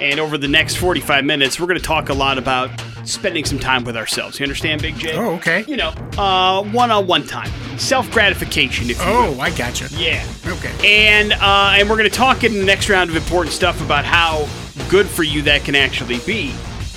And 0.00 0.18
over 0.18 0.38
the 0.38 0.48
next 0.48 0.76
45 0.76 1.24
minutes, 1.24 1.60
we're 1.60 1.66
going 1.66 1.78
to 1.78 1.84
talk 1.84 2.08
a 2.08 2.14
lot 2.14 2.38
about 2.38 2.70
spending 3.04 3.44
some 3.44 3.58
time 3.58 3.84
with 3.84 3.96
ourselves. 3.96 4.40
You 4.40 4.44
understand, 4.44 4.80
Big 4.80 4.96
J? 4.96 5.14
Oh, 5.14 5.34
okay. 5.36 5.64
You 5.66 5.76
know, 5.76 5.88
uh, 6.16 6.62
one-on-one 6.62 7.26
time, 7.26 7.50
self-gratification, 7.78 8.88
if 8.88 8.98
you 8.98 9.06
will. 9.06 9.34
Oh, 9.36 9.40
I 9.40 9.54
gotcha. 9.54 9.88
Yeah. 9.92 10.26
Okay. 10.46 10.72
And 10.84 11.32
uh, 11.34 11.74
and 11.76 11.88
we're 11.88 11.96
going 11.96 12.08
to 12.08 12.16
talk 12.16 12.44
in 12.44 12.54
the 12.54 12.64
next 12.64 12.88
round 12.88 13.10
of 13.10 13.16
important 13.16 13.54
stuff 13.54 13.82
about 13.82 14.04
how 14.04 14.48
good 14.88 15.06
for 15.06 15.22
you 15.22 15.42
that 15.42 15.64
can 15.64 15.74
actually 15.74 16.18
be. 16.20 16.54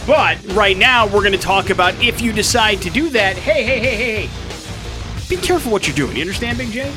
But 0.07 0.43
right 0.53 0.77
now, 0.77 1.05
we're 1.05 1.21
going 1.21 1.33
to 1.33 1.37
talk 1.37 1.69
about 1.69 2.01
if 2.01 2.21
you 2.21 2.31
decide 2.31 2.81
to 2.81 2.89
do 2.89 3.09
that. 3.09 3.37
Hey, 3.37 3.63
hey, 3.63 3.79
hey, 3.79 3.95
hey, 3.95 4.25
hey! 4.27 5.29
Be 5.29 5.37
careful 5.37 5.71
what 5.71 5.87
you're 5.87 5.95
doing. 5.95 6.15
You 6.15 6.21
understand, 6.21 6.57
Big 6.57 6.71
J? 6.71 6.93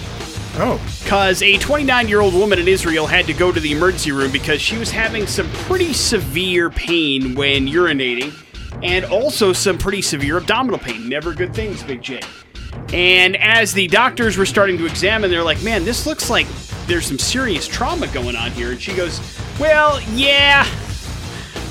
Oh, 0.59 0.81
Because 1.03 1.43
a 1.43 1.59
29 1.59 2.09
year 2.09 2.21
old 2.21 2.33
woman 2.35 2.59
in 2.59 2.67
Israel 2.67 3.07
had 3.07 3.27
to 3.27 3.35
go 3.35 3.53
to 3.53 3.61
the 3.61 3.73
emergency 3.73 4.11
room 4.11 4.33
because 4.33 4.61
she 4.61 4.79
was 4.79 4.91
having 4.91 5.27
some 5.27 5.49
pretty 5.51 5.93
severe 5.93 6.71
pain 6.71 7.35
when 7.35 7.67
urinating 7.67 8.33
and 8.83 9.05
also 9.05 9.53
some 9.53 9.77
pretty 9.77 10.01
severe 10.01 10.39
abdominal 10.39 10.79
pain. 10.79 11.09
Never 11.09 11.35
good 11.35 11.55
things, 11.55 11.83
Big 11.83 12.03
J. 12.03 12.21
And 12.93 13.37
as 13.37 13.73
the 13.73 13.87
doctors 13.89 14.37
were 14.37 14.47
starting 14.47 14.79
to 14.79 14.87
examine, 14.87 15.31
they're 15.31 15.43
like, 15.43 15.63
man, 15.63 15.85
this 15.85 16.07
looks 16.07 16.31
like 16.31 16.47
there's 16.87 17.07
some 17.07 17.19
serious 17.19 17.67
trauma 17.67 18.07
going 18.09 18.37
on 18.37 18.51
here. 18.53 18.71
And 18.71 18.81
she 18.81 18.95
goes, 18.95 19.21
well, 19.59 20.01
yeah, 20.13 20.65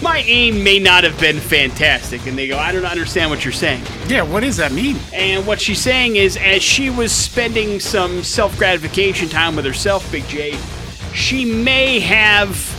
my 0.01 0.19
aim 0.25 0.63
may 0.63 0.79
not 0.79 1.03
have 1.03 1.19
been 1.19 1.39
fantastic. 1.39 2.25
And 2.27 2.37
they 2.37 2.47
go, 2.47 2.57
I 2.57 2.71
don't 2.71 2.85
understand 2.85 3.29
what 3.29 3.43
you're 3.45 3.51
saying. 3.51 3.83
yeah. 4.07 4.21
What 4.21 4.41
does 4.41 4.57
that 4.57 4.71
mean? 4.71 4.97
And 5.13 5.45
what 5.47 5.59
she's 5.61 5.81
saying 5.81 6.15
is, 6.15 6.37
as 6.37 6.61
she 6.61 6.89
was 6.89 7.11
spending 7.11 7.79
some 7.79 8.23
self 8.23 8.57
gratification 8.57 9.29
time 9.29 9.55
with 9.55 9.65
herself, 9.65 10.09
Big 10.11 10.27
J, 10.27 10.57
she 11.13 11.45
may 11.45 11.99
have 11.99 12.71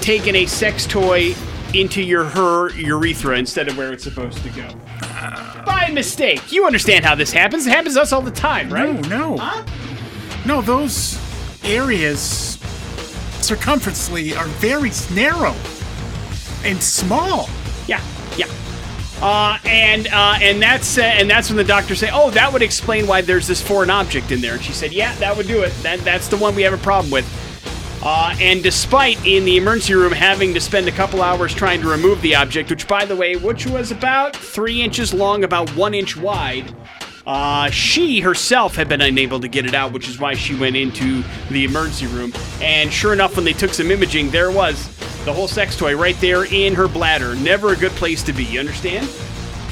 taken 0.00 0.36
a 0.36 0.46
sex 0.46 0.86
toy 0.86 1.34
into 1.72 2.02
your 2.02 2.24
her 2.24 2.70
urethra 2.76 3.38
instead 3.38 3.68
of 3.68 3.76
where 3.76 3.92
it's 3.92 4.04
supposed 4.04 4.38
to 4.42 4.50
go. 4.50 4.68
Uh. 5.02 5.64
By 5.64 5.88
mistake. 5.90 6.52
You 6.52 6.66
understand 6.66 7.04
how 7.04 7.14
this 7.14 7.32
happens. 7.32 7.66
It 7.66 7.70
happens 7.70 7.94
to 7.94 8.02
us 8.02 8.12
all 8.12 8.20
the 8.20 8.30
time, 8.30 8.70
right? 8.70 8.92
No, 9.08 9.36
no. 9.36 9.64
No, 10.44 10.60
those 10.60 11.18
areas 11.64 12.58
circumferentially 13.40 14.36
are 14.36 14.46
very 14.46 14.90
narrow 15.14 15.54
and 16.64 16.82
small. 16.82 17.48
Yeah, 17.86 18.00
yeah. 18.36 18.46
Uh, 19.22 19.58
and 19.64 20.08
uh, 20.08 20.38
and 20.42 20.60
that's 20.60 20.98
uh, 20.98 21.02
and 21.02 21.30
that's 21.30 21.48
when 21.48 21.56
the 21.56 21.64
doctors 21.64 22.00
say, 22.00 22.10
"Oh, 22.12 22.30
that 22.30 22.52
would 22.52 22.62
explain 22.62 23.06
why 23.06 23.20
there's 23.20 23.46
this 23.46 23.62
foreign 23.62 23.90
object 23.90 24.32
in 24.32 24.40
there." 24.40 24.54
And 24.54 24.62
she 24.62 24.72
said, 24.72 24.92
"Yeah, 24.92 25.14
that 25.16 25.36
would 25.36 25.46
do 25.46 25.62
it. 25.62 25.72
That 25.82 26.00
that's 26.00 26.28
the 26.28 26.36
one 26.36 26.54
we 26.54 26.62
have 26.62 26.74
a 26.74 26.78
problem 26.78 27.10
with." 27.10 27.24
Uh, 28.02 28.36
and 28.38 28.62
despite 28.62 29.24
in 29.24 29.46
the 29.46 29.56
emergency 29.56 29.94
room 29.94 30.12
having 30.12 30.52
to 30.52 30.60
spend 30.60 30.86
a 30.86 30.92
couple 30.92 31.22
hours 31.22 31.54
trying 31.54 31.80
to 31.80 31.88
remove 31.88 32.20
the 32.20 32.34
object, 32.34 32.68
which 32.68 32.86
by 32.86 33.06
the 33.06 33.16
way, 33.16 33.34
which 33.34 33.66
was 33.66 33.90
about 33.90 34.36
three 34.36 34.82
inches 34.82 35.14
long, 35.14 35.42
about 35.42 35.70
one 35.70 35.94
inch 35.94 36.14
wide, 36.14 36.74
uh, 37.26 37.70
she 37.70 38.20
herself 38.20 38.76
had 38.76 38.90
been 38.90 39.00
unable 39.00 39.40
to 39.40 39.48
get 39.48 39.64
it 39.64 39.74
out, 39.74 39.92
which 39.92 40.06
is 40.06 40.20
why 40.20 40.34
she 40.34 40.54
went 40.54 40.76
into 40.76 41.24
the 41.48 41.64
emergency 41.64 42.06
room. 42.08 42.30
And 42.60 42.92
sure 42.92 43.14
enough, 43.14 43.36
when 43.36 43.46
they 43.46 43.54
took 43.54 43.72
some 43.72 43.90
imaging, 43.90 44.30
there 44.30 44.50
was 44.50 44.86
the 45.24 45.32
whole 45.32 45.48
sex 45.48 45.76
toy 45.76 45.96
right 45.96 46.18
there 46.20 46.44
in 46.44 46.74
her 46.74 46.88
bladder. 46.88 47.34
Never 47.34 47.72
a 47.72 47.76
good 47.76 47.92
place 47.92 48.22
to 48.24 48.32
be, 48.32 48.44
you 48.44 48.60
understand? 48.60 49.10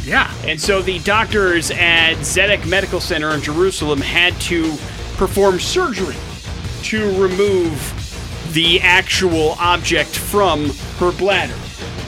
Yeah. 0.04 0.32
And 0.44 0.60
so 0.60 0.82
the 0.82 0.98
doctors 1.00 1.70
at 1.70 2.14
Zedek 2.16 2.66
Medical 2.66 3.00
Center 3.00 3.30
in 3.30 3.40
Jerusalem 3.40 4.00
had 4.00 4.38
to 4.42 4.70
perform 5.16 5.60
surgery 5.60 6.16
to 6.84 7.22
remove 7.22 7.98
the 8.52 8.80
actual 8.80 9.50
object 9.58 10.10
from 10.10 10.70
her 10.98 11.12
bladder. 11.12 11.54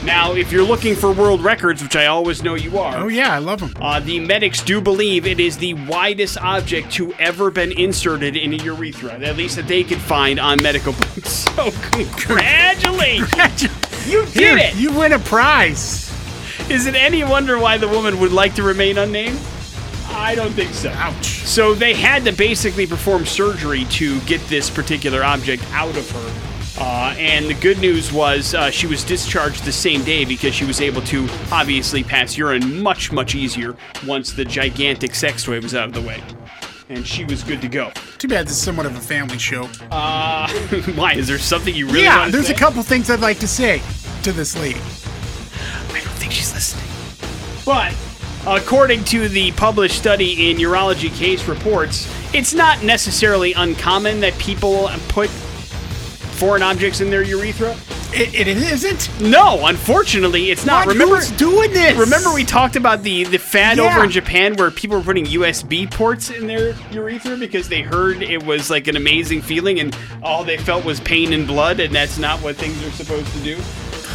Now, 0.05 0.33
if 0.33 0.51
you're 0.51 0.63
looking 0.63 0.95
for 0.95 1.11
world 1.11 1.41
records, 1.43 1.81
which 1.81 1.95
I 1.95 2.05
always 2.05 2.43
know 2.43 2.53
you 2.55 2.77
are, 2.77 2.95
Oh, 2.97 3.07
yeah. 3.07 3.33
I 3.33 3.39
love 3.39 3.59
them. 3.59 3.73
uh, 3.81 3.99
the 3.99 4.19
medics 4.19 4.61
do 4.61 4.79
believe 4.79 5.25
it 5.25 5.39
is 5.39 5.57
the 5.57 5.73
widest 5.73 6.37
object 6.37 6.91
to 6.93 7.13
ever 7.15 7.49
been 7.49 7.71
inserted 7.71 8.35
in 8.35 8.53
a 8.53 8.57
urethra, 8.57 9.13
at 9.13 9.35
least 9.35 9.55
that 9.55 9.67
they 9.67 9.83
could 9.83 9.99
find 9.99 10.39
on 10.39 10.61
medical 10.61 10.93
books. 11.15 11.29
So, 11.55 11.71
congratulations! 11.91 13.63
You 14.07 14.25
did 14.27 14.59
it! 14.59 14.75
you 14.75 14.91
win 14.97 15.13
a 15.13 15.19
prize. 15.19 16.03
Is 16.69 16.85
it 16.85 16.95
any 16.95 17.23
wonder 17.23 17.57
why 17.59 17.77
the 17.77 17.87
woman 17.87 18.19
would 18.19 18.31
like 18.31 18.55
to 18.55 18.63
remain 18.63 18.97
unnamed? 18.97 19.39
I 20.09 20.35
don't 20.35 20.51
think 20.53 20.73
so. 20.73 20.89
Ouch. 20.91 21.25
So 21.25 21.73
they 21.73 21.93
had 21.93 22.23
to 22.25 22.31
basically 22.31 22.85
perform 22.87 23.25
surgery 23.25 23.85
to 23.85 24.19
get 24.21 24.39
this 24.47 24.69
particular 24.69 25.23
object 25.23 25.63
out 25.73 25.95
of 25.97 26.09
her. 26.11 26.44
Uh, 26.77 27.15
and 27.17 27.45
the 27.45 27.53
good 27.53 27.79
news 27.79 28.11
was 28.11 28.53
uh, 28.53 28.69
she 28.69 28.85
was 28.85 29.03
discharged 29.03 29.63
the 29.63 29.71
same 29.71 30.03
day 30.03 30.25
because 30.25 30.53
she 30.53 30.65
was 30.65 30.81
able 30.81 31.01
to 31.01 31.27
obviously 31.51 32.03
pass 32.03 32.37
urine 32.37 32.81
much, 32.81 33.11
much 33.13 33.33
easier 33.33 33.77
once 34.05 34.33
the 34.33 34.43
gigantic 34.43 35.15
sex 35.15 35.43
toy 35.43 35.59
was 35.61 35.73
out 35.73 35.87
of 35.87 35.93
the 35.93 36.01
way. 36.01 36.21
And 36.89 37.07
she 37.07 37.23
was 37.23 37.43
good 37.43 37.61
to 37.61 37.67
go. 37.69 37.91
Too 38.17 38.27
bad 38.27 38.45
this 38.45 38.53
is 38.53 38.61
somewhat 38.61 38.85
of 38.85 38.95
a 38.95 38.99
family 38.99 39.39
show. 39.39 39.69
Uh, 39.89 40.51
why? 40.95 41.13
Is 41.13 41.27
there 41.27 41.39
something 41.39 41.73
you 41.73 41.87
really 41.87 42.03
yeah, 42.03 42.19
want 42.19 42.31
to 42.31 42.31
there's 42.33 42.47
say? 42.47 42.53
a 42.53 42.57
couple 42.57 42.83
things 42.83 43.09
I'd 43.09 43.21
like 43.21 43.39
to 43.39 43.47
say 43.47 43.81
to 44.23 44.31
this 44.31 44.57
lady. 44.57 44.79
I 44.79 46.01
don't 46.03 46.13
think 46.15 46.33
she's 46.33 46.53
listening. 46.53 46.85
But 47.65 47.95
according 48.45 49.05
to 49.05 49.29
the 49.29 49.53
published 49.53 49.97
study 49.97 50.51
in 50.51 50.57
Urology 50.57 51.11
Case 51.15 51.47
Reports, 51.47 52.07
it's 52.35 52.53
not 52.53 52.83
necessarily 52.83 53.53
uncommon 53.53 54.19
that 54.19 54.37
people 54.37 54.89
put 55.07 55.31
foreign 56.35 56.61
objects 56.61 57.01
in 57.01 57.09
their 57.09 57.23
urethra. 57.23 57.75
It, 58.17 58.33
it 58.33 58.47
isn't. 58.47 59.09
No, 59.19 59.65
unfortunately, 59.65 60.49
it's 60.49 60.65
not. 60.65 60.85
What? 60.85 60.93
Remember, 60.93 61.17
Who's 61.17 61.31
doing 61.31 61.71
this? 61.73 61.97
remember 61.97 62.33
we 62.33 62.45
talked 62.45 62.75
about 62.77 63.03
the 63.03 63.25
the 63.25 63.37
fad 63.39 63.77
Yeah. 63.77 63.93
over 63.95 64.05
in 64.05 64.11
Japan 64.11 64.55
where 64.55 64.71
people 64.71 64.97
were 64.97 65.03
putting 65.03 65.25
USB 65.25 65.89
ports 65.91 66.29
in 66.29 66.47
their 66.47 66.75
urethra 66.91 67.35
because 67.35 67.67
they 67.67 67.81
heard 67.81 68.21
it 68.23 68.41
was 68.45 68.69
like 68.69 68.87
an 68.87 68.95
amazing 68.95 69.41
feeling 69.41 69.79
and 69.81 69.97
all 70.23 70.43
they 70.45 70.57
felt 70.57 70.85
was 70.85 70.99
pain 71.01 71.33
and 71.33 71.45
blood, 71.45 71.79
and 71.81 71.93
that's 71.93 72.17
not 72.17 72.39
what 72.41 72.55
things 72.55 72.81
are 72.85 72.91
supposed 72.91 73.27
to 73.33 73.39
do. 73.43 73.57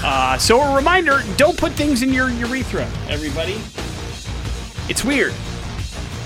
Uh, 0.03 0.39
so 0.39 0.61
a 0.63 0.75
reminder: 0.75 1.21
don't 1.37 1.59
put 1.59 1.73
things 1.73 2.03
in 2.03 2.11
your 2.13 2.31
urethra, 2.31 2.87
everybody. 3.09 3.61
It's 4.89 5.05
weird. 5.05 5.35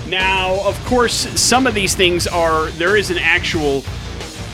Now, 0.07 0.59
of 0.65 0.79
course, 0.85 1.13
some 1.39 1.65
of 1.67 1.73
these 1.73 1.93
things 1.95 2.25
are 2.27 2.67
there 2.77 2.95
is 2.95 3.09
an 3.09 3.17
actual 3.17 3.83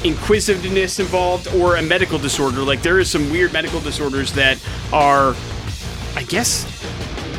inquisitiveness 0.03 0.99
involved 0.99 1.47
or 1.55 1.75
a 1.77 1.81
medical 1.81 2.17
disorder. 2.17 2.61
Like 2.61 2.81
there 2.81 2.99
is 2.99 3.09
some 3.09 3.29
weird 3.31 3.53
medical 3.53 3.79
disorders 3.79 4.33
that 4.33 4.57
are, 4.91 5.35
I 6.15 6.23
guess, 6.23 6.65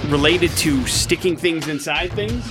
related 0.06 0.50
to 0.58 0.86
sticking 0.86 1.36
things 1.36 1.68
inside 1.68 2.12
things, 2.12 2.44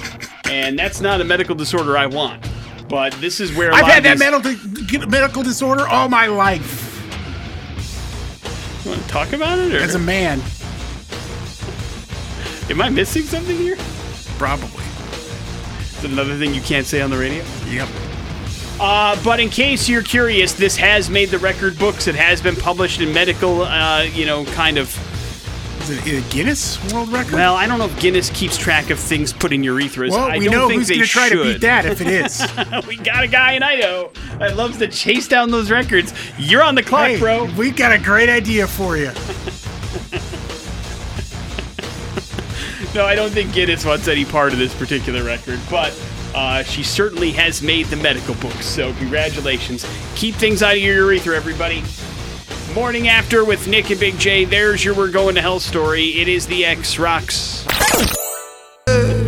and 0.45 0.77
that's 0.77 1.01
not 1.01 1.21
a 1.21 1.23
medical 1.23 1.55
disorder 1.55 1.97
I 1.97 2.07
want. 2.07 2.45
But 2.89 3.13
this 3.13 3.39
is 3.39 3.55
where 3.55 3.73
I've 3.73 3.85
had 3.85 4.03
that 4.03 4.19
medical 4.19 4.53
medical 5.07 5.43
disorder 5.43 5.87
all 5.87 6.09
my 6.09 6.27
life 6.27 6.89
You 8.83 8.91
want 8.91 9.01
to 9.03 9.07
talk 9.07 9.31
about 9.31 9.59
it, 9.59 9.73
or 9.73 9.77
as 9.77 9.95
a 9.95 9.99
man. 9.99 10.41
am 12.69 12.81
I 12.81 12.89
missing 12.89 13.23
something 13.23 13.57
here? 13.57 13.77
Probably. 14.37 14.83
Is 15.97 16.03
another 16.03 16.37
thing 16.37 16.53
you 16.53 16.61
can't 16.61 16.85
say 16.85 17.01
on 17.01 17.11
the 17.11 17.17
radio? 17.17 17.43
Yep. 17.67 17.87
Uh, 18.81 19.15
but 19.23 19.39
in 19.39 19.49
case 19.49 19.87
you're 19.87 20.01
curious, 20.01 20.53
this 20.53 20.75
has 20.75 21.07
made 21.07 21.29
the 21.29 21.37
record 21.37 21.77
books. 21.77 22.07
It 22.07 22.15
has 22.15 22.41
been 22.41 22.55
published 22.55 22.99
in 22.99 23.13
medical, 23.13 23.61
uh, 23.61 24.01
you 24.01 24.25
know, 24.25 24.43
kind 24.45 24.79
of. 24.79 24.87
Is 25.81 25.89
it 26.07 26.25
a 26.25 26.33
Guinness 26.33 26.83
World 26.91 27.09
Record? 27.09 27.33
Well, 27.33 27.55
I 27.55 27.67
don't 27.67 27.77
know 27.77 27.85
if 27.85 27.99
Guinness 27.99 28.31
keeps 28.31 28.57
track 28.57 28.89
of 28.89 28.99
things 28.99 29.33
put 29.33 29.53
in 29.53 29.61
urethras. 29.61 30.09
Well, 30.09 30.31
I 30.31 30.39
we 30.39 30.45
don't 30.45 30.53
know 30.53 30.69
who's 30.69 30.89
going 30.89 31.01
to 31.01 31.07
try 31.07 31.27
should. 31.29 31.37
to 31.37 31.43
beat 31.43 31.61
that 31.61 31.85
if 31.85 32.01
it 32.01 32.07
is. 32.07 32.41
we 32.87 32.97
got 32.97 33.23
a 33.23 33.27
guy 33.27 33.53
in 33.53 33.61
Idaho 33.61 34.11
that 34.39 34.55
loves 34.55 34.77
to 34.79 34.87
chase 34.87 35.27
down 35.27 35.51
those 35.51 35.69
records. 35.69 36.11
You're 36.39 36.63
on 36.63 36.73
the 36.73 36.83
clock, 36.83 37.09
hey, 37.09 37.19
bro. 37.19 37.45
we 37.55 37.69
got 37.69 37.91
a 37.91 37.99
great 37.99 38.29
idea 38.29 38.65
for 38.67 38.97
you. 38.97 39.11
No, 42.93 43.05
I 43.05 43.15
don't 43.15 43.29
think 43.29 43.53
Guinness 43.53 43.85
wants 43.85 44.09
any 44.09 44.25
part 44.25 44.51
of 44.51 44.59
this 44.59 44.75
particular 44.75 45.23
record, 45.23 45.61
but 45.69 45.97
uh, 46.33 46.63
she 46.63 46.83
certainly 46.83 47.31
has 47.31 47.61
made 47.61 47.87
the 47.87 47.97
medical 47.97 48.35
books. 48.35 48.65
So 48.65 48.93
congratulations. 48.93 49.85
Keep 50.15 50.35
things 50.35 50.63
out 50.63 50.73
of 50.73 50.81
your 50.81 51.11
urethra, 51.11 51.35
everybody. 51.35 51.83
Morning 52.73 53.09
after 53.09 53.43
with 53.43 53.67
Nick 53.67 53.89
and 53.89 53.99
Big 53.99 54.17
J. 54.17 54.45
There's 54.45 54.83
your 54.83 54.95
We're 54.95 55.11
Going 55.11 55.35
to 55.35 55.41
Hell 55.41 55.59
story. 55.59 56.21
It 56.21 56.27
is 56.27 56.47
the 56.47 56.65
X 56.65 56.97
Rocks. 56.97 57.65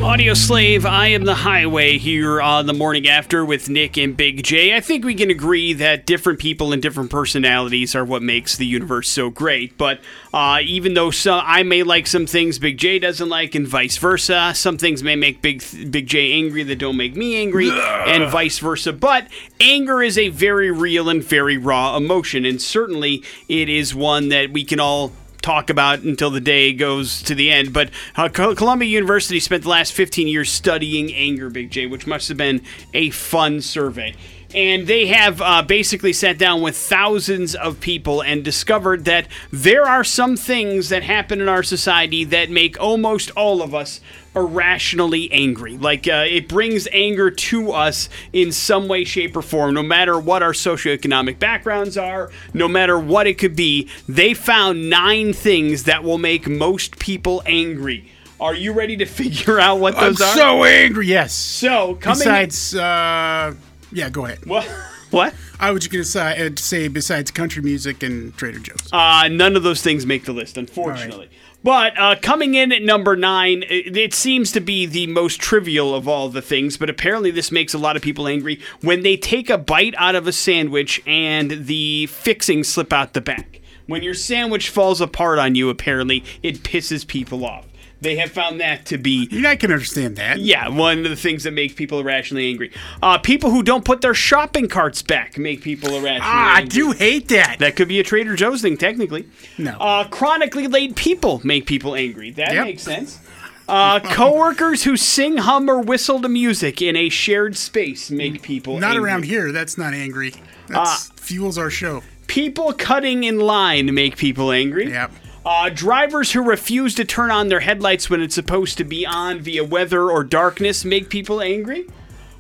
Audioslave, 0.04 0.84
I 0.84 1.08
am 1.08 1.24
the 1.24 1.34
highway 1.34 1.98
here 1.98 2.42
on 2.42 2.66
the 2.66 2.74
morning 2.74 3.08
after 3.08 3.46
with 3.46 3.70
Nick 3.70 3.98
and 3.98 4.18
Big 4.18 4.44
J. 4.44 4.76
I 4.76 4.82
think 4.82 5.06
we 5.06 5.16
can 5.16 5.32
agree 5.32 5.72
that 5.72 6.06
different 6.06 6.40
people 6.40 6.74
and 6.74 6.82
different 6.82 7.10
personalities 7.10 7.96
are 7.96 8.04
what 8.04 8.22
makes 8.22 8.58
the 8.58 8.66
universe 8.66 9.08
so 9.08 9.30
great. 9.30 9.78
But 9.78 10.02
uh, 10.34 10.60
even 10.62 10.94
though 10.94 11.10
so, 11.10 11.40
I 11.42 11.64
may 11.64 11.84
like 11.84 12.06
some 12.06 12.26
things 12.26 12.60
Big 12.60 12.78
J 12.78 13.00
doesn't 13.00 13.30
like, 13.30 13.56
and 13.56 13.66
vice 13.66 13.96
versa, 13.98 14.52
some 14.54 14.78
things 14.78 15.02
may 15.02 15.16
make 15.16 15.42
Big 15.42 15.64
Big 15.90 16.06
J 16.08 16.34
angry 16.34 16.64
that 16.64 16.80
don't 16.80 16.98
make 16.98 17.16
me 17.16 17.38
angry, 17.38 17.70
and 17.72 18.30
vice 18.30 18.60
versa. 18.60 18.92
But 18.92 19.30
anger 19.62 20.04
is 20.04 20.18
a 20.18 20.28
very 20.28 20.70
real 20.70 21.08
and 21.08 21.24
very 21.24 21.58
raw 21.58 21.96
emotion, 21.96 22.44
and 22.44 22.62
certainly 22.62 23.24
it 23.48 23.70
is 23.70 23.96
one 23.96 24.28
that 24.30 24.52
we 24.52 24.66
can 24.66 24.82
all 24.82 25.14
talk 25.44 25.70
about 25.70 26.00
until 26.00 26.32
the 26.32 26.42
day 26.42 26.74
goes 26.74 27.22
to 27.24 27.36
the 27.36 27.52
end. 27.52 27.74
But 27.74 27.92
uh, 28.16 28.30
Columbia 28.30 28.90
University 28.90 29.40
spent 29.40 29.64
the 29.64 29.70
last 29.70 29.94
15 29.94 30.28
years 30.28 30.52
studying 30.52 31.14
anger, 31.14 31.50
Big 31.50 31.70
J, 31.70 31.86
which 31.86 32.08
must 32.08 32.30
have 32.30 32.38
been 32.38 32.64
a 32.94 33.12
fun 33.12 33.62
survey. 33.62 34.16
And 34.56 34.86
they 34.86 35.08
have 35.08 35.42
uh, 35.42 35.64
basically 35.64 36.14
sat 36.14 36.38
down 36.38 36.62
with 36.62 36.78
thousands 36.78 37.56
of 37.56 37.80
people 37.80 38.22
and 38.22 38.44
discovered 38.44 39.06
that 39.06 39.28
there 39.52 39.84
are 39.84 40.04
some 40.04 40.38
things 40.38 40.90
that 40.90 41.04
happen 41.04 41.42
in 41.42 41.50
our 41.50 41.64
society 41.64 42.24
that 42.26 42.52
make 42.52 42.80
almost 42.80 43.32
all 43.32 43.64
of 43.64 43.74
us 43.74 44.00
irrationally 44.36 45.32
angry. 45.32 45.78
Like 45.78 46.08
uh, 46.08 46.26
it 46.28 46.48
brings 46.48 46.88
anger 46.92 47.30
to 47.32 47.72
us 47.72 48.10
in 48.32 48.52
some 48.52 48.88
way, 48.88 49.04
shape, 49.04 49.36
or 49.36 49.42
form, 49.42 49.74
no 49.74 49.84
matter 49.84 50.20
what 50.20 50.44
our 50.44 50.54
socioeconomic 50.54 51.40
backgrounds 51.40 51.98
are, 51.98 52.32
no 52.54 52.68
matter 52.68 53.00
what 53.00 53.28
it 53.28 53.38
could 53.38 53.56
be. 53.56 53.90
They 54.08 54.34
found 54.34 54.90
nine 54.90 55.34
things 55.34 55.84
that 55.84 56.04
will 56.04 56.18
make 56.18 56.48
most 56.48 57.00
people 57.00 57.42
angry. 57.46 58.10
Are 58.40 58.56
you 58.56 58.74
ready 58.74 58.98
to 58.98 59.06
figure 59.22 59.60
out 59.60 59.80
what 59.80 59.96
those 59.98 60.22
I'm 60.22 60.28
are? 60.28 60.36
so 60.36 60.64
angry. 60.66 61.08
Yes. 61.08 61.34
So, 61.34 61.96
coming. 61.96 62.20
Besides, 62.20 62.76
uh, 62.76 63.54
yeah, 63.92 64.10
go 64.10 64.26
ahead. 64.26 64.46
what? 64.46 64.66
What? 65.12 65.36
I 65.60 65.70
was 65.70 65.88
going 65.88 66.04
to 66.04 66.10
say, 66.10 66.48
uh, 66.48 66.50
say 66.56 66.88
besides 66.88 67.30
country 67.30 67.62
music 67.62 68.02
and 68.02 68.36
Trader 68.36 68.58
Joe's. 68.58 68.92
Uh, 68.92 69.28
none 69.28 69.56
of 69.56 69.62
those 69.62 69.84
things 69.84 70.08
make 70.08 70.26
the 70.26 70.34
list, 70.34 70.58
unfortunately. 70.58 71.30
But 71.64 71.98
uh, 71.98 72.16
coming 72.22 72.56
in 72.56 72.74
at 72.74 72.82
number 72.82 73.16
nine, 73.16 73.64
it, 73.70 73.96
it 73.96 74.14
seems 74.14 74.52
to 74.52 74.60
be 74.60 74.86
the 74.86 75.08
most 75.08 75.40
trivial 75.40 75.96
of 75.96 76.08
all 76.08 76.28
the 76.28 76.42
things, 76.42 76.76
but 76.76 76.90
apparently 76.90 77.32
this 77.32 77.52
makes 77.52 77.74
a 77.74 77.78
lot 77.78 77.96
of 77.96 78.02
people 78.02 78.28
angry 78.28 78.60
when 78.82 79.02
they 79.02 79.16
take 79.16 79.50
a 79.50 79.58
bite 79.58 79.96
out 79.98 80.16
of 80.16 80.28
a 80.28 80.34
sandwich 80.34 81.02
and 81.08 81.66
the 81.66 82.08
fixings 82.08 82.68
slip 82.68 82.92
out 82.92 83.14
the 83.14 83.22
back. 83.22 83.62
When 83.88 84.04
your 84.04 84.14
sandwich 84.14 84.70
falls 84.70 85.02
apart 85.02 85.40
on 85.40 85.56
you, 85.56 85.70
apparently, 85.70 86.24
it 86.42 86.64
pisses 86.64 87.06
people 87.08 87.46
off. 87.46 87.66
They 88.04 88.18
have 88.18 88.32
found 88.32 88.60
that 88.62 88.86
to 88.88 88.98
be 88.98 89.28
You 89.32 89.42
know, 89.42 89.50
I 89.50 89.56
can 89.56 89.72
understand 89.72 90.18
that. 90.18 90.40
yeah, 90.40 90.68
one 90.70 91.00
of 91.00 91.10
the 91.10 91.16
things 91.16 91.44
that 91.46 91.52
make 91.52 91.76
people 91.76 92.00
irrationally 92.00 92.50
angry. 92.50 92.72
Uh, 93.02 93.18
people 93.18 93.50
who 93.50 93.64
don't 93.64 93.84
put 93.86 94.02
their 94.02 94.14
shopping 94.14 94.68
carts 94.68 95.02
back 95.02 95.38
make 95.38 95.62
people 95.62 95.90
irrationally 95.90 96.20
Ah, 96.22 96.56
I 96.58 96.64
do 96.66 96.92
hate 96.92 97.30
that. 97.30 97.58
That 97.60 97.76
could 97.76 97.88
be 97.88 98.00
a 98.00 98.04
Trader 98.04 98.36
Joe's 98.36 98.62
thing, 98.62 98.78
technically. 98.78 99.26
No. 99.58 99.72
Uh, 99.80 100.08
chronically 100.10 100.68
late 100.68 100.96
people 100.96 101.42
make 101.44 101.66
people 101.66 101.96
angry. 101.96 102.32
That 102.32 102.54
Yep. 102.54 102.66
makes 102.66 102.84
sense. 102.84 103.20
Uh, 103.68 104.02
coworkers 104.02 104.84
who 104.84 104.98
sing, 104.98 105.38
hum, 105.38 105.70
or 105.70 105.80
whistle 105.80 106.22
to 106.22 106.28
music 106.28 106.82
in 106.82 106.98
a 106.98 107.08
shared 107.08 107.56
space 107.56 108.12
make 108.12 108.42
people 108.42 108.78
Not 108.78 108.92
angry. 108.96 109.04
around 109.10 109.24
here. 109.26 109.54
That's 109.54 109.78
not 109.78 109.94
angry. 109.94 110.32
That 110.68 110.78
Ah. 110.80 111.00
fuels 111.16 111.58
our 111.58 111.70
show. 111.70 112.04
People 112.28 112.74
cutting 112.74 113.24
in 113.24 113.40
line 113.40 113.94
make 113.94 114.18
people 114.18 114.52
angry. 114.52 114.90
Yep. 114.90 115.12
Uh, 115.46 115.70
drivers 115.70 116.32
who 116.32 116.42
refuse 116.42 116.96
to 116.96 117.04
turn 117.04 117.30
on 117.30 117.50
their 117.50 117.60
headlights 117.60 118.10
when 118.10 118.22
it's 118.22 118.36
supposed 118.36 118.78
to 118.78 118.84
be 118.84 119.06
on 119.06 119.40
via 119.42 119.64
weather 119.64 120.10
or 120.10 120.24
darkness 120.24 120.86
make 120.86 121.10
people 121.10 121.42
angry. 121.42 121.86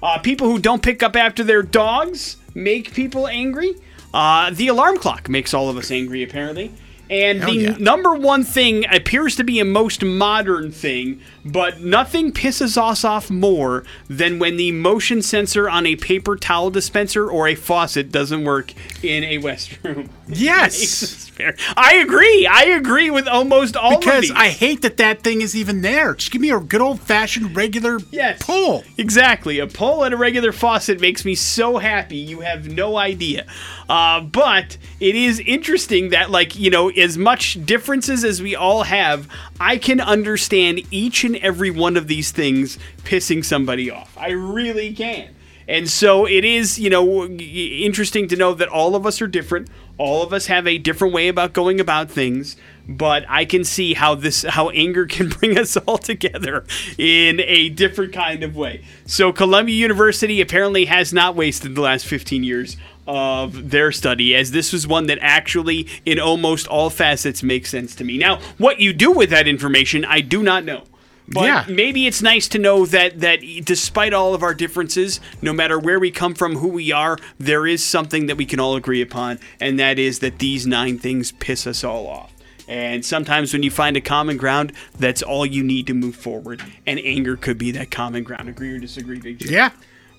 Uh, 0.01 0.17
people 0.19 0.47
who 0.47 0.59
don't 0.59 0.81
pick 0.81 1.03
up 1.03 1.15
after 1.15 1.43
their 1.43 1.61
dogs 1.61 2.37
make 2.55 2.93
people 2.93 3.27
angry. 3.27 3.75
Uh, 4.13 4.51
the 4.51 4.67
alarm 4.67 4.97
clock 4.97 5.27
makes 5.27 5.53
all 5.53 5.69
of 5.69 5.77
us 5.77 5.91
angry, 5.91 6.23
apparently. 6.23 6.71
And 7.09 7.39
Hell 7.39 7.51
the 7.51 7.59
yeah. 7.59 7.77
number 7.77 8.13
one 8.13 8.43
thing 8.43 8.85
appears 8.89 9.35
to 9.35 9.43
be 9.43 9.59
a 9.59 9.65
most 9.65 10.03
modern 10.03 10.71
thing, 10.71 11.19
but 11.45 11.81
nothing 11.81 12.31
pisses 12.31 12.77
us 12.81 13.03
off 13.03 13.29
more 13.29 13.83
than 14.07 14.39
when 14.39 14.57
the 14.57 14.71
motion 14.71 15.21
sensor 15.21 15.69
on 15.69 15.85
a 15.85 15.95
paper 15.95 16.35
towel 16.35 16.69
dispenser 16.69 17.29
or 17.29 17.47
a 17.47 17.55
faucet 17.55 18.11
doesn't 18.11 18.43
work 18.45 18.73
in 19.03 19.23
a 19.23 19.37
restroom. 19.39 20.09
Yes. 20.25 21.31
I 21.75 21.95
agree. 21.95 22.47
I 22.47 22.63
agree 22.63 23.11
with 23.11 23.27
almost 23.27 23.75
all 23.75 23.95
of 23.95 23.99
Because. 23.99 24.31
I 24.31 24.47
hate 24.47 24.81
that 24.83 24.95
that 24.97 25.21
thing 25.21 25.41
is 25.41 25.53
even 25.55 25.81
there. 25.81 26.13
Just 26.15 26.31
give 26.31 26.41
me 26.41 26.49
a 26.49 26.59
good 26.61 26.79
old 26.79 27.01
fashioned 27.01 27.55
regular 27.55 27.99
Yes. 28.09 28.41
pull. 28.41 28.83
Exactly. 28.97 29.59
A 29.59 29.67
pull 29.67 30.05
at 30.05 30.13
a 30.13 30.17
regular 30.17 30.53
faucet 30.53 31.01
makes 31.01 31.25
me 31.25 31.35
so 31.35 31.77
happy. 31.77 32.15
You 32.17 32.39
have 32.39 32.69
no 32.69 32.95
idea. 32.97 33.45
Uh, 33.89 34.21
but 34.21 34.77
it 35.01 35.15
is 35.15 35.41
interesting 35.41 36.09
that, 36.11 36.31
like, 36.31 36.57
you 36.57 36.69
know, 36.69 36.89
as 36.89 37.17
much 37.17 37.63
differences 37.65 38.23
as 38.23 38.41
we 38.41 38.55
all 38.55 38.83
have, 38.83 39.27
I 39.59 39.77
can 39.77 39.99
understand 39.99 40.81
each 40.89 41.25
and 41.25 41.32
every 41.37 41.71
one 41.71 41.97
of 41.97 42.07
these 42.07 42.31
things 42.31 42.77
pissing 43.03 43.43
somebody 43.43 43.89
off. 43.89 44.17
I 44.17 44.31
really 44.31 44.93
can. 44.93 45.35
And 45.67 45.89
so 45.89 46.25
it 46.25 46.43
is, 46.43 46.77
you 46.77 46.89
know, 46.89 47.25
interesting 47.25 48.27
to 48.27 48.35
know 48.35 48.53
that 48.53 48.67
all 48.67 48.95
of 48.95 49.05
us 49.05 49.21
are 49.21 49.27
different. 49.27 49.69
All 49.97 50.23
of 50.23 50.33
us 50.33 50.47
have 50.47 50.67
a 50.67 50.77
different 50.77 51.13
way 51.13 51.27
about 51.27 51.53
going 51.53 51.79
about 51.79 52.09
things, 52.09 52.57
but 52.87 53.23
I 53.29 53.45
can 53.45 53.63
see 53.63 53.93
how 53.93 54.15
this 54.15 54.43
how 54.43 54.69
anger 54.71 55.05
can 55.09 55.29
bring 55.29 55.57
us 55.57 55.77
all 55.77 55.97
together 55.97 56.65
in 56.97 57.39
a 57.41 57.69
different 57.69 58.11
kind 58.11 58.43
of 58.43 58.55
way. 58.55 58.83
So 59.05 59.31
Columbia 59.31 59.75
University 59.75 60.41
apparently 60.41 60.85
has 60.85 61.13
not 61.13 61.35
wasted 61.35 61.75
the 61.75 61.81
last 61.81 62.05
15 62.05 62.43
years 62.43 62.75
of 63.05 63.69
their 63.69 63.91
study 63.91 64.33
as 64.33 64.51
this 64.51 64.71
was 64.71 64.87
one 64.87 65.07
that 65.07 65.19
actually 65.21 65.87
in 66.05 66.19
almost 66.19 66.67
all 66.67 66.89
facets 66.89 67.43
makes 67.43 67.69
sense 67.69 67.95
to 67.95 68.03
me. 68.03 68.17
Now, 68.17 68.39
what 68.57 68.79
you 68.79 68.93
do 68.93 69.11
with 69.11 69.29
that 69.29 69.47
information, 69.47 70.05
I 70.05 70.21
do 70.21 70.41
not 70.41 70.63
know. 70.63 70.83
But 71.27 71.45
Yeah. 71.45 71.65
maybe 71.69 72.05
it's 72.05 72.21
nice 72.21 72.47
to 72.49 72.59
know 72.59 72.85
that 72.87 73.21
that 73.21 73.39
despite 73.63 74.13
all 74.13 74.33
of 74.33 74.43
our 74.43 74.53
differences, 74.53 75.19
no 75.41 75.53
matter 75.53 75.79
where 75.79 75.99
we 75.99 76.11
come 76.11 76.33
from, 76.33 76.57
who 76.57 76.67
we 76.67 76.91
are, 76.91 77.17
there 77.39 77.65
is 77.65 77.83
something 77.83 78.25
that 78.27 78.35
we 78.37 78.45
can 78.45 78.59
all 78.59 78.75
agree 78.75 79.01
upon, 79.01 79.39
and 79.59 79.79
that 79.79 79.97
is 79.99 80.19
that 80.19 80.39
these 80.39 80.67
nine 80.67 80.97
things 80.99 81.31
piss 81.31 81.65
us 81.65 81.83
all 81.83 82.07
off. 82.07 82.31
And 82.67 83.03
sometimes 83.05 83.51
when 83.53 83.63
you 83.63 83.71
find 83.71 83.97
a 83.97 84.01
common 84.01 84.37
ground, 84.37 84.71
that's 84.97 85.21
all 85.21 85.45
you 85.45 85.63
need 85.63 85.85
to 85.87 85.93
move 85.93 86.15
forward. 86.15 86.61
And 86.85 86.99
anger 87.03 87.35
could 87.35 87.57
be 87.57 87.71
that 87.71 87.91
common 87.91 88.23
ground. 88.23 88.47
Agree 88.49 88.71
or 88.73 88.79
disagree, 88.79 89.19
Big 89.19 89.39
J? 89.39 89.49
Yeah. 89.53 89.71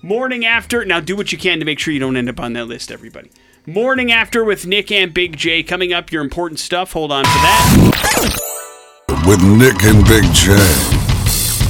Morning 0.03 0.45
after. 0.45 0.85
Now 0.85 0.99
do 0.99 1.15
what 1.15 1.31
you 1.31 1.37
can 1.39 1.59
to 1.59 1.65
make 1.65 1.79
sure 1.79 1.91
you 1.93 1.99
don't 1.99 2.15
end 2.17 2.29
up 2.29 2.39
on 2.39 2.53
that 2.53 2.65
list, 2.65 2.91
everybody. 2.91 3.31
Morning 3.65 4.11
after 4.11 4.43
with 4.43 4.67
Nick 4.67 4.91
and 4.91 5.11
Big 5.11 5.37
J 5.37 5.63
coming 5.63 5.91
up. 5.91 6.11
Your 6.11 6.23
important 6.23 6.59
stuff. 6.59 6.93
Hold 6.93 7.11
on 7.11 7.23
for 7.25 7.29
that. 7.29 8.39
With 9.27 9.41
Nick 9.41 9.83
and 9.85 10.05
Big 10.05 10.23
J. 10.33 11.04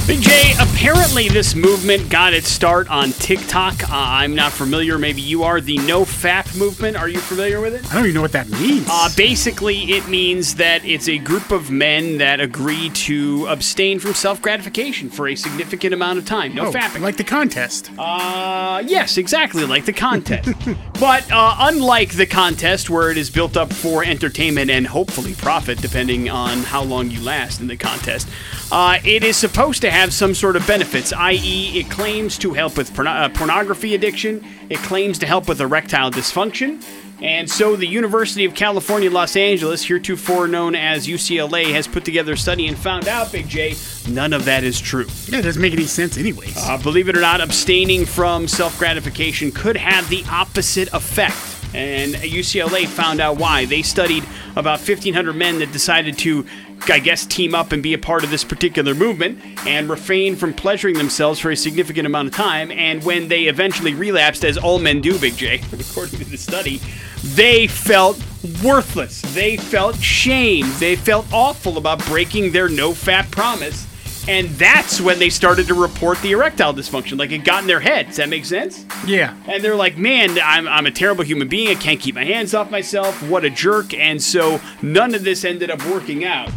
Big 0.06 0.22
J, 0.22 0.52
apparently 0.60 1.28
this 1.28 1.56
movement 1.56 2.08
got 2.08 2.32
its 2.32 2.48
start 2.48 2.88
on 2.88 3.10
TikTok. 3.10 3.90
Uh, 3.90 3.92
I'm 3.92 4.36
not 4.36 4.52
familiar. 4.52 4.98
Maybe 4.98 5.20
you 5.20 5.42
are. 5.42 5.60
The 5.60 5.78
No 5.78 6.04
Fap 6.04 6.56
movement. 6.56 6.96
Are 6.96 7.08
you 7.08 7.18
familiar 7.18 7.60
with 7.60 7.74
it? 7.74 7.84
I 7.90 7.94
don't 7.94 8.04
even 8.04 8.14
know 8.14 8.20
what 8.20 8.30
that 8.30 8.48
means. 8.48 8.86
Uh, 8.88 9.08
basically, 9.16 9.90
it 9.90 10.06
means 10.06 10.54
that 10.54 10.84
it's 10.84 11.08
a 11.08 11.18
group 11.18 11.50
of 11.50 11.72
men 11.72 12.18
that 12.18 12.38
agree 12.38 12.90
to 12.90 13.46
abstain 13.48 13.98
from 13.98 14.14
self 14.14 14.40
gratification 14.40 15.10
for 15.10 15.26
a 15.26 15.34
significant 15.34 15.92
amount 15.92 16.20
of 16.20 16.24
time. 16.24 16.54
No 16.54 16.66
oh, 16.66 16.72
fapping. 16.72 17.00
like 17.00 17.16
the 17.16 17.24
contest. 17.24 17.90
Uh, 17.98 18.84
yes, 18.86 19.18
exactly 19.18 19.64
like 19.64 19.86
the 19.86 19.92
contest. 19.92 20.48
but 21.00 21.28
uh, 21.32 21.56
unlike 21.58 22.14
the 22.14 22.26
contest, 22.26 22.88
where 22.88 23.10
it 23.10 23.16
is 23.16 23.28
built 23.28 23.56
up 23.56 23.72
for 23.72 24.04
entertainment 24.04 24.70
and 24.70 24.86
hopefully 24.86 25.34
profit, 25.34 25.78
depending 25.78 26.30
on 26.30 26.58
how 26.58 26.84
long 26.84 27.10
you 27.10 27.20
last 27.20 27.60
in 27.60 27.66
the 27.66 27.76
contest, 27.76 28.28
uh, 28.70 28.98
it 29.04 29.24
is 29.24 29.36
supposed 29.36 29.80
to 29.82 29.95
have 29.96 30.12
some 30.12 30.34
sort 30.34 30.56
of 30.56 30.66
benefits, 30.66 31.10
i.e., 31.14 31.78
it 31.78 31.90
claims 31.90 32.36
to 32.36 32.52
help 32.52 32.76
with 32.76 32.94
porno- 32.94 33.10
uh, 33.10 33.28
pornography 33.30 33.94
addiction, 33.94 34.44
it 34.68 34.78
claims 34.80 35.18
to 35.18 35.26
help 35.26 35.48
with 35.48 35.58
erectile 35.58 36.10
dysfunction. 36.10 36.84
And 37.22 37.50
so 37.50 37.76
the 37.76 37.86
University 37.86 38.44
of 38.44 38.54
California, 38.54 39.10
Los 39.10 39.36
Angeles, 39.36 39.82
heretofore 39.82 40.48
known 40.48 40.74
as 40.74 41.06
UCLA, 41.06 41.72
has 41.72 41.88
put 41.88 42.04
together 42.04 42.34
a 42.34 42.36
study 42.36 42.66
and 42.66 42.76
found 42.76 43.08
out, 43.08 43.32
Big 43.32 43.48
J, 43.48 43.74
none 44.06 44.34
of 44.34 44.44
that 44.44 44.64
is 44.64 44.78
true. 44.78 45.06
Yeah, 45.28 45.38
it 45.38 45.42
doesn't 45.42 45.62
make 45.62 45.72
any 45.72 45.86
sense, 45.86 46.18
anyways. 46.18 46.58
Uh, 46.58 46.76
believe 46.76 47.08
it 47.08 47.16
or 47.16 47.22
not, 47.22 47.40
abstaining 47.40 48.04
from 48.04 48.46
self 48.46 48.78
gratification 48.78 49.50
could 49.50 49.78
have 49.78 50.10
the 50.10 50.24
opposite 50.30 50.92
effect. 50.92 51.55
And 51.74 52.14
UCLA 52.14 52.86
found 52.86 53.20
out 53.20 53.38
why. 53.38 53.64
They 53.64 53.82
studied 53.82 54.24
about 54.56 54.80
1,500 54.80 55.34
men 55.34 55.58
that 55.58 55.72
decided 55.72 56.16
to, 56.18 56.46
I 56.88 56.98
guess, 56.98 57.26
team 57.26 57.54
up 57.54 57.72
and 57.72 57.82
be 57.82 57.92
a 57.94 57.98
part 57.98 58.24
of 58.24 58.30
this 58.30 58.44
particular 58.44 58.94
movement 58.94 59.38
and 59.66 59.88
refrain 59.88 60.36
from 60.36 60.54
pleasuring 60.54 60.96
themselves 60.96 61.38
for 61.38 61.50
a 61.50 61.56
significant 61.56 62.06
amount 62.06 62.28
of 62.28 62.34
time. 62.34 62.70
And 62.70 63.04
when 63.04 63.28
they 63.28 63.44
eventually 63.44 63.94
relapsed, 63.94 64.44
as 64.44 64.56
all 64.56 64.78
men 64.78 65.00
do, 65.00 65.18
Big 65.18 65.36
J, 65.36 65.56
according 65.72 66.18
to 66.18 66.24
the 66.24 66.38
study, 66.38 66.80
they 67.22 67.66
felt 67.66 68.22
worthless. 68.62 69.22
They 69.34 69.56
felt 69.56 69.96
shame. 69.96 70.66
They 70.78 70.96
felt 70.96 71.26
awful 71.32 71.78
about 71.78 72.04
breaking 72.06 72.52
their 72.52 72.68
no 72.68 72.92
fap 72.92 73.30
promise. 73.30 73.86
And 74.28 74.48
that's 74.50 75.00
when 75.00 75.18
they 75.18 75.30
started 75.30 75.68
to 75.68 75.74
report 75.74 76.20
the 76.20 76.32
erectile 76.32 76.74
dysfunction. 76.74 77.18
Like 77.18 77.30
it 77.30 77.44
got 77.44 77.62
in 77.62 77.68
their 77.68 77.80
head. 77.80 78.08
Does 78.08 78.16
that 78.16 78.28
make 78.28 78.44
sense? 78.44 78.84
Yeah. 79.06 79.36
And 79.46 79.62
they're 79.62 79.76
like, 79.76 79.96
man, 79.96 80.38
I'm, 80.42 80.66
I'm 80.66 80.86
a 80.86 80.90
terrible 80.90 81.24
human 81.24 81.48
being. 81.48 81.68
I 81.68 81.74
can't 81.74 82.00
keep 82.00 82.16
my 82.16 82.24
hands 82.24 82.52
off 82.52 82.70
myself. 82.70 83.22
What 83.28 83.44
a 83.44 83.50
jerk. 83.50 83.94
And 83.94 84.20
so 84.22 84.60
none 84.82 85.14
of 85.14 85.22
this 85.22 85.44
ended 85.44 85.70
up 85.70 85.84
working 85.86 86.24
out. 86.24 86.50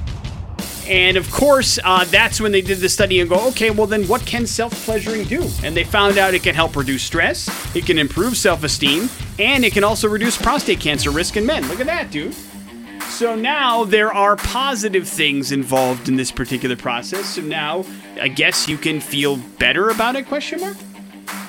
And 0.88 1.18
of 1.18 1.30
course, 1.32 1.78
uh, 1.84 2.04
that's 2.06 2.42
when 2.42 2.52
they 2.52 2.62
did 2.62 2.80
the 2.80 2.90
study 2.90 3.20
and 3.20 3.30
go, 3.30 3.48
okay, 3.50 3.70
well, 3.70 3.86
then 3.86 4.08
what 4.08 4.26
can 4.26 4.48
self 4.48 4.74
pleasuring 4.86 5.26
do? 5.26 5.48
And 5.62 5.78
they 5.78 5.84
found 5.84 6.18
out 6.18 6.34
it 6.34 6.42
can 6.42 6.56
help 6.56 6.76
reduce 6.76 7.04
stress, 7.04 7.48
it 7.76 7.86
can 7.86 8.00
improve 8.00 8.36
self 8.36 8.64
esteem, 8.64 9.08
and 9.38 9.64
it 9.64 9.74
can 9.74 9.84
also 9.84 10.10
reduce 10.10 10.36
prostate 10.36 10.80
cancer 10.80 11.12
risk 11.12 11.38
in 11.38 11.46
men. 11.46 11.68
Look 11.68 11.80
at 11.80 11.86
that, 11.86 12.10
dude. 12.10 12.36
So 13.20 13.36
now 13.36 13.84
there 13.84 14.14
are 14.14 14.38
positive 14.38 15.06
things 15.06 15.52
involved 15.52 16.08
in 16.08 16.16
this 16.16 16.32
particular 16.32 16.78
process. 16.78 17.26
So 17.26 17.42
now 17.42 17.84
I 18.22 18.30
guess 18.30 18.70
you 18.70 18.78
can 18.78 19.02
feel 19.02 19.36
better 19.36 19.90
about 19.90 20.16
it, 20.16 20.26
question 20.26 20.62
mark? 20.62 20.78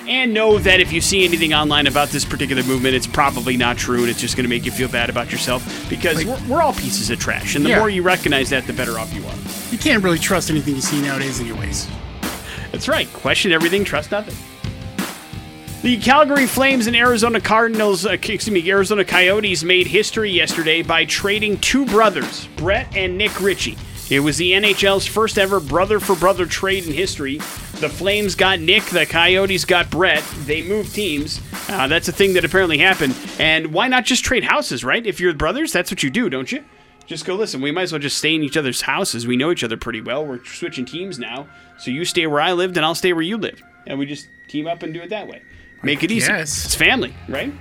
And 0.09 0.35
know 0.35 0.59
that 0.59 0.81
if 0.81 0.93
you 0.93 1.01
see 1.01 1.25
anything 1.25 1.55
online 1.55 1.87
about 1.87 2.09
this 2.09 2.25
particular 2.25 2.65
movement, 2.65 2.97
it's 2.97 3.07
probably 3.07 3.57
not 3.57 3.79
true 3.79 4.01
and 4.01 4.09
it's 4.09 4.21
just 4.21 4.37
going 4.37 4.43
to 4.43 4.49
make 4.51 4.65
you 4.65 4.73
feel 4.73 4.89
bad 4.89 5.11
about 5.11 5.31
yourself 5.31 5.89
because 5.89 6.25
we're, 6.25 6.41
we're 6.49 6.61
all 6.61 6.73
pieces 6.73 7.09
of 7.09 7.21
trash. 7.21 7.55
And 7.55 7.65
the 7.65 7.69
Yeah. 7.69 7.79
more 7.79 7.89
you 7.89 8.03
recognize 8.03 8.51
that, 8.51 8.67
the 8.67 8.73
better 8.73 8.99
off 8.99 9.15
you 9.15 9.25
are. 9.25 9.35
You 9.71 9.79
can't 9.79 10.03
really 10.03 10.19
trust 10.19 10.51
anything 10.51 10.75
you 10.75 10.81
see 10.81 11.01
nowadays, 11.01 11.39
anyways. 11.39 11.87
That's 12.73 12.89
right. 12.89 13.07
Question 13.13 13.53
everything, 13.53 13.85
trust 13.85 14.11
nothing. 14.11 14.35
The 15.83 15.97
Calgary 15.97 16.47
Flames 16.47 16.87
and 16.87 16.95
Arizona 16.95 17.41
Cardinals, 17.41 18.05
uh, 18.05 18.11
excuse 18.11 18.51
me, 18.51 18.71
Arizona 18.71 19.03
Coyotes 19.03 19.65
made 19.65 19.87
history 19.87 20.31
yesterday 20.31 20.83
by 20.83 21.07
trading 21.07 21.57
two 21.57 21.87
brothers, 21.87 22.47
Brett 22.57 22.95
and 22.95 23.17
Nick 23.17 23.41
Ritchie. 23.41 23.79
It 24.11 24.21
was 24.21 24.37
the 24.37 24.53
NHL's 24.53 25.07
first 25.07 25.39
ever 25.39 25.59
brother 25.59 25.99
for 25.99 26.15
brother 26.15 26.45
trade 26.45 26.87
in 26.87 26.93
history. 26.93 27.37
The 27.37 27.89
Flames 27.89 28.35
got 28.35 28.61
Nick, 28.61 28.83
the 28.85 29.07
Coyotes 29.07 29.65
got 29.65 29.89
Brett. 29.89 30.23
They 30.41 30.61
moved 30.61 30.95
teams. 30.95 31.41
Uh, 31.71 31.89
that's 31.89 32.09
a 32.09 32.13
thing 32.13 32.35
that 32.35 32.45
apparently 32.45 32.77
happened. 32.77 33.17
And 33.39 33.73
why 33.73 33.89
not 33.89 34.05
just 34.05 34.23
trade 34.23 34.45
houses, 34.45 34.85
right? 34.85 35.07
If 35.07 35.19
you're 35.19 35.33
brothers, 35.33 35.73
that's 35.73 35.91
what 35.91 36.03
you 36.03 36.11
do, 36.11 36.29
don't 36.29 36.53
you? 36.53 36.63
Just 37.07 37.25
go 37.25 37.37
listen. 37.37 37.63
We 37.63 37.73
might 37.73 37.85
as 37.85 37.93
well 37.93 38.01
just 38.01 38.19
stay 38.19 38.35
in 38.35 38.43
each 38.43 38.59
other's 38.59 38.83
houses. 38.83 39.27
We 39.27 39.39
know 39.39 39.51
each 39.51 39.65
other 39.65 39.79
pretty 39.79 40.03
well. 40.03 40.27
We're 40.27 40.45
switching 40.45 40.85
teams 40.85 41.19
now. 41.19 41.49
So 41.79 41.91
you 41.91 42.05
stay 42.05 42.27
where 42.27 42.43
I 42.43 42.53
lived, 42.53 42.77
and 42.77 42.85
I'll 42.85 42.95
stay 42.95 43.15
where 43.15 43.23
you 43.23 43.39
live. 43.39 43.63
And 43.87 43.99
we 43.99 44.05
just 44.05 44.29
team 44.47 44.67
up 44.67 44.83
and 44.83 44.93
do 44.93 45.01
it 45.01 45.09
that 45.09 45.27
way. 45.27 45.41
Make 45.83 46.03
it 46.03 46.11
easy. 46.11 46.29
guess. 46.29 46.65
It's 46.65 46.75
family, 46.75 47.15
right? 47.29 47.53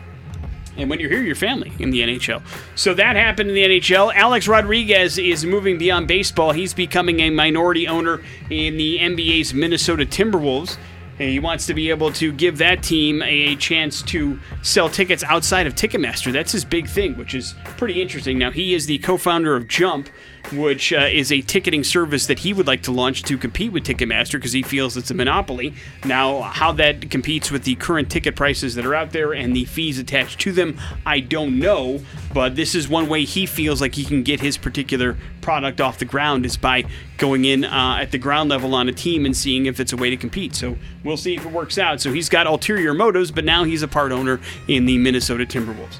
And 0.77 0.89
when 0.89 0.99
you're 0.99 1.09
here, 1.09 1.21
you're 1.21 1.35
family 1.35 1.73
in 1.79 1.89
the 1.89 2.01
NHL. 2.01 2.41
So 2.75 2.93
that 2.93 3.15
happened 3.17 3.49
in 3.49 3.55
the 3.55 3.63
NHL. 3.79 4.13
Alex 4.15 4.47
Rodriguez 4.47 5.17
is 5.17 5.45
moving 5.45 5.77
beyond 5.77 6.07
baseball. 6.07 6.51
He's 6.53 6.73
becoming 6.73 7.19
a 7.19 7.29
minority 7.29 7.87
owner 7.87 8.21
in 8.49 8.77
the 8.77 8.97
NBA's 8.99 9.53
Minnesota 9.53 10.05
Timberwolves. 10.05 10.77
And 11.19 11.29
He 11.29 11.39
wants 11.39 11.65
to 11.65 11.73
be 11.73 11.89
able 11.89 12.13
to 12.13 12.31
give 12.31 12.59
that 12.59 12.81
team 12.81 13.21
a 13.23 13.57
chance 13.57 14.01
to 14.03 14.39
sell 14.61 14.87
tickets 14.89 15.21
outside 15.25 15.67
of 15.67 15.75
Ticketmaster. 15.75 16.31
That's 16.31 16.53
his 16.53 16.63
big 16.63 16.87
thing, 16.87 17.17
which 17.17 17.35
is 17.35 17.55
pretty 17.75 18.01
interesting. 18.01 18.37
Now, 18.37 18.51
he 18.51 18.73
is 18.73 18.85
the 18.85 18.99
co 18.99 19.17
founder 19.17 19.57
of 19.57 19.67
Jump, 19.67 20.07
which 20.51 20.93
uh, 20.93 21.07
is 21.11 21.31
a 21.31 21.41
ticketing 21.41 21.83
service 21.83 22.27
that 22.27 22.39
he 22.39 22.53
would 22.53 22.67
like 22.67 22.83
to 22.83 22.91
launch 22.91 23.23
to 23.23 23.37
compete 23.37 23.71
with 23.71 23.83
Ticketmaster 23.83 24.33
because 24.33 24.51
he 24.51 24.63
feels 24.63 24.97
it's 24.97 25.11
a 25.11 25.13
monopoly. 25.13 25.73
Now, 26.05 26.41
how 26.41 26.71
that 26.73 27.09
competes 27.09 27.51
with 27.51 27.63
the 27.63 27.75
current 27.75 28.09
ticket 28.09 28.35
prices 28.35 28.75
that 28.75 28.85
are 28.85 28.95
out 28.95 29.11
there 29.11 29.33
and 29.33 29.55
the 29.55 29.65
fees 29.65 29.99
attached 29.99 30.39
to 30.41 30.51
them, 30.51 30.79
I 31.05 31.19
don't 31.19 31.59
know. 31.59 32.01
But 32.33 32.55
this 32.55 32.75
is 32.75 32.87
one 32.87 33.09
way 33.09 33.25
he 33.25 33.45
feels 33.45 33.81
like 33.81 33.95
he 33.95 34.03
can 34.03 34.23
get 34.23 34.39
his 34.39 34.57
particular 34.57 35.17
product 35.41 35.81
off 35.81 35.99
the 35.99 36.05
ground 36.05 36.45
is 36.45 36.57
by 36.57 36.85
going 37.17 37.45
in 37.45 37.65
uh, 37.65 37.97
at 37.99 38.11
the 38.11 38.17
ground 38.17 38.49
level 38.49 38.75
on 38.75 38.87
a 38.87 38.93
team 38.93 39.25
and 39.25 39.35
seeing 39.35 39.65
if 39.65 39.79
it's 39.79 39.93
a 39.93 39.97
way 39.97 40.09
to 40.09 40.17
compete. 40.17 40.55
So 40.55 40.77
we'll 41.03 41.17
see 41.17 41.35
if 41.35 41.45
it 41.45 41.51
works 41.51 41.77
out. 41.77 42.01
So 42.01 42.11
he's 42.11 42.29
got 42.29 42.47
ulterior 42.47 42.93
motives, 42.93 43.31
but 43.31 43.45
now 43.45 43.63
he's 43.63 43.81
a 43.81 43.87
part 43.87 44.11
owner 44.11 44.39
in 44.67 44.85
the 44.85 44.97
Minnesota 44.97 45.45
Timberwolves. 45.45 45.97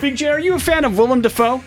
Big 0.00 0.16
J, 0.16 0.28
are 0.28 0.40
you 0.40 0.54
a 0.54 0.58
fan 0.58 0.84
of 0.84 0.96
Willem 0.96 1.20
Dafoe? 1.20 1.62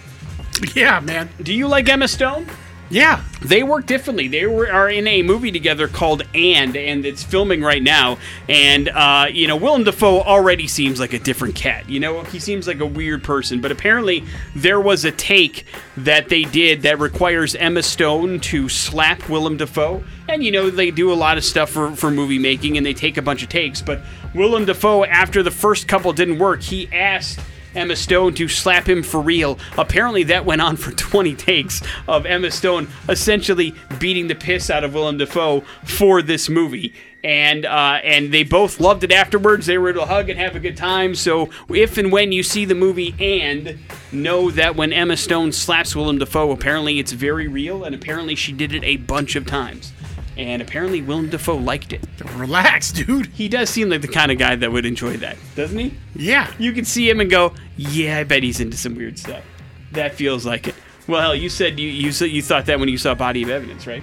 Yeah, 0.76 1.00
man. 1.02 1.30
Do 1.42 1.54
you 1.54 1.68
like 1.68 1.90
Emma 1.90 2.08
Stone? 2.08 2.48
Yeah. 2.90 3.24
They 3.42 3.64
work 3.64 3.88
differently. 3.88 4.28
They 4.28 4.46
were, 4.46 4.72
are 4.72 4.88
in 4.88 5.08
a 5.08 5.24
movie 5.24 5.52
together 5.52 5.88
called 5.88 6.24
And, 6.36 6.76
and 6.78 7.06
it's 7.06 7.24
filming 7.24 7.62
right 7.62 7.82
now. 7.82 8.20
And, 8.48 8.88
uh, 8.90 9.28
you 9.32 9.48
know, 9.48 9.56
Willem 9.56 9.84
Dafoe 9.84 10.22
already 10.22 10.68
seems 10.68 11.00
like 11.00 11.14
a 11.14 11.20
different 11.20 11.56
cat. 11.56 11.90
You 11.90 12.00
know, 12.00 12.24
he 12.24 12.40
seems 12.40 12.68
like 12.68 12.80
a 12.82 12.86
weird 12.86 13.24
person. 13.24 13.62
But 13.62 13.72
apparently, 13.72 14.24
there 14.56 14.80
was 14.80 15.06
a 15.06 15.12
take 15.12 15.66
that 15.98 16.30
they 16.30 16.44
did 16.44 16.84
that 16.84 17.00
requires 17.00 17.56
Emma 17.56 17.82
Stone 17.82 18.42
to 18.42 18.70
slap 18.70 19.28
Willem 19.28 19.58
Dafoe. 19.58 20.04
And, 20.30 20.44
you 20.44 20.52
know, 20.52 20.70
they 20.70 20.92
do 20.92 21.12
a 21.12 21.16
lot 21.16 21.38
of 21.38 21.44
stuff 21.44 21.72
for, 21.72 21.96
for 21.96 22.12
movie 22.12 22.40
making 22.40 22.78
and 22.78 22.86
they 22.86 22.94
take 22.94 23.18
a 23.18 23.24
bunch 23.24 23.42
of 23.42 23.50
takes. 23.50 23.82
But 23.82 24.02
Willem 24.36 24.66
Dafoe, 24.66 25.04
after 25.06 25.42
the 25.42 25.52
first 25.52 25.88
couple 25.88 26.14
didn't 26.14 26.38
work, 26.38 26.62
he 26.62 26.88
asked. 26.94 27.40
Emma 27.76 27.96
Stone 27.96 28.34
to 28.36 28.48
slap 28.48 28.88
him 28.88 29.04
for 29.04 29.20
real. 29.22 29.58
Apparently, 29.78 30.24
that 30.24 30.46
went 30.46 30.62
on 30.62 30.76
for 30.76 30.92
20 31.04 31.36
takes 31.36 31.82
of 32.08 32.26
Emma 32.26 32.52
Stone 32.52 32.88
essentially 33.10 33.74
beating 34.00 34.28
the 34.28 34.36
piss 34.36 34.70
out 34.70 34.84
of 34.84 34.94
Willem 34.94 35.18
Dafoe 35.18 35.62
for 35.84 36.22
this 36.22 36.50
movie. 36.50 36.94
And 37.24 37.66
uh, 37.66 38.02
and 38.04 38.34
they 38.34 38.44
both 38.44 38.82
loved 38.82 39.06
it 39.06 39.12
afterwards. 39.12 39.66
They 39.66 39.78
were 39.78 39.94
to 39.94 40.06
hug 40.06 40.30
and 40.30 40.38
have 40.38 40.58
a 40.58 40.60
good 40.60 40.76
time. 40.76 41.16
So 41.16 41.50
if 41.70 41.98
and 41.98 42.12
when 42.12 42.34
you 42.34 42.44
see 42.44 42.66
the 42.66 42.76
movie, 42.76 43.16
and 43.18 43.80
know 44.12 44.52
that 44.52 44.76
when 44.76 44.92
Emma 44.92 45.16
Stone 45.16 45.54
slaps 45.54 45.96
Willem 45.96 46.18
Dafoe, 46.18 46.52
apparently 46.52 47.00
it's 47.00 47.14
very 47.14 47.48
real, 47.48 47.86
and 47.86 47.96
apparently 47.96 48.36
she 48.36 48.52
did 48.52 48.74
it 48.74 48.84
a 48.84 48.98
bunch 48.98 49.38
of 49.38 49.46
times. 49.46 49.94
And 50.36 50.62
apparently 50.62 51.02
Willem 51.02 51.30
Dafoe 51.30 51.56
liked 51.58 51.94
it. 51.94 52.02
Relax, 52.36 52.92
dude. 52.92 53.28
He 53.28 53.48
does 53.48 53.70
seem 53.70 53.90
like 53.90 54.02
the 54.02 54.08
kind 54.08 54.32
of 54.32 54.38
guy 54.40 54.56
that 54.56 54.72
would 54.72 54.86
enjoy 54.86 55.18
that, 55.18 55.38
doesn't 55.56 55.78
he? 55.78 55.94
Yeah. 56.16 56.52
you 56.58 56.74
can 56.74 56.86
see 56.86 57.08
him 57.10 57.20
and 57.20 57.30
go, 57.30 57.54
"Yeah, 57.78 58.18
I 58.20 58.24
bet 58.24 58.42
he's 58.44 58.60
into 58.60 58.76
some 58.78 58.96
weird 58.96 59.20
stuff." 59.20 59.44
That 59.92 60.16
feels 60.16 60.44
like 60.46 60.68
it. 60.70 60.76
Well, 61.08 61.22
hell, 61.22 61.36
you 61.36 61.50
said 61.50 61.80
you 61.80 61.88
you 61.88 62.12
said 62.12 62.30
you 62.32 62.42
thought 62.42 62.66
that 62.66 62.80
when 62.80 62.90
you 62.90 62.98
saw 62.98 63.14
Body 63.14 63.44
of 63.44 63.50
Evidence, 63.50 63.86
right? 63.86 64.02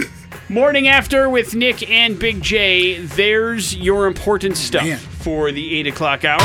Morning 0.48 0.86
after 0.86 1.28
with 1.28 1.54
Nick 1.54 1.88
and 1.90 2.18
Big 2.18 2.42
J. 2.42 2.98
There's 3.00 3.74
your 3.74 4.06
important 4.06 4.56
stuff 4.58 4.84
Man. 4.84 4.98
for 4.98 5.50
the 5.50 5.78
eight 5.78 5.86
o'clock 5.86 6.24
hour. 6.24 6.38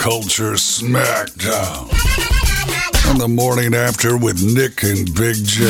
Culture 0.00 0.52
Smackdown. 0.52 2.27
On 3.08 3.16
the 3.16 3.26
morning 3.26 3.74
after 3.74 4.18
with 4.18 4.44
Nick 4.44 4.82
and 4.82 5.14
Big 5.14 5.36
J. 5.36 5.64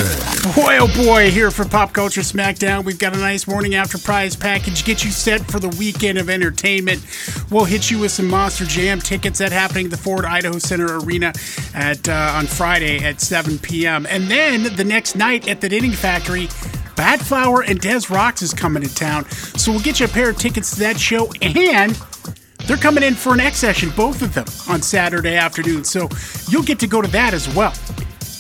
Boy, 0.56 0.78
oh 0.80 0.90
boy, 0.96 1.30
here 1.30 1.52
for 1.52 1.64
Pop 1.64 1.92
Culture 1.92 2.22
Smackdown. 2.22 2.84
We've 2.84 2.98
got 2.98 3.14
a 3.14 3.18
nice 3.18 3.46
morning 3.46 3.76
after 3.76 3.96
prize 3.96 4.34
package. 4.34 4.84
Get 4.84 5.04
you 5.04 5.12
set 5.12 5.42
for 5.48 5.60
the 5.60 5.68
weekend 5.78 6.18
of 6.18 6.28
entertainment. 6.28 7.00
We'll 7.48 7.64
hit 7.64 7.92
you 7.92 8.00
with 8.00 8.10
some 8.10 8.26
Monster 8.26 8.64
Jam 8.64 9.00
tickets 9.00 9.38
that 9.38 9.52
happening 9.52 9.84
at 9.84 9.92
the 9.92 9.96
Ford 9.96 10.24
Idaho 10.24 10.58
Center 10.58 10.98
Arena 10.98 11.32
at 11.74 12.08
uh, 12.08 12.32
on 12.34 12.46
Friday 12.46 13.04
at 13.04 13.20
7 13.20 13.60
p.m. 13.60 14.04
And 14.06 14.28
then 14.28 14.74
the 14.74 14.84
next 14.84 15.14
night 15.14 15.46
at 15.46 15.60
the 15.60 15.68
Knitting 15.68 15.92
Factory, 15.92 16.48
Badflower 16.96 17.64
and 17.64 17.80
Des 17.80 18.12
Rocs 18.12 18.42
is 18.42 18.52
coming 18.52 18.82
to 18.82 18.92
town. 18.92 19.30
So 19.30 19.70
we'll 19.70 19.80
get 19.80 20.00
you 20.00 20.06
a 20.06 20.08
pair 20.08 20.30
of 20.30 20.38
tickets 20.38 20.72
to 20.72 20.80
that 20.80 20.98
show 20.98 21.30
and 21.40 21.96
they're 22.66 22.76
coming 22.76 23.02
in 23.02 23.14
for 23.14 23.32
an 23.32 23.40
X 23.40 23.58
session, 23.58 23.90
both 23.96 24.22
of 24.22 24.34
them, 24.34 24.46
on 24.68 24.82
Saturday 24.82 25.36
afternoon. 25.36 25.84
So 25.84 26.08
you'll 26.48 26.62
get 26.62 26.78
to 26.80 26.86
go 26.86 27.00
to 27.00 27.08
that 27.08 27.34
as 27.34 27.52
well. 27.54 27.72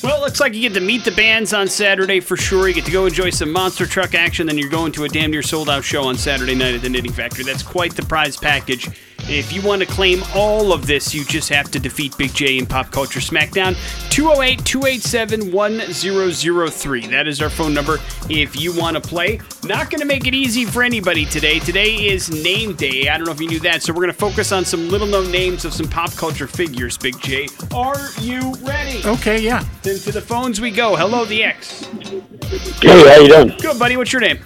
Well, 0.02 0.16
it 0.16 0.20
looks 0.20 0.38
like 0.38 0.54
you 0.54 0.60
get 0.60 0.74
to 0.74 0.80
meet 0.80 1.04
the 1.04 1.10
bands 1.10 1.52
on 1.52 1.66
Saturday 1.66 2.20
for 2.20 2.36
sure. 2.36 2.68
You 2.68 2.74
get 2.74 2.84
to 2.84 2.92
go 2.92 3.06
enjoy 3.06 3.30
some 3.30 3.50
monster 3.50 3.84
truck 3.84 4.14
action, 4.14 4.46
then 4.46 4.56
you're 4.56 4.70
going 4.70 4.92
to 4.92 5.04
a 5.04 5.08
damn 5.08 5.30
near 5.30 5.42
sold 5.42 5.68
out 5.68 5.82
show 5.82 6.04
on 6.04 6.16
Saturday 6.16 6.54
night 6.54 6.74
at 6.74 6.82
the 6.82 6.88
Knitting 6.88 7.12
Factory. 7.12 7.44
That's 7.44 7.62
quite 7.64 7.96
the 7.96 8.02
prize 8.02 8.36
package. 8.36 8.88
If 9.22 9.52
you 9.52 9.60
want 9.60 9.82
to 9.82 9.86
claim 9.86 10.22
all 10.34 10.72
of 10.72 10.86
this, 10.86 11.14
you 11.14 11.24
just 11.24 11.50
have 11.50 11.70
to 11.72 11.78
defeat 11.78 12.16
Big 12.16 12.32
J 12.32 12.58
in 12.58 12.66
Pop 12.66 12.90
Culture 12.90 13.20
Smackdown. 13.20 13.76
208 14.10 14.64
287 14.64 15.52
1003. 15.52 17.06
That 17.08 17.28
is 17.28 17.42
our 17.42 17.50
phone 17.50 17.74
number 17.74 17.98
if 18.30 18.58
you 18.58 18.74
want 18.74 18.96
to 18.96 19.02
play. 19.02 19.40
Not 19.64 19.90
going 19.90 20.00
to 20.00 20.06
make 20.06 20.26
it 20.26 20.34
easy 20.34 20.64
for 20.64 20.82
anybody 20.82 21.26
today. 21.26 21.58
Today 21.58 21.94
is 22.06 22.30
name 22.30 22.74
day. 22.74 23.08
I 23.08 23.18
don't 23.18 23.26
know 23.26 23.32
if 23.32 23.40
you 23.40 23.48
knew 23.48 23.60
that. 23.60 23.82
So 23.82 23.92
we're 23.92 24.02
going 24.02 24.12
to 24.12 24.18
focus 24.18 24.50
on 24.50 24.64
some 24.64 24.88
little 24.88 25.06
known 25.06 25.30
names 25.30 25.64
of 25.66 25.74
some 25.74 25.88
pop 25.88 26.12
culture 26.12 26.46
figures, 26.46 26.96
Big 26.96 27.20
J. 27.20 27.48
Are 27.74 28.08
you 28.20 28.54
ready? 28.62 29.02
Okay, 29.04 29.40
yeah. 29.40 29.62
Then 29.82 29.98
to 29.98 30.12
the 30.12 30.22
phones 30.22 30.60
we 30.60 30.70
go. 30.70 30.96
Hello, 30.96 31.26
the 31.26 31.44
X. 31.44 31.84
Hey, 32.80 33.08
how 33.08 33.20
you 33.20 33.28
doing? 33.28 33.58
Good, 33.60 33.78
buddy. 33.78 33.96
What's 33.98 34.12
your 34.12 34.22
name? 34.22 34.38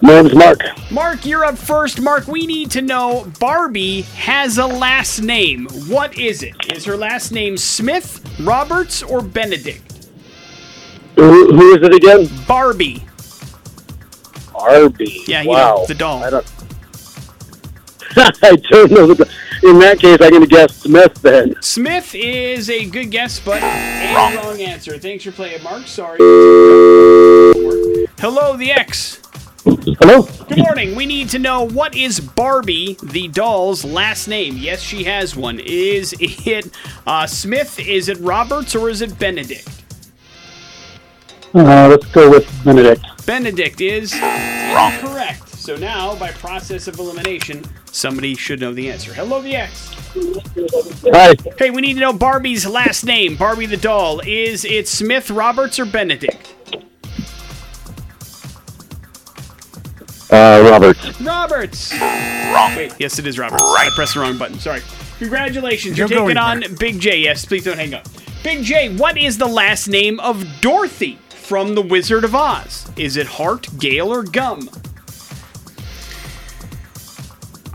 My 0.00 0.22
name's 0.22 0.34
Mark. 0.34 0.60
Mark, 0.92 1.26
you're 1.26 1.44
up 1.44 1.58
first. 1.58 2.00
Mark, 2.00 2.28
we 2.28 2.46
need 2.46 2.70
to 2.72 2.82
know 2.82 3.30
Barbie 3.40 4.02
has 4.02 4.58
a 4.58 4.66
last 4.66 5.20
name. 5.20 5.66
What 5.88 6.16
is 6.16 6.44
it? 6.44 6.54
Is 6.72 6.84
her 6.84 6.96
last 6.96 7.32
name 7.32 7.56
Smith, 7.56 8.24
Roberts, 8.40 9.02
or 9.02 9.20
Benedict? 9.20 10.08
Who, 11.16 11.52
who 11.52 11.74
is 11.74 11.82
it 11.82 11.94
again? 11.94 12.28
Barbie. 12.46 13.02
Barbie. 14.52 15.24
Yeah, 15.26 15.42
you 15.42 15.48
wow. 15.48 15.76
know, 15.76 15.86
the 15.86 15.94
doll. 15.94 16.22
I 16.22 16.30
don't. 16.30 16.52
I 18.16 18.56
don't 18.70 18.90
know. 18.92 19.14
The, 19.14 19.28
in 19.64 19.80
that 19.80 19.98
case, 19.98 20.18
I'm 20.20 20.30
going 20.30 20.42
to 20.42 20.46
guess 20.46 20.76
Smith 20.76 21.14
then. 21.22 21.60
Smith 21.60 22.14
is 22.14 22.70
a 22.70 22.88
good 22.88 23.10
guess, 23.10 23.40
but 23.40 23.60
a 23.62 24.14
wrong. 24.14 24.60
answer. 24.60 24.96
Thanks 24.96 25.24
for 25.24 25.32
playing, 25.32 25.64
Mark. 25.64 25.88
Sorry. 25.88 26.18
Hello, 28.20 28.56
the 28.56 28.70
X. 28.70 29.20
Hello? 29.64 30.22
Good 30.48 30.58
morning. 30.58 30.94
We 30.94 31.04
need 31.04 31.28
to 31.30 31.38
know 31.38 31.66
what 31.66 31.96
is 31.96 32.20
Barbie 32.20 32.96
the 33.02 33.28
doll's 33.28 33.84
last 33.84 34.28
name? 34.28 34.56
Yes, 34.56 34.80
she 34.80 35.04
has 35.04 35.34
one. 35.36 35.58
Is 35.60 36.14
it 36.20 36.70
uh, 37.06 37.26
Smith? 37.26 37.78
Is 37.80 38.08
it 38.08 38.18
Roberts? 38.18 38.74
Or 38.74 38.88
is 38.88 39.02
it 39.02 39.18
Benedict? 39.18 39.68
Uh, 41.54 41.88
let's 41.88 42.06
go 42.06 42.30
with 42.30 42.64
Benedict. 42.64 43.04
Benedict 43.26 43.80
is 43.80 44.12
correct. 44.12 45.48
So 45.48 45.76
now, 45.76 46.14
by 46.16 46.30
process 46.32 46.88
of 46.88 46.98
elimination, 46.98 47.64
somebody 47.86 48.34
should 48.34 48.60
know 48.60 48.72
the 48.72 48.90
answer. 48.90 49.12
Hello, 49.12 49.42
the 49.42 49.56
X. 49.56 49.94
Hi. 51.12 51.34
Hey, 51.58 51.70
we 51.70 51.82
need 51.82 51.94
to 51.94 52.00
know 52.00 52.12
Barbie's 52.12 52.66
last 52.66 53.04
name. 53.04 53.36
Barbie 53.36 53.66
the 53.66 53.76
doll. 53.76 54.20
Is 54.20 54.64
it 54.64 54.88
Smith, 54.88 55.30
Roberts, 55.30 55.78
or 55.78 55.84
Benedict? 55.84 56.54
Uh, 60.30 60.68
Roberts. 60.70 61.20
Roberts. 61.20 61.92
Wrong. 61.92 62.76
Wait, 62.76 62.92
yes, 62.98 63.18
it 63.18 63.26
is 63.26 63.38
Roberts. 63.38 63.62
I 63.62 63.90
pressed 63.94 64.14
the 64.14 64.20
wrong 64.20 64.36
button. 64.36 64.58
Sorry. 64.58 64.82
Congratulations. 65.18 65.96
You're 65.96 66.06
You're 66.08 66.18
taking 66.20 66.34
going 66.34 66.36
on 66.36 66.76
Big 66.78 67.00
J. 67.00 67.20
Yes, 67.20 67.44
please 67.44 67.64
don't 67.64 67.78
hang 67.78 67.94
up. 67.94 68.06
Big 68.42 68.62
J, 68.62 68.94
what 68.96 69.16
is 69.18 69.38
the 69.38 69.46
last 69.46 69.88
name 69.88 70.20
of 70.20 70.44
Dorothy 70.60 71.18
from 71.30 71.74
The 71.74 71.82
Wizard 71.82 72.24
of 72.24 72.34
Oz? 72.34 72.90
Is 72.96 73.16
it 73.16 73.26
Hart, 73.26 73.66
Gale, 73.78 74.12
or 74.12 74.22
Gum? 74.22 74.68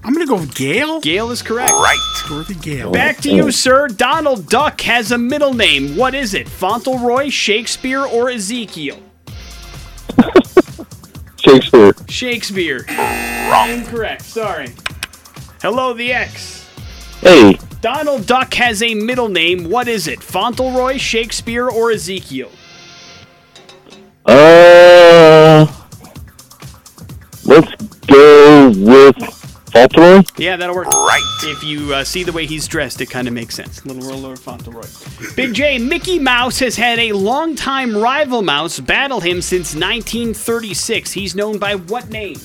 I'm 0.06 0.14
gonna 0.14 0.26
go 0.28 0.36
with 0.36 0.54
Gail. 0.54 1.00
Gale 1.00 1.32
is 1.32 1.42
correct. 1.42 1.72
Right. 1.72 1.98
Dorothy 2.28 2.56
Gale. 2.56 2.92
Back 2.92 3.18
to 3.20 3.30
you, 3.34 3.52
sir. 3.52 3.88
Donald 3.88 4.48
Duck 4.50 4.80
has 4.82 5.12
a 5.12 5.18
middle 5.18 5.54
name. 5.54 5.96
What 5.96 6.14
is 6.14 6.34
it? 6.34 6.48
Fauntleroy, 6.48 7.30
Shakespeare, 7.30 8.02
or 8.06 8.30
Ezekiel? 8.30 9.00
Shakespeare. 11.44 11.94
Shakespeare. 12.08 12.86
Wrong. 13.50 13.70
Incorrect. 13.70 14.22
Sorry. 14.22 14.70
Hello, 15.62 15.94
the 15.94 16.14
X. 16.14 16.70
Hey, 17.20 17.58
Donald 17.82 18.26
Duck 18.26 18.54
has 18.54 18.82
a 18.82 18.94
middle 18.94 19.30
name. 19.30 19.70
What 19.70 19.88
is 19.88 20.08
it? 20.08 20.22
Fauntleroy, 20.24 20.98
Shakespeare, 20.98 21.68
or 21.70 21.92
Ezekiel? 21.92 22.50
uh, 24.26 25.68
let's 27.44 27.76
go 28.08 28.70
with 28.78 29.43
Fauntleroy. 29.74 30.22
Yeah, 30.38 30.56
that'll 30.56 30.76
work. 30.76 30.88
Right. 30.88 31.22
If 31.44 31.64
you 31.64 31.94
uh, 31.94 32.04
see 32.04 32.24
the 32.24 32.32
way 32.32 32.46
he's 32.46 32.68
dressed, 32.68 33.02
it 33.02 33.10
kind 33.10 33.28
of 33.28 33.34
makes 33.34 33.56
sense. 33.56 33.84
Little 33.86 34.18
Lord 34.20 34.38
Fauntleroy. 34.40 34.86
Big 35.36 35.54
J, 35.54 35.80
Mickey 35.80 36.20
Mouse 36.20 36.60
has 36.60 36.76
had 36.76 37.00
a 37.00 37.12
longtime 37.14 37.98
rival 37.98 38.42
mouse 38.44 38.80
battle 38.80 39.20
him 39.20 39.42
since 39.42 39.74
1936. 39.74 41.12
He's 41.12 41.36
known 41.36 41.58
by 41.58 41.76
what 41.76 42.10
name? 42.10 42.38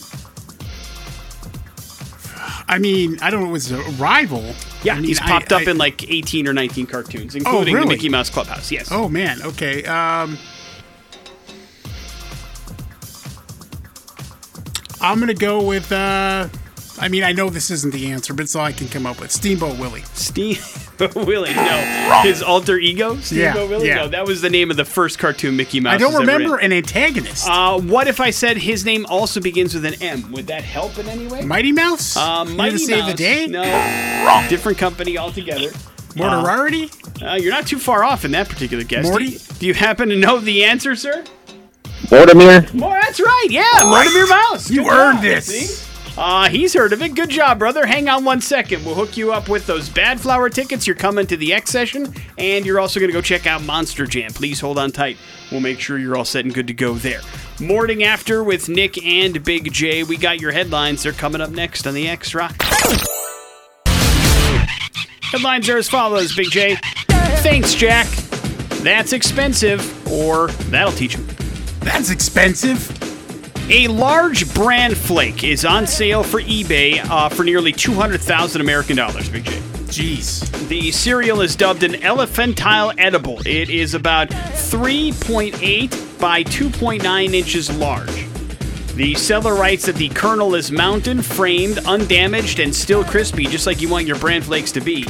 I 2.70 2.78
mean, 2.78 3.18
I 3.22 3.30
don't 3.30 3.42
know. 3.42 3.48
It 3.48 3.52
was 3.52 3.72
a 3.72 3.78
rival. 3.92 4.54
Yeah, 4.82 4.94
I 4.94 4.96
mean, 4.96 5.04
he's 5.04 5.20
I- 5.20 5.26
popped 5.26 5.52
up 5.52 5.62
I- 5.66 5.70
in 5.70 5.78
like 5.78 6.08
18 6.10 6.48
or 6.48 6.52
19 6.52 6.86
cartoons, 6.86 7.34
including 7.34 7.74
the 7.74 7.80
really? 7.80 7.94
Mickey 7.96 8.08
Mouse 8.08 8.30
Clubhouse. 8.30 8.70
Yes. 8.72 8.88
Oh 8.90 9.08
man. 9.08 9.40
Okay. 9.42 9.84
Um. 9.84 10.38
I'm 15.00 15.20
gonna 15.20 15.34
go 15.34 15.62
with. 15.62 15.90
uh 15.92 16.48
I 17.00 17.08
mean, 17.08 17.22
I 17.22 17.32
know 17.32 17.48
this 17.48 17.70
isn't 17.70 17.92
the 17.92 18.10
answer, 18.10 18.34
but 18.34 18.42
it's 18.42 18.56
all 18.56 18.64
I 18.64 18.72
can 18.72 18.88
come 18.88 19.06
up 19.06 19.20
with. 19.20 19.30
Steamboat 19.30 19.78
Willie. 19.78 20.02
Steamboat 20.14 21.14
Willie. 21.14 21.54
No. 21.54 22.20
His 22.24 22.42
alter 22.42 22.76
ego? 22.78 23.16
Steamboat 23.18 23.54
Yeah, 23.56 23.64
Willie? 23.68 23.86
yeah. 23.88 23.94
No, 23.96 24.08
that 24.08 24.26
was 24.26 24.40
the 24.40 24.50
name 24.50 24.70
of 24.70 24.76
the 24.76 24.84
first 24.84 25.18
cartoon 25.18 25.56
Mickey 25.56 25.78
Mouse. 25.80 25.94
I 25.94 25.98
don't 25.98 26.10
has 26.12 26.20
ever 26.22 26.32
remember 26.32 26.58
in. 26.58 26.72
an 26.72 26.78
antagonist. 26.78 27.48
Uh, 27.48 27.78
what 27.80 28.08
if 28.08 28.20
I 28.20 28.30
said 28.30 28.56
his 28.56 28.84
name 28.84 29.06
also 29.06 29.40
begins 29.40 29.74
with 29.74 29.84
an 29.84 29.94
M? 30.02 30.32
Would 30.32 30.48
that 30.48 30.62
help 30.64 30.98
in 30.98 31.06
any 31.08 31.26
way? 31.28 31.42
Mighty 31.44 31.70
Mouse. 31.72 32.16
Uh, 32.16 32.44
Mighty 32.44 32.72
to 32.72 32.78
save 32.80 33.06
the 33.06 33.14
day. 33.14 33.46
No. 33.46 33.62
Wrong. 34.26 34.48
Different 34.48 34.76
company 34.78 35.16
altogether. 35.16 35.70
Mortararity. 36.14 36.90
Uh, 37.22 37.34
you're 37.36 37.52
not 37.52 37.66
too 37.66 37.78
far 37.78 38.02
off 38.02 38.24
in 38.24 38.32
that 38.32 38.48
particular 38.48 38.82
guess. 38.82 39.04
Do 39.04 39.10
Morty? 39.10 39.26
you, 39.26 39.38
do 39.60 39.66
you 39.66 39.74
happen 39.74 40.08
to 40.08 40.16
know 40.16 40.40
the 40.40 40.64
answer, 40.64 40.96
sir? 40.96 41.24
Mortimer. 42.10 42.66
Well, 42.74 42.90
that's 42.90 43.20
right. 43.20 43.46
Yeah, 43.50 43.62
Mortimer 43.84 44.26
Mouse. 44.26 44.70
You 44.70 44.82
Good 44.84 44.92
earned 44.92 45.16
job. 45.18 45.22
this. 45.22 45.46
See? 45.46 45.84
Uh, 46.20 46.48
he's 46.48 46.74
heard 46.74 46.92
of 46.92 47.00
it. 47.00 47.14
Good 47.14 47.28
job, 47.28 47.60
brother. 47.60 47.86
Hang 47.86 48.08
on 48.08 48.24
one 48.24 48.40
second. 48.40 48.84
We'll 48.84 48.96
hook 48.96 49.16
you 49.16 49.32
up 49.32 49.48
with 49.48 49.68
those 49.68 49.88
Badflower 49.88 50.52
tickets. 50.52 50.84
You're 50.84 50.96
coming 50.96 51.28
to 51.28 51.36
the 51.36 51.52
X 51.54 51.70
session, 51.70 52.12
and 52.36 52.66
you're 52.66 52.80
also 52.80 52.98
going 52.98 53.08
to 53.08 53.12
go 53.12 53.22
check 53.22 53.46
out 53.46 53.62
Monster 53.62 54.04
Jam. 54.04 54.32
Please 54.32 54.58
hold 54.58 54.80
on 54.80 54.90
tight. 54.90 55.16
We'll 55.52 55.60
make 55.60 55.78
sure 55.78 55.96
you're 55.96 56.16
all 56.16 56.24
set 56.24 56.44
and 56.44 56.52
good 56.52 56.66
to 56.66 56.74
go 56.74 56.94
there. 56.94 57.20
Morning 57.60 58.02
after 58.02 58.42
with 58.42 58.68
Nick 58.68 59.00
and 59.06 59.44
Big 59.44 59.72
J. 59.72 60.02
We 60.02 60.16
got 60.16 60.40
your 60.40 60.50
headlines. 60.50 61.04
They're 61.04 61.12
coming 61.12 61.40
up 61.40 61.50
next 61.50 61.86
on 61.86 61.94
the 61.94 62.08
X 62.08 62.34
Rock. 62.34 62.56
Headlines 65.22 65.68
are 65.68 65.76
as 65.76 65.88
follows, 65.88 66.34
Big 66.34 66.50
J. 66.50 66.78
Thanks, 67.44 67.74
Jack. 67.74 68.08
That's 68.82 69.12
expensive, 69.12 70.08
or 70.10 70.48
that'll 70.48 70.92
teach 70.92 71.14
him. 71.14 71.28
That's 71.78 72.10
expensive. 72.10 72.97
A 73.70 73.86
large 73.86 74.52
brand 74.54 74.96
flake 74.96 75.44
is 75.44 75.66
on 75.66 75.86
sale 75.86 76.22
for 76.22 76.40
eBay 76.40 77.04
uh, 77.10 77.28
for 77.28 77.44
nearly 77.44 77.70
200,000 77.70 78.62
American 78.62 78.96
dollars, 78.96 79.28
Big 79.28 79.44
J. 79.44 79.50
Jeez. 79.88 80.68
The 80.68 80.90
cereal 80.90 81.42
is 81.42 81.54
dubbed 81.54 81.82
an 81.82 81.92
elephantile 81.92 82.94
edible. 82.96 83.40
It 83.46 83.68
is 83.68 83.92
about 83.92 84.30
3.8 84.30 86.18
by 86.18 86.44
2.9 86.44 87.34
inches 87.34 87.70
large. 87.76 88.26
The 88.94 89.14
seller 89.14 89.54
writes 89.54 89.84
that 89.84 89.96
the 89.96 90.08
kernel 90.08 90.54
is 90.54 90.72
mounted, 90.72 91.22
framed, 91.22 91.78
undamaged, 91.80 92.60
and 92.60 92.74
still 92.74 93.04
crispy, 93.04 93.44
just 93.44 93.66
like 93.66 93.82
you 93.82 93.90
want 93.90 94.06
your 94.06 94.18
bran 94.18 94.40
flakes 94.40 94.72
to 94.72 94.80
be. 94.80 95.04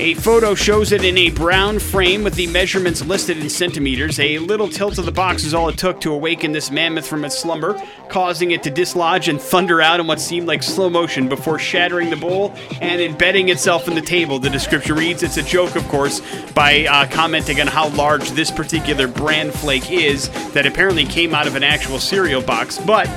A 0.00 0.14
photo 0.14 0.54
shows 0.54 0.92
it 0.92 1.02
in 1.02 1.18
a 1.18 1.30
brown 1.30 1.80
frame 1.80 2.22
with 2.22 2.34
the 2.34 2.46
measurements 2.46 3.04
listed 3.04 3.36
in 3.38 3.50
centimeters. 3.50 4.20
A 4.20 4.38
little 4.38 4.68
tilt 4.68 4.96
of 4.96 5.06
the 5.06 5.10
box 5.10 5.42
is 5.42 5.54
all 5.54 5.68
it 5.68 5.76
took 5.76 6.00
to 6.02 6.12
awaken 6.12 6.52
this 6.52 6.70
mammoth 6.70 7.04
from 7.04 7.24
its 7.24 7.36
slumber, 7.36 7.82
causing 8.08 8.52
it 8.52 8.62
to 8.62 8.70
dislodge 8.70 9.28
and 9.28 9.40
thunder 9.40 9.82
out 9.82 9.98
in 9.98 10.06
what 10.06 10.20
seemed 10.20 10.46
like 10.46 10.62
slow 10.62 10.88
motion 10.88 11.28
before 11.28 11.58
shattering 11.58 12.10
the 12.10 12.16
bowl 12.16 12.54
and 12.80 13.00
embedding 13.00 13.48
itself 13.48 13.88
in 13.88 13.96
the 13.96 14.00
table. 14.00 14.38
The 14.38 14.50
description 14.50 14.94
reads 14.94 15.24
it's 15.24 15.36
a 15.36 15.42
joke, 15.42 15.74
of 15.74 15.86
course, 15.88 16.22
by 16.52 16.86
uh, 16.86 17.08
commenting 17.08 17.60
on 17.60 17.66
how 17.66 17.88
large 17.88 18.30
this 18.30 18.52
particular 18.52 19.08
bran 19.08 19.50
flake 19.50 19.90
is 19.90 20.28
that 20.52 20.64
apparently 20.64 21.06
came 21.06 21.34
out 21.34 21.48
of 21.48 21.56
an 21.56 21.64
actual 21.64 21.98
cereal 21.98 22.40
box. 22.40 22.78
But 22.78 23.08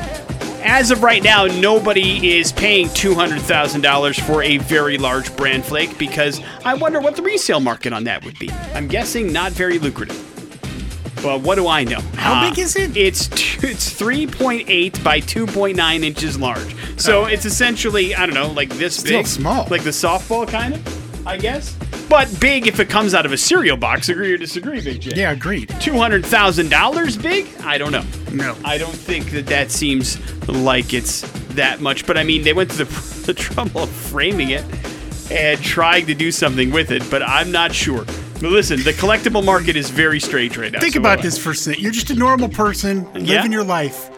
as 0.62 0.92
of 0.92 1.04
right 1.04 1.24
now, 1.24 1.46
nobody 1.46 2.38
is 2.38 2.52
paying 2.52 2.88
$200,000 2.88 4.26
for 4.26 4.44
a 4.44 4.58
very 4.58 4.98
large 4.98 5.36
brand 5.36 5.66
flake 5.66 5.98
because 5.98 6.42
I 6.64 6.74
wonder 6.76 7.00
what 7.00 7.16
the 7.16 7.22
resale 7.22 7.60
market 7.60 7.94
on 7.94 8.04
that 8.06 8.24
would 8.26 8.38
be. 8.40 8.50
I'm 8.74 8.88
guessing 8.88 9.32
not 9.32 9.52
very 9.52 9.80
lucrative. 9.80 10.28
But 11.22 11.42
what 11.42 11.56
do 11.56 11.68
I 11.68 11.84
know? 11.84 12.00
How 12.16 12.50
big 12.50 12.58
uh, 12.58 12.64
is 12.64 12.76
it? 12.76 12.98
It's 12.98 13.28
t- 13.28 13.68
it's 13.68 13.94
3.8 13.94 15.04
by 15.04 15.20
2.9 15.20 16.04
inches 16.04 16.40
large. 16.40 16.76
So 17.00 17.24
oh. 17.24 17.26
it's 17.26 17.46
essentially 17.46 18.16
I 18.16 18.26
don't 18.26 18.34
know 18.34 18.52
like 18.52 18.70
this 18.70 18.96
Still 18.98 19.20
big, 19.20 19.28
small. 19.28 19.68
like 19.70 19.84
the 19.84 19.92
softball 19.92 20.48
kind 20.48 20.74
of, 20.74 21.28
I 21.28 21.38
guess. 21.38 21.78
But 22.12 22.42
big 22.42 22.68
if 22.68 22.82
it 22.82 22.90
comes 22.90 23.14
out 23.14 23.26
of 23.26 23.32
a 23.32 23.38
cereal 23.38 23.78
box. 23.78 24.10
Agree 24.10 24.34
or 24.34 24.38
disagree, 24.38 24.82
Big 24.82 25.00
J? 25.00 25.12
Yeah, 25.16 25.32
agreed. 25.32 25.74
Two 25.80 25.94
hundred 25.94 26.26
thousand 26.26 26.70
dollars 26.70 27.16
big? 27.18 27.48
I 27.62 27.78
don't 27.78 27.94
know. 27.94 28.04
No. 28.34 28.54
I 28.66 28.78
don't 28.78 28.94
think 28.94 29.32
that 29.32 29.46
that 29.46 29.72
seems 29.72 30.20
like 30.50 30.94
it's 30.94 31.22
that 31.56 31.80
much. 31.80 32.06
But 32.06 32.18
I 32.18 32.24
mean, 32.24 32.44
they 32.44 32.52
went 32.52 32.70
to 32.72 32.84
the, 32.84 33.24
the 33.26 33.34
trouble 33.34 33.84
of 33.84 33.90
framing 33.90 34.50
it 34.50 34.66
and 35.32 35.58
trying 35.64 36.06
to 36.08 36.14
do 36.14 36.34
something 36.34 36.70
with 36.72 36.92
it. 36.92 37.02
But 37.10 37.24
I'm 37.24 37.50
not 37.50 37.74
sure. 37.74 38.04
But 38.04 38.52
listen, 38.52 38.84
the 38.84 38.92
collectible 38.92 39.46
market 39.46 39.78
is 39.78 39.90
very 39.90 40.20
strange 40.20 40.58
right 40.58 40.70
now. 40.72 40.82
Think 40.82 40.96
so, 40.96 41.00
about 41.00 41.22
this 41.22 41.38
for 41.38 41.52
a 41.52 41.56
second. 41.56 41.82
You're 41.82 41.94
just 41.94 42.10
a 42.10 42.16
normal 42.16 42.50
person 42.50 43.08
Yeah. 43.16 43.38
living 43.38 43.54
your 43.54 43.64
life. 43.64 44.10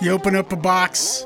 You 0.00 0.12
open 0.12 0.36
up 0.36 0.52
a 0.52 0.56
box, 0.56 1.24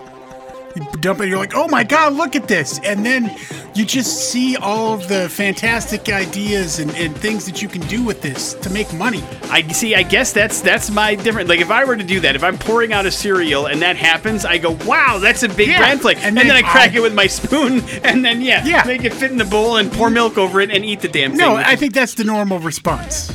you 0.76 0.84
dump 1.00 1.20
it, 1.20 1.28
you're 1.28 1.38
like, 1.38 1.54
oh 1.54 1.68
my 1.68 1.84
God, 1.84 2.14
look 2.14 2.34
at 2.34 2.48
this. 2.48 2.80
And 2.84 3.04
then 3.06 3.34
you 3.74 3.84
just 3.84 4.30
see 4.30 4.56
all 4.56 4.92
of 4.94 5.08
the 5.08 5.28
fantastic 5.28 6.08
ideas 6.08 6.78
and, 6.78 6.90
and 6.96 7.16
things 7.16 7.44
that 7.46 7.62
you 7.62 7.68
can 7.68 7.80
do 7.82 8.02
with 8.04 8.22
this 8.22 8.54
to 8.54 8.70
make 8.70 8.92
money. 8.94 9.22
I 9.44 9.62
see. 9.68 9.94
I 9.94 10.02
guess 10.02 10.32
that's 10.32 10.60
that's 10.60 10.90
my 10.90 11.14
different. 11.14 11.48
Like 11.48 11.60
if 11.60 11.70
I 11.70 11.84
were 11.84 11.96
to 11.96 12.02
do 12.04 12.20
that, 12.20 12.34
if 12.36 12.42
I'm 12.44 12.58
pouring 12.58 12.92
out 12.92 13.06
a 13.06 13.10
cereal 13.10 13.66
and 13.66 13.80
that 13.82 13.96
happens, 13.96 14.44
I 14.44 14.58
go, 14.58 14.72
"Wow, 14.84 15.18
that's 15.18 15.42
a 15.42 15.48
big 15.48 15.68
Yeah, 15.68 15.78
bran 15.78 15.98
flake," 15.98 16.16
and 16.18 16.26
and, 16.26 16.36
then, 16.36 16.46
then 16.48 16.56
I 16.56 16.62
crack 16.62 16.92
I- 16.92 16.96
it 16.96 17.00
with 17.02 17.14
my 17.14 17.26
spoon, 17.26 17.82
and 18.04 18.24
then 18.24 18.40
yeah, 18.40 18.64
Yeah. 18.64 18.82
make 18.86 19.04
it 19.04 19.12
fit 19.14 19.30
in 19.30 19.38
the 19.38 19.44
bowl 19.44 19.76
and 19.76 19.90
pour 19.92 20.10
milk 20.10 20.38
over 20.38 20.60
it 20.60 20.70
and 20.70 20.84
eat 20.84 21.00
the 21.00 21.08
damn 21.08 21.30
thing. 21.30 21.38
No, 21.38 21.56
I 21.56 21.76
think 21.76 21.94
that's 21.94 22.14
the 22.14 22.24
normal 22.24 22.58
response. 22.58 23.30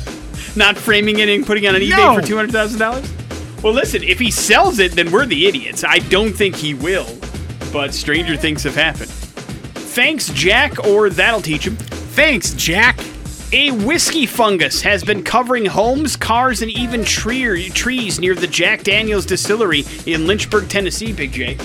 not 0.56 0.76
framing 0.76 1.18
it 1.20 1.28
and 1.28 1.46
putting 1.46 1.64
it 1.64 1.68
on 1.74 1.80
eBay 1.80 1.90
No. 1.96 2.14
for 2.20 2.26
two 2.26 2.36
hundred 2.36 2.52
thousand 2.52 2.78
dollars. 2.80 3.10
Well, 3.62 3.74
listen, 3.74 4.02
if 4.02 4.18
he 4.18 4.30
sells 4.30 4.78
it, 4.78 4.92
then 4.92 5.10
we're 5.10 5.26
the 5.26 5.46
idiots. 5.46 5.84
I 5.84 5.98
don't 5.98 6.32
think 6.32 6.56
he 6.56 6.72
will, 6.72 7.04
but 7.72 7.94
stranger 7.94 8.36
things 8.36 8.62
have 8.64 8.74
happened. 8.74 9.10
Thanks, 9.10 10.28
Jack, 10.30 10.84
or 10.86 11.10
that'll 11.10 11.40
teach 11.40 11.66
him. 11.66 11.76
Thanks, 11.76 12.54
Jack. 12.54 12.98
A 13.52 13.72
whiskey 13.72 14.26
fungus 14.26 14.80
has 14.82 15.02
been 15.02 15.24
covering 15.24 15.66
homes, 15.66 16.16
cars, 16.16 16.62
and 16.62 16.70
even 16.70 17.04
tree- 17.04 17.68
trees 17.70 18.20
near 18.20 18.34
the 18.36 18.46
Jack 18.46 18.84
Daniels 18.84 19.26
distillery 19.26 19.84
in 20.06 20.26
Lynchburg, 20.26 20.68
Tennessee, 20.68 21.12
Big 21.12 21.32
J. 21.32 21.56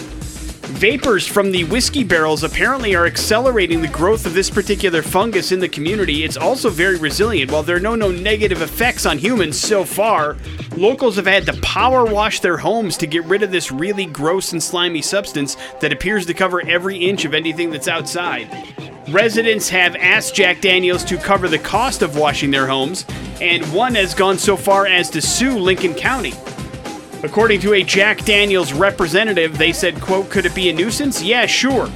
Vapors 0.67 1.27
from 1.27 1.51
the 1.51 1.63
whiskey 1.65 2.03
barrels 2.03 2.43
apparently 2.43 2.95
are 2.95 3.05
accelerating 3.05 3.81
the 3.81 3.87
growth 3.87 4.25
of 4.25 4.33
this 4.33 4.49
particular 4.49 5.01
fungus 5.01 5.51
in 5.51 5.59
the 5.59 5.69
community. 5.69 6.23
It's 6.23 6.37
also 6.37 6.69
very 6.69 6.97
resilient. 6.97 7.51
While 7.51 7.63
there 7.63 7.77
are 7.77 7.79
no, 7.79 7.95
no 7.95 8.09
negative 8.11 8.61
effects 8.61 9.05
on 9.05 9.19
humans 9.19 9.59
so 9.59 9.85
far, 9.85 10.35
locals 10.75 11.17
have 11.17 11.27
had 11.27 11.45
to 11.45 11.61
power 11.61 12.03
wash 12.03 12.39
their 12.39 12.57
homes 12.57 12.97
to 12.97 13.07
get 13.07 13.23
rid 13.25 13.43
of 13.43 13.51
this 13.51 13.71
really 13.71 14.05
gross 14.07 14.53
and 14.53 14.61
slimy 14.61 15.03
substance 15.03 15.55
that 15.81 15.93
appears 15.93 16.25
to 16.25 16.33
cover 16.33 16.67
every 16.67 16.97
inch 16.97 17.25
of 17.25 17.35
anything 17.35 17.69
that's 17.69 17.87
outside. 17.87 18.49
Residents 19.09 19.69
have 19.69 19.95
asked 19.95 20.33
Jack 20.33 20.61
Daniels 20.61 21.05
to 21.05 21.17
cover 21.17 21.47
the 21.47 21.59
cost 21.59 22.01
of 22.01 22.17
washing 22.17 22.49
their 22.49 22.67
homes, 22.67 23.05
and 23.39 23.63
one 23.71 23.93
has 23.93 24.15
gone 24.15 24.39
so 24.39 24.57
far 24.57 24.87
as 24.87 25.11
to 25.11 25.21
sue 25.21 25.59
Lincoln 25.59 25.93
County. 25.93 26.33
According 27.25 27.59
to 27.61 27.73
a 27.73 27.81
Jack 27.83 28.23
Daniels 28.23 28.71
representative, 28.71 29.57
they 29.57 29.73
said, 29.73 29.99
quote, 29.99 30.29
could 30.29 30.45
it 30.45 30.53
be 30.53 30.69
a 30.69 30.73
nuisance? 30.73 31.23
Yeah, 31.23 31.47
sure. 31.47 31.89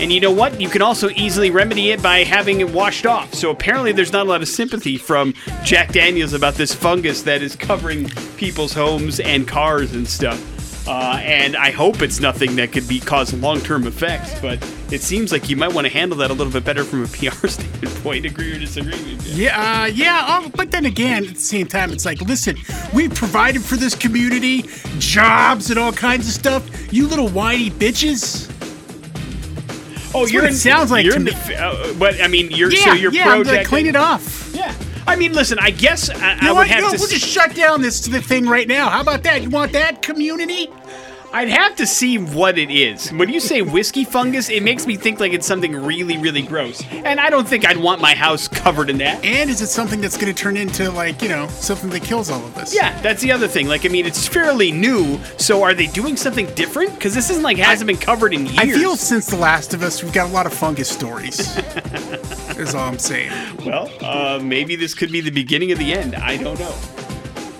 And 0.00 0.12
you 0.12 0.20
know 0.20 0.32
what? 0.32 0.60
You 0.60 0.68
can 0.68 0.82
also 0.82 1.10
easily 1.10 1.52
remedy 1.52 1.92
it 1.92 2.02
by 2.02 2.24
having 2.24 2.60
it 2.60 2.68
washed 2.68 3.06
off. 3.06 3.32
So 3.34 3.50
apparently 3.50 3.92
there's 3.92 4.12
not 4.12 4.26
a 4.26 4.28
lot 4.28 4.42
of 4.42 4.48
sympathy 4.48 4.98
from 4.98 5.32
Jack 5.62 5.92
Daniels 5.92 6.32
about 6.32 6.54
this 6.54 6.74
fungus 6.74 7.22
that 7.22 7.40
is 7.40 7.54
covering 7.54 8.08
people's 8.36 8.74
homes 8.74 9.20
and 9.20 9.46
cars 9.46 9.94
and 9.94 10.08
stuff. 10.08 10.57
Uh, 10.88 11.20
and 11.22 11.54
I 11.54 11.70
hope 11.70 12.00
it's 12.00 12.18
nothing 12.18 12.56
that 12.56 12.72
could 12.72 12.88
be 12.88 12.98
cause 12.98 13.34
long-term 13.34 13.86
effects, 13.86 14.40
but 14.40 14.58
it 14.90 15.02
seems 15.02 15.32
like 15.32 15.50
you 15.50 15.56
might 15.56 15.72
want 15.74 15.86
to 15.86 15.92
handle 15.92 16.16
that 16.18 16.30
a 16.30 16.34
little 16.34 16.50
bit 16.52 16.64
better 16.64 16.82
from 16.82 17.04
a 17.04 17.06
PR 17.08 17.46
standpoint. 17.46 18.24
Agree 18.24 18.54
or 18.56 18.58
disagree? 18.58 18.96
Yeah, 19.24 19.82
uh, 19.82 19.86
yeah. 19.86 20.24
Uh, 20.26 20.48
but 20.56 20.70
then 20.70 20.86
again, 20.86 21.24
at 21.26 21.34
the 21.34 21.40
same 21.40 21.66
time, 21.66 21.92
it's 21.92 22.06
like, 22.06 22.22
listen, 22.22 22.56
we 22.94 23.08
provided 23.10 23.62
for 23.62 23.76
this 23.76 23.94
community 23.94 24.64
jobs 24.98 25.68
and 25.70 25.78
all 25.78 25.92
kinds 25.92 26.26
of 26.26 26.32
stuff. 26.32 26.66
You 26.92 27.06
little 27.06 27.28
whiny 27.28 27.70
bitches. 27.70 28.50
Oh, 30.14 30.20
That's 30.20 30.32
you're 30.32 30.42
what 30.42 30.48
it 30.48 30.52
in, 30.52 30.56
sounds 30.58 30.90
like 30.90 31.04
You're 31.04 31.12
to 31.14 31.18
in 31.20 31.24
me. 31.26 31.30
the, 31.32 31.54
uh, 31.62 31.92
but 31.98 32.18
I 32.22 32.28
mean, 32.28 32.50
you're 32.50 32.72
Yeah, 32.72 32.84
so 32.84 32.92
you're 32.94 33.12
yeah. 33.12 33.24
pro 33.24 33.42
I'm 33.44 33.64
clean 33.66 33.84
it 33.86 33.94
off. 33.94 34.50
Yeah. 34.54 34.74
I 35.06 35.16
mean, 35.16 35.32
listen. 35.34 35.58
I 35.58 35.70
guess 35.70 36.08
I, 36.10 36.14
I 36.14 36.34
You 36.36 36.40
know 36.42 36.54
would 36.54 36.58
what? 36.60 36.68
have 36.68 36.80
No, 36.80 36.90
to. 36.92 36.96
we'll 36.98 37.08
just 37.08 37.26
shut 37.26 37.54
down 37.54 37.82
this 37.82 38.06
thing 38.08 38.46
right 38.46 38.66
now. 38.66 38.88
How 38.88 39.02
about 39.02 39.22
that? 39.24 39.42
You 39.42 39.50
want 39.50 39.72
that 39.72 40.00
community? 40.02 40.68
I'd 41.32 41.48
have 41.48 41.76
to 41.76 41.86
see 41.86 42.16
what 42.16 42.58
it 42.58 42.70
is. 42.70 43.10
When 43.10 43.28
you 43.28 43.40
say 43.40 43.60
whiskey 43.60 44.04
fungus, 44.04 44.48
it 44.48 44.62
makes 44.62 44.86
me 44.86 44.96
think 44.96 45.20
like 45.20 45.32
it's 45.32 45.46
something 45.46 45.74
really, 45.74 46.16
really 46.16 46.42
gross. 46.42 46.82
And 46.90 47.20
I 47.20 47.28
don't 47.28 47.46
think 47.46 47.66
I'd 47.66 47.76
want 47.76 48.00
my 48.00 48.14
house 48.14 48.48
covered 48.48 48.88
in 48.88 48.98
that. 48.98 49.22
And 49.24 49.50
is 49.50 49.60
it 49.60 49.66
something 49.66 50.00
that's 50.00 50.16
going 50.16 50.34
to 50.34 50.42
turn 50.42 50.56
into 50.56 50.90
like 50.90 51.20
you 51.22 51.28
know 51.28 51.46
something 51.48 51.90
that 51.90 52.02
kills 52.02 52.30
all 52.30 52.44
of 52.44 52.56
us? 52.56 52.74
Yeah, 52.74 52.98
that's 53.02 53.20
the 53.20 53.32
other 53.32 53.46
thing. 53.48 53.68
Like, 53.68 53.84
I 53.84 53.88
mean, 53.88 54.06
it's 54.06 54.26
fairly 54.26 54.72
new. 54.72 55.18
So, 55.36 55.62
are 55.62 55.74
they 55.74 55.86
doing 55.88 56.16
something 56.16 56.46
different? 56.54 56.94
Because 56.94 57.14
this 57.14 57.30
isn't 57.30 57.42
like 57.42 57.58
hasn't 57.58 57.88
been 57.88 57.96
covered 57.98 58.32
in 58.32 58.46
years. 58.46 58.58
I 58.58 58.70
feel 58.70 58.96
since 58.96 59.26
The 59.26 59.36
Last 59.36 59.74
of 59.74 59.82
Us, 59.82 60.02
we've 60.02 60.12
got 60.12 60.30
a 60.30 60.32
lot 60.32 60.46
of 60.46 60.54
fungus 60.54 60.88
stories. 60.88 61.56
is 62.58 62.74
all 62.74 62.88
I'm 62.88 62.98
saying. 62.98 63.30
Well, 63.64 63.90
uh, 64.00 64.40
maybe 64.42 64.76
this 64.76 64.94
could 64.94 65.12
be 65.12 65.20
the 65.20 65.30
beginning 65.30 65.72
of 65.72 65.78
the 65.78 65.92
end. 65.92 66.14
I 66.14 66.36
don't 66.36 66.58
know. 66.58 66.74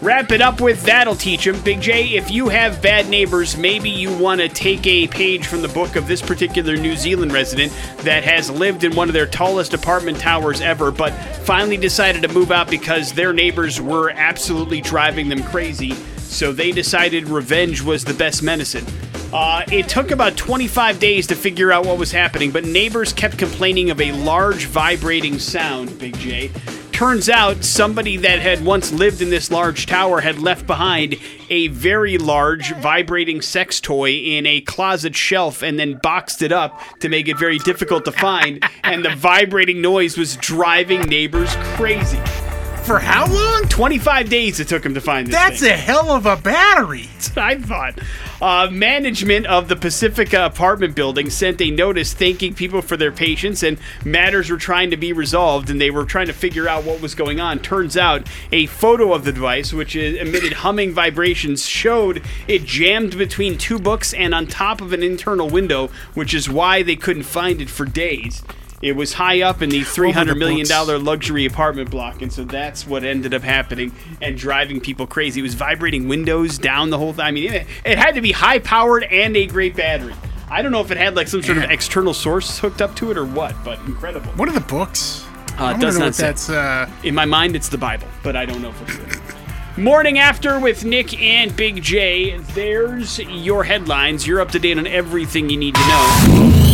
Wrap 0.00 0.30
it 0.30 0.40
up 0.40 0.60
with 0.60 0.84
That'll 0.84 1.16
Teach 1.16 1.48
'em. 1.48 1.60
Big 1.62 1.80
J, 1.80 2.10
if 2.10 2.30
you 2.30 2.48
have 2.48 2.80
bad 2.80 3.08
neighbors, 3.08 3.56
maybe 3.56 3.90
you 3.90 4.12
want 4.12 4.40
to 4.40 4.48
take 4.48 4.86
a 4.86 5.08
page 5.08 5.44
from 5.44 5.60
the 5.60 5.66
book 5.66 5.96
of 5.96 6.06
this 6.06 6.22
particular 6.22 6.76
New 6.76 6.94
Zealand 6.94 7.32
resident 7.32 7.72
that 8.02 8.22
has 8.22 8.48
lived 8.48 8.84
in 8.84 8.94
one 8.94 9.08
of 9.08 9.12
their 9.12 9.26
tallest 9.26 9.74
apartment 9.74 10.20
towers 10.20 10.60
ever, 10.60 10.92
but 10.92 11.12
finally 11.42 11.76
decided 11.76 12.22
to 12.22 12.28
move 12.28 12.52
out 12.52 12.70
because 12.70 13.12
their 13.12 13.32
neighbors 13.32 13.80
were 13.80 14.10
absolutely 14.10 14.80
driving 14.80 15.28
them 15.28 15.42
crazy. 15.42 15.92
So 16.18 16.52
they 16.52 16.70
decided 16.70 17.28
revenge 17.28 17.82
was 17.82 18.04
the 18.04 18.14
best 18.14 18.40
medicine. 18.40 18.86
Uh, 19.32 19.64
it 19.72 19.88
took 19.88 20.12
about 20.12 20.36
25 20.36 21.00
days 21.00 21.26
to 21.26 21.34
figure 21.34 21.72
out 21.72 21.84
what 21.84 21.98
was 21.98 22.12
happening, 22.12 22.52
but 22.52 22.64
neighbors 22.64 23.12
kept 23.12 23.36
complaining 23.36 23.90
of 23.90 24.00
a 24.00 24.12
large 24.12 24.66
vibrating 24.66 25.40
sound, 25.40 25.98
Big 25.98 26.16
J. 26.18 26.52
Turns 26.98 27.28
out 27.28 27.62
somebody 27.62 28.16
that 28.16 28.40
had 28.40 28.64
once 28.64 28.90
lived 28.90 29.22
in 29.22 29.30
this 29.30 29.52
large 29.52 29.86
tower 29.86 30.20
had 30.20 30.40
left 30.40 30.66
behind 30.66 31.14
a 31.48 31.68
very 31.68 32.18
large 32.18 32.74
vibrating 32.74 33.40
sex 33.40 33.80
toy 33.80 34.10
in 34.10 34.46
a 34.46 34.62
closet 34.62 35.14
shelf 35.14 35.62
and 35.62 35.78
then 35.78 36.00
boxed 36.02 36.42
it 36.42 36.50
up 36.50 36.82
to 36.98 37.08
make 37.08 37.28
it 37.28 37.38
very 37.38 37.58
difficult 37.58 38.04
to 38.04 38.10
find. 38.10 38.64
and 38.82 39.04
the 39.04 39.14
vibrating 39.14 39.80
noise 39.80 40.18
was 40.18 40.36
driving 40.38 41.02
neighbors 41.02 41.54
crazy. 41.76 42.18
For 42.88 42.98
how 42.98 43.30
long? 43.30 43.64
25 43.64 44.30
days 44.30 44.60
it 44.60 44.68
took 44.68 44.82
him 44.82 44.94
to 44.94 45.00
find 45.02 45.26
this. 45.26 45.34
That's 45.34 45.60
thing. 45.60 45.72
a 45.72 45.76
hell 45.76 46.10
of 46.10 46.24
a 46.24 46.38
battery. 46.38 47.02
That's 47.12 47.28
what 47.28 47.38
I 47.38 47.58
thought. 47.58 47.98
Uh, 48.40 48.70
management 48.70 49.44
of 49.44 49.68
the 49.68 49.76
Pacifica 49.76 50.46
apartment 50.46 50.94
building 50.94 51.28
sent 51.28 51.60
a 51.60 51.70
notice 51.70 52.14
thanking 52.14 52.54
people 52.54 52.80
for 52.80 52.96
their 52.96 53.12
patience, 53.12 53.62
and 53.62 53.76
matters 54.06 54.48
were 54.48 54.56
trying 54.56 54.90
to 54.90 54.96
be 54.96 55.12
resolved, 55.12 55.68
and 55.68 55.78
they 55.78 55.90
were 55.90 56.06
trying 56.06 56.28
to 56.28 56.32
figure 56.32 56.66
out 56.66 56.84
what 56.84 57.02
was 57.02 57.14
going 57.14 57.40
on. 57.40 57.58
Turns 57.58 57.94
out, 57.94 58.26
a 58.52 58.64
photo 58.64 59.12
of 59.12 59.24
the 59.26 59.32
device, 59.32 59.70
which 59.70 59.94
emitted 59.94 60.54
humming 60.54 60.94
vibrations, 60.94 61.66
showed 61.66 62.22
it 62.46 62.64
jammed 62.64 63.18
between 63.18 63.58
two 63.58 63.78
books 63.78 64.14
and 64.14 64.34
on 64.34 64.46
top 64.46 64.80
of 64.80 64.94
an 64.94 65.02
internal 65.02 65.50
window, 65.50 65.90
which 66.14 66.32
is 66.32 66.48
why 66.48 66.82
they 66.82 66.96
couldn't 66.96 67.24
find 67.24 67.60
it 67.60 67.68
for 67.68 67.84
days. 67.84 68.42
It 68.80 68.94
was 68.94 69.12
high 69.14 69.42
up 69.42 69.60
in 69.60 69.70
the 69.70 69.82
three 69.82 70.12
hundred 70.12 70.36
million 70.38 70.66
dollar 70.66 70.98
luxury 70.98 71.44
apartment 71.46 71.90
block, 71.90 72.22
and 72.22 72.32
so 72.32 72.44
that's 72.44 72.86
what 72.86 73.02
ended 73.02 73.34
up 73.34 73.42
happening 73.42 73.92
and 74.22 74.38
driving 74.38 74.80
people 74.80 75.06
crazy. 75.06 75.40
It 75.40 75.42
was 75.42 75.54
vibrating 75.54 76.06
windows 76.06 76.58
down 76.58 76.90
the 76.90 76.98
whole 76.98 77.12
thing. 77.12 77.24
I 77.24 77.30
mean, 77.32 77.52
it, 77.52 77.66
it 77.84 77.98
had 77.98 78.14
to 78.14 78.20
be 78.20 78.30
high 78.30 78.60
powered 78.60 79.02
and 79.04 79.36
a 79.36 79.46
great 79.46 79.74
battery. 79.74 80.14
I 80.48 80.62
don't 80.62 80.70
know 80.70 80.80
if 80.80 80.90
it 80.92 80.96
had 80.96 81.16
like 81.16 81.26
some 81.26 81.42
sort 81.42 81.58
of 81.58 81.64
external 81.64 82.14
source 82.14 82.58
hooked 82.58 82.80
up 82.80 82.94
to 82.96 83.10
it 83.10 83.18
or 83.18 83.24
what, 83.26 83.54
but 83.64 83.80
incredible. 83.80 84.30
What 84.32 84.48
are 84.48 84.52
the 84.52 84.60
books? 84.60 85.24
Uh, 85.58 85.74
it 85.76 85.80
does 85.80 85.98
not 85.98 86.14
say. 86.14 86.22
that's. 86.22 86.48
Uh, 86.48 86.88
In 87.02 87.16
my 87.16 87.24
mind, 87.24 87.56
it's 87.56 87.68
the 87.68 87.78
Bible, 87.78 88.06
but 88.22 88.36
I 88.36 88.46
don't 88.46 88.62
know 88.62 88.70
if 88.70 88.80
it's 88.82 88.94
true. 88.94 89.82
Morning 89.82 90.20
after 90.20 90.58
with 90.60 90.84
Nick 90.84 91.20
and 91.20 91.54
Big 91.56 91.82
J. 91.82 92.38
There's 92.54 93.18
your 93.18 93.64
headlines. 93.64 94.24
You're 94.24 94.40
up 94.40 94.52
to 94.52 94.58
date 94.60 94.78
on 94.78 94.86
everything 94.86 95.50
you 95.50 95.56
need 95.56 95.74
to 95.74 95.80
know. 95.80 96.67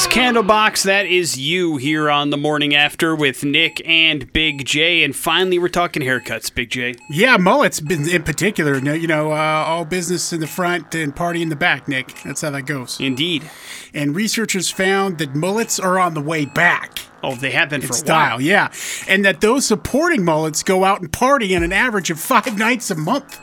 Is 0.00 0.06
Candlebox. 0.06 0.84
That 0.84 1.04
is 1.04 1.38
you 1.38 1.76
here 1.76 2.08
on 2.08 2.30
the 2.30 2.38
morning 2.38 2.74
after 2.74 3.14
with 3.14 3.44
Nick 3.44 3.86
and 3.86 4.32
Big 4.32 4.64
J. 4.64 5.04
And 5.04 5.14
finally, 5.14 5.58
we're 5.58 5.68
talking 5.68 6.00
haircuts, 6.02 6.54
Big 6.54 6.70
J. 6.70 6.94
yeah, 7.10 7.36
mullets 7.36 7.80
in 7.80 8.22
particular. 8.22 8.78
You 8.78 9.06
know, 9.06 9.32
uh, 9.32 9.34
all 9.34 9.84
business 9.84 10.32
in 10.32 10.40
the 10.40 10.46
front 10.46 10.94
and 10.94 11.14
party 11.14 11.42
in 11.42 11.50
the 11.50 11.56
back. 11.56 11.86
Nick, 11.86 12.14
that's 12.24 12.40
how 12.40 12.48
that 12.48 12.62
goes. 12.62 12.98
Indeed. 12.98 13.50
And 13.92 14.16
researchers 14.16 14.70
found 14.70 15.18
that 15.18 15.34
mullets 15.34 15.78
are 15.78 15.98
on 15.98 16.14
the 16.14 16.22
way 16.22 16.46
back. 16.46 17.00
Oh, 17.22 17.34
they 17.34 17.50
have 17.50 17.68
been 17.68 17.82
for 17.82 17.92
style, 17.92 18.36
while. 18.36 18.40
yeah, 18.40 18.72
and 19.06 19.22
that 19.26 19.42
those 19.42 19.66
supporting 19.66 20.24
mullets 20.24 20.62
go 20.62 20.82
out 20.84 21.02
and 21.02 21.12
party 21.12 21.54
on 21.54 21.62
an 21.62 21.74
average 21.74 22.10
of 22.10 22.18
five 22.18 22.56
nights 22.56 22.90
a 22.90 22.94
month, 22.94 23.38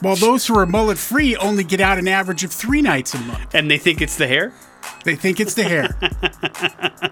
while 0.00 0.16
those 0.16 0.48
who 0.48 0.58
are 0.58 0.66
mullet 0.66 0.98
free 0.98 1.36
only 1.36 1.62
get 1.62 1.80
out 1.80 1.96
an 1.96 2.08
average 2.08 2.42
of 2.42 2.50
three 2.50 2.82
nights 2.82 3.14
a 3.14 3.20
month. 3.20 3.54
And 3.54 3.70
they 3.70 3.78
think 3.78 4.00
it's 4.00 4.16
the 4.16 4.26
hair? 4.26 4.52
They 5.04 5.16
think 5.16 5.38
it's 5.40 5.54
the 5.54 5.64
hair. 5.64 5.96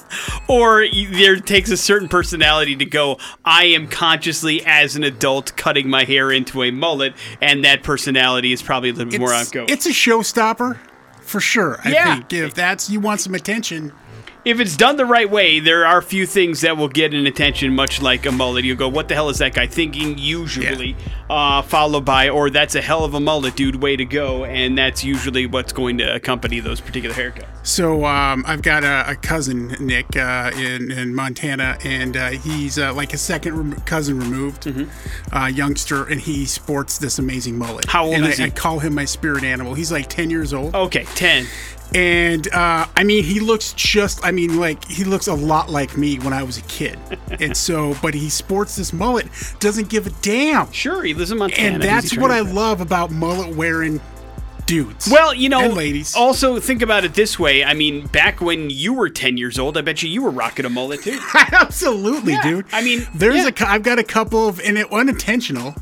Or 0.49 0.87
there 1.11 1.37
takes 1.37 1.71
a 1.71 1.77
certain 1.77 2.09
personality 2.09 2.77
to 2.77 2.85
go, 2.85 3.19
I 3.45 3.65
am 3.67 3.87
consciously, 3.89 4.63
as 4.67 4.97
an 4.97 5.05
adult, 5.05 5.57
cutting 5.57 5.89
my 5.89 6.05
hair 6.05 6.31
into 6.31 6.63
a 6.63 6.71
mullet, 6.71 7.15
and 7.41 7.65
that 7.65 7.83
personality 7.83 8.53
is 8.53 8.61
probably 8.61 8.91
a 8.91 8.93
little 8.93 9.11
bit 9.11 9.21
more 9.21 9.33
outgoing. 9.33 9.69
it's 9.71 9.87
a 9.87 9.91
showstopper 9.91 10.77
for 11.23 11.41
sure. 11.41 11.81
I 11.85 11.91
Yeah. 11.93 12.15
think 12.17 12.33
if 12.33 12.55
that's 12.55 12.91
you 12.91 13.01
want 13.01 13.21
some 13.21 13.35
attention, 13.35 13.93
if 14.45 14.59
it's 14.59 14.77
done 14.77 14.97
the 14.97 15.07
right 15.07 15.31
way, 15.31 15.61
there 15.61 15.87
are 15.87 15.99
a 15.99 16.03
few 16.03 16.27
things 16.27 16.63
that 16.63 16.77
will 16.77 16.89
get 16.89 17.15
an 17.15 17.27
attention, 17.27 17.75
much 17.75 18.03
like 18.03 18.27
a 18.27 18.33
mullet. 18.33 18.65
You 18.65 18.75
go, 18.75 18.89
what 18.89 19.09
the 19.09 19.15
hell 19.15 19.29
is 19.29 19.39
that 19.39 19.55
guy 19.55 19.67
thinking? 19.67 20.19
Usually, 20.19 20.97
uh, 21.31 21.63
followed 21.63 22.05
by, 22.05 22.29
or 22.29 22.51
that's 22.51 22.75
a 22.75 22.83
hell 22.83 23.05
of 23.05 23.15
a 23.15 23.21
mullet, 23.21 23.55
dude. 23.55 23.77
Way 23.77 23.97
to 23.97 24.05
go! 24.05 24.45
And 24.45 24.77
that's 24.77 25.05
usually 25.05 25.47
what's 25.47 25.73
going 25.73 25.99
to 25.99 26.15
accompany 26.15 26.59
those 26.59 26.81
particular 26.81 27.15
haircuts. 27.15 27.47
So 27.65 28.05
um, 28.05 28.45
I've 28.47 28.63
got 28.63 28.83
a, 28.83 29.11
a 29.11 29.15
cousin, 29.15 29.69
Nick, 29.79 30.17
uh, 30.17 30.51
in, 30.57 30.91
in 30.91 31.15
Montana, 31.15 31.79
and 31.85 32.17
uh, 32.17 32.31
he's 32.31 32.79
uh, 32.79 32.93
like 32.93 33.13
a 33.13 33.19
second 33.19 33.57
rem- 33.57 33.81
cousin 33.83 34.19
removed, 34.19 34.67
uh, 35.33 35.47
youngster, 35.47 36.05
and 36.05 36.21
he 36.21 36.47
sports 36.47 36.99
this 36.99 37.21
amazing 37.21 37.57
mullet. 37.57 37.87
Mm-hmm. 37.87 37.91
How 37.91 38.07
old 38.07 38.15
and 38.17 38.27
is 38.27 38.41
I, 38.41 38.45
he? 38.45 38.49
I 38.49 38.51
call 38.51 38.81
him 38.81 38.95
my 38.95 39.05
spirit 39.05 39.45
animal. 39.45 39.75
He's 39.75 39.93
like 39.93 40.09
10 40.09 40.31
years 40.31 40.53
old. 40.53 40.75
Okay, 40.75 41.05
ten. 41.15 41.47
And 41.95 42.53
uh, 42.53 42.87
I 42.97 43.05
mean, 43.05 43.25
he 43.25 43.41
looks 43.41 43.73
just, 43.75 44.25
I 44.25 44.31
mean, 44.31 44.59
like, 44.59 44.85
he 44.85 45.05
looks 45.05 45.27
a 45.27 45.35
lot 45.35 45.71
like 45.71 45.97
me 45.97 46.19
when 46.19 46.33
I 46.33 46.43
was 46.43 46.59
a 46.59 46.63
kid. 46.63 46.99
and 47.41 47.57
so, 47.57 47.95
but 48.03 48.15
he 48.15 48.31
sports 48.31 48.77
this 48.77 48.93
mullet, 48.93 49.27
doesn't 49.61 49.89
give 49.89 50.07
a 50.07 50.11
damn. 50.23 50.71
Sure, 50.73 51.03
he 51.03 51.15
lives 51.15 51.31
in 51.31 51.39
Montana. 51.39 51.75
And 51.75 51.83
that's 51.83 52.17
what 52.17 52.31
I 52.31 52.41
love 52.41 52.81
about 52.81 53.11
mullet 53.11 53.55
wearing 53.55 54.01
dudes. 54.67 55.09
Well, 55.11 55.35
you 55.35 55.49
know, 55.49 55.69
ladies. 55.69 56.15
also 56.15 56.59
think 56.61 56.83
about 56.83 57.05
it 57.05 57.15
this 57.15 57.39
way. 57.39 57.65
I 57.65 57.75
mean, 57.75 58.07
back 58.07 58.41
when 58.41 58.71
you 58.71 58.95
were 58.95 59.11
10 59.11 59.37
years 59.37 59.59
old, 59.59 59.77
I 59.77 59.83
bet 59.83 60.03
you 60.03 60.09
you 60.09 60.23
were 60.23 60.31
rocking 60.31 60.65
a 60.65 60.71
mullet 60.71 61.03
too. 61.03 61.19
Absolutely, 61.35 62.33
Yeah, 62.33 62.43
dude. 62.43 62.67
I 62.73 62.83
mean, 62.83 63.07
there's 63.15 63.45
yeah. 63.45 63.51
a 63.67 63.69
I've 63.69 63.83
got 63.83 63.99
a 63.99 64.05
couple 64.05 64.49
of 64.49 64.61
and 64.61 64.79
it 64.79 64.91
unintentional. 64.93 65.75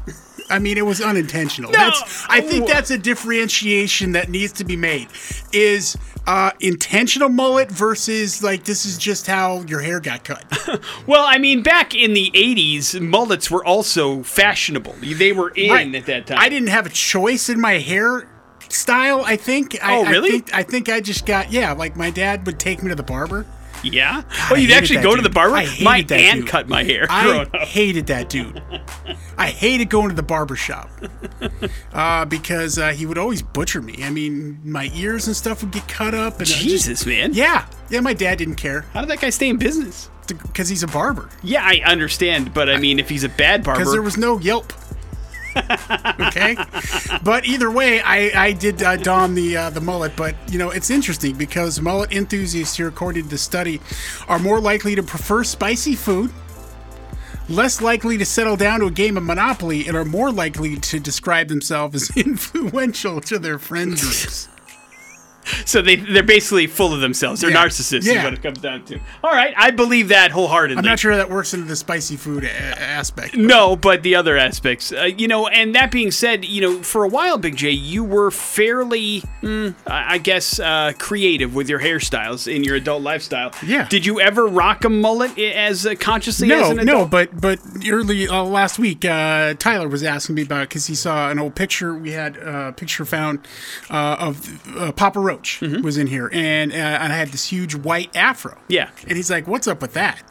I 0.51 0.59
mean, 0.59 0.76
it 0.78 0.84
was 0.86 1.01
unintentional. 1.01 1.70
No. 1.70 1.78
That's 1.78 2.26
I 2.28 2.40
think 2.40 2.64
Oh. 2.64 2.66
that's 2.72 2.90
a 2.90 2.98
differentiation 2.98 4.12
that 4.12 4.28
needs 4.28 4.53
to 4.55 4.64
be 4.64 4.76
made. 4.76 5.09
Is 5.53 5.96
uh, 6.26 6.51
intentional 6.61 7.28
mullet 7.28 7.70
versus 7.70 8.42
like 8.42 8.64
this 8.64 8.84
is 8.84 8.98
just 8.98 9.26
how 9.26 9.62
your 9.62 9.80
hair 9.80 10.01
got 10.01 10.24
cut. 10.24 10.44
Well, 11.07 11.24
I 11.26 11.38
mean, 11.38 11.62
back 11.62 11.94
in 11.94 12.12
the 12.14 12.30
80s, 12.34 13.01
mullets 13.01 13.51
were 13.51 13.64
also 13.64 14.22
fashionable. 14.22 14.94
They 15.03 15.32
were 15.32 15.51
in 15.51 15.94
at 15.94 16.07
that 16.07 16.26
time. 16.26 16.38
I 16.38 16.48
didn't 16.48 16.68
have 16.68 16.86
a 16.86 16.90
choice 16.90 17.48
in 17.48 17.61
my 17.61 17.74
hair 17.78 18.28
style. 18.68 19.22
I 19.26 19.36
think. 19.36 19.76
I, 19.82 19.96
Oh, 19.96 20.05
really? 20.05 20.28
I 20.28 20.32
think, 20.32 20.55
I 20.55 20.62
think 20.62 20.88
I 20.88 21.01
just 21.01 21.26
got 21.26 21.51
yeah. 21.51 21.72
Like 21.72 21.96
my 21.96 22.11
dad 22.11 22.46
would 22.46 22.59
take 22.61 22.82
me 22.82 22.88
to 22.90 22.94
the 22.94 23.03
barber. 23.03 23.46
Yeah? 23.83 24.22
I 24.31 24.49
Oh, 24.51 24.55
you'd 24.57 24.70
actually 24.72 25.03
go 25.03 25.16
to 25.16 25.22
the 25.22 25.31
barber? 25.31 25.55
My 25.83 25.97
aunt 25.99 26.09
dude. 26.09 26.47
cut 26.47 26.68
my 26.68 26.85
hair 26.85 27.07
I 27.11 27.47
hated 27.64 28.07
that 28.09 28.28
dude. 28.28 28.62
I 29.39 29.49
hated 29.49 29.89
going 29.89 30.11
to 30.11 30.14
the 30.14 30.22
barber 30.22 30.57
shop 30.57 30.91
uh, 31.93 32.24
because 32.26 32.78
uh, 32.78 32.91
he 32.93 33.07
would 33.07 33.18
always 33.18 33.43
butcher 33.43 33.81
me. 33.81 33.97
I 34.03 34.11
mean, 34.11 34.61
my 34.64 34.91
ears 34.95 35.26
and 35.26 35.35
stuff 35.37 35.62
would 35.62 35.72
get 35.72 35.89
cut 35.89 36.14
up. 36.14 36.35
And 36.35 36.43
I 36.43 36.45
just- 36.45 36.62
Jesus, 36.62 37.07
man. 37.07 37.33
yeah, 37.33 37.66
yeah. 37.89 38.01
My 38.01 38.12
dad 38.12 38.39
didn't 38.39 38.57
care 38.57 38.83
How 38.93 39.01
did 39.01 39.11
that 39.11 39.20
guy 39.20 39.31
stay 39.31 39.49
in 39.49 39.57
business? 39.57 40.11
because 40.47 40.68
he's 40.68 40.85
a 40.85 40.87
barber. 40.87 41.28
Yeah, 41.43 41.62
I 41.64 41.81
understand, 41.85 42.55
but 42.55 42.70
I 42.70 42.76
mean, 42.76 43.01
if 43.01 43.09
he's 43.09 43.24
a 43.24 43.28
bad 43.28 43.64
barber, 43.64 43.81
Because 43.81 43.93
there 43.93 44.03
was 44.03 44.16
no 44.16 44.39
Yelp. 44.39 44.72
Okay, 46.20 46.57
but 47.22 47.44
either 47.46 47.70
way, 47.70 48.01
I 48.01 48.30
I 48.46 48.53
did 48.53 48.82
uh, 48.82 48.96
don 48.96 49.34
the 49.34 49.57
uh, 49.57 49.70
the 49.70 49.80
mullet. 49.80 50.14
But 50.16 50.36
you 50.51 50.59
know, 50.59 50.70
it's 50.70 50.90
interesting 50.90 51.36
because 51.36 51.80
mullet 51.80 52.12
enthusiasts 52.12 52.76
here, 52.76 52.88
according 52.88 53.24
to 53.24 53.30
the 53.30 53.38
study, 53.38 53.80
are 54.28 54.38
more 54.38 54.61
likely 54.61 54.94
to 54.94 55.03
prefer 55.03 55.44
spicy 55.44 55.94
food. 55.94 56.30
Less 57.48 57.80
likely 57.80 58.16
to 58.18 58.24
settle 58.24 58.57
down 58.57 58.78
to 58.78 58.86
a 58.86 58.90
game 58.92 59.16
of 59.16 59.24
Monopoly 59.24 59.88
and 59.88 59.96
are 59.96 60.05
more 60.05 60.30
likely 60.30 60.76
to 60.76 61.01
describe 61.01 61.48
themselves 61.48 61.96
as 61.96 62.16
influential 62.16 63.20
to 63.22 63.40
their 63.40 63.59
friend 63.59 63.96
groups. 63.98 64.49
So 65.64 65.82
they 65.82 65.97
they're 65.97 66.22
basically 66.22 66.66
full 66.66 66.93
of 66.93 67.01
themselves. 67.01 67.41
They're 67.41 67.51
Yeah. 67.51 67.64
narcissists, 67.64 68.07
is 68.07 68.22
what 68.24 68.32
it 68.34 68.43
comes 68.43 68.59
down 68.59 68.84
to. 68.84 68.99
All 69.24 69.30
right, 69.32 69.55
I 69.57 69.70
believe 69.70 70.09
that 70.09 70.30
wholeheartedly. 70.30 70.78
I'm 70.78 70.84
not 70.84 70.99
sure 70.99 71.16
that 71.16 71.30
works 71.30 71.55
into 71.55 71.66
the 71.66 71.76
spicy 71.76 72.16
food 72.16 72.45
a- 72.45 72.80
aspect. 72.80 73.36
No, 73.36 73.76
but 73.76 74.03
the 74.03 74.14
other 74.14 74.36
aspects, 74.36 74.93
uh, 74.93 75.05
you 75.05 75.28
know. 75.28 75.49
And 75.49 75.74
that 75.74 75.91
being 75.91 76.11
said, 76.11 76.45
you 76.45 76.61
know, 76.61 76.82
for 76.82 77.05
a 77.05 77.09
while, 77.09 77.38
Big 77.38 77.57
J, 77.57 77.70
you 77.70 78.05
were 78.05 78.30
fairly, 78.30 79.22
mm, 79.43 79.74
I 79.86 80.18
guess, 80.18 80.61
uh, 80.61 80.93
creative 80.99 81.55
with 81.55 81.68
your 81.68 81.80
hairstyles 81.80 82.53
in 82.53 82.62
your 82.64 82.76
adult 82.76 83.03
lifestyle. 83.03 83.53
Yeah. 83.66 83.86
Did 83.88 84.05
you 84.07 84.20
ever 84.20 84.47
rock 84.47 84.84
a 84.84 84.88
mullet 84.91 85.38
as 85.38 85.86
uh, 85.86 85.95
consciously 85.99 86.53
as 86.53 86.70
No, 86.70 86.78
an 86.78 86.86
no, 86.86 87.07
but 87.07 87.41
but 87.41 87.59
early 87.91 88.28
uh, 88.28 88.43
last 88.43 88.78
week, 88.78 89.05
uh, 89.05 89.55
Tyler 89.55 89.88
was 89.88 90.03
asking 90.03 90.34
me 90.36 90.43
about 90.43 90.68
because 90.68 90.86
he 90.86 90.95
saw 90.95 91.30
an 91.30 91.38
old 91.38 91.55
picture. 91.55 91.95
We 91.95 92.11
had 92.12 92.36
a 92.36 92.72
picture 92.72 93.05
found 93.05 93.47
uh, 93.91 94.16
of 94.18 94.61
uh, 94.76 94.93
Papa 94.93 95.18
Roach 95.31 95.61
was 95.61 95.97
in 95.97 96.07
here, 96.07 96.28
and 96.33 96.72
uh, 96.72 96.76
and 96.76 97.12
I 97.12 97.16
had 97.16 97.28
this 97.28 97.47
huge 97.47 97.74
white 97.74 98.14
afro. 98.16 98.59
Yeah. 98.68 98.91
and 99.07 99.16
he's 99.16 99.31
like, 99.31 99.47
"What's 99.47 99.66
up 99.66 99.81
with 99.81 99.95
that?" 99.95 100.22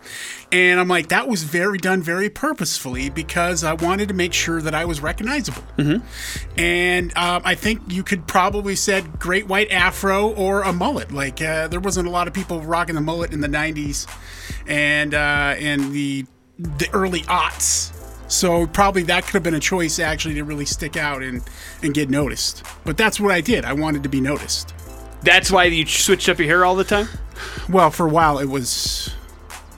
And 0.52 0.80
I'm 0.80 0.88
like, 0.88 1.08
"That 1.10 1.28
was 1.28 1.44
very 1.44 1.78
done 1.78 2.02
very 2.02 2.30
purposefully 2.30 3.10
because 3.10 3.64
I 3.64 3.74
wanted 3.74 4.08
to 4.10 4.14
make 4.14 4.34
sure 4.34 4.62
that 4.62 4.74
I 4.76 4.86
was 4.86 5.00
recognizable." 5.02 5.64
And 6.58 7.16
um, 7.18 7.42
I 7.46 7.56
think 7.56 7.82
you 7.88 8.04
could 8.04 8.28
probably 8.28 8.76
said 8.76 9.20
great 9.20 9.48
white 9.48 9.72
afro 9.72 10.32
or 10.34 10.62
a 10.64 10.74
mullet. 10.74 11.12
Like 11.12 11.42
uh, 11.42 11.68
there 11.68 11.80
wasn't 11.80 12.08
a 12.08 12.12
lot 12.12 12.28
of 12.28 12.34
people 12.34 12.62
rocking 12.62 12.96
the 12.96 13.02
mullet 13.02 13.32
in 13.32 13.42
the 13.42 13.48
'90s 13.48 14.08
and 14.68 15.14
uh, 15.14 15.56
and 15.58 15.92
the 15.94 16.26
the 16.58 16.90
early 16.94 17.22
aughts. 17.22 17.96
So 18.32 18.68
probably 18.68 19.04
that 19.04 19.24
could 19.24 19.34
have 19.34 19.44
been 19.44 19.56
a 19.56 19.60
choice 19.60 19.98
actually 19.98 20.36
to 20.36 20.44
really 20.44 20.66
stick 20.66 20.98
out 20.98 21.24
and 21.24 21.42
and 21.82 21.94
get 21.94 22.10
noticed. 22.10 22.64
But 22.84 22.98
that's 22.98 23.20
what 23.20 23.32
I 23.32 23.42
did. 23.42 23.66
I 23.66 23.74
wanted 23.74 24.04
to 24.04 24.10
be 24.10 24.22
noticed. 24.22 24.74
That's 25.24 25.52
why 25.52 25.66
you 25.66 25.86
switched 25.86 26.30
up 26.30 26.40
your 26.40 26.48
hair 26.48 26.66
all 26.66 26.76
the 26.76 26.84
time. 26.84 27.08
Well, 27.70 27.92
for 27.92 28.06
a 28.06 28.10
while 28.10 28.40
it 28.40 28.48
was. 28.48 29.14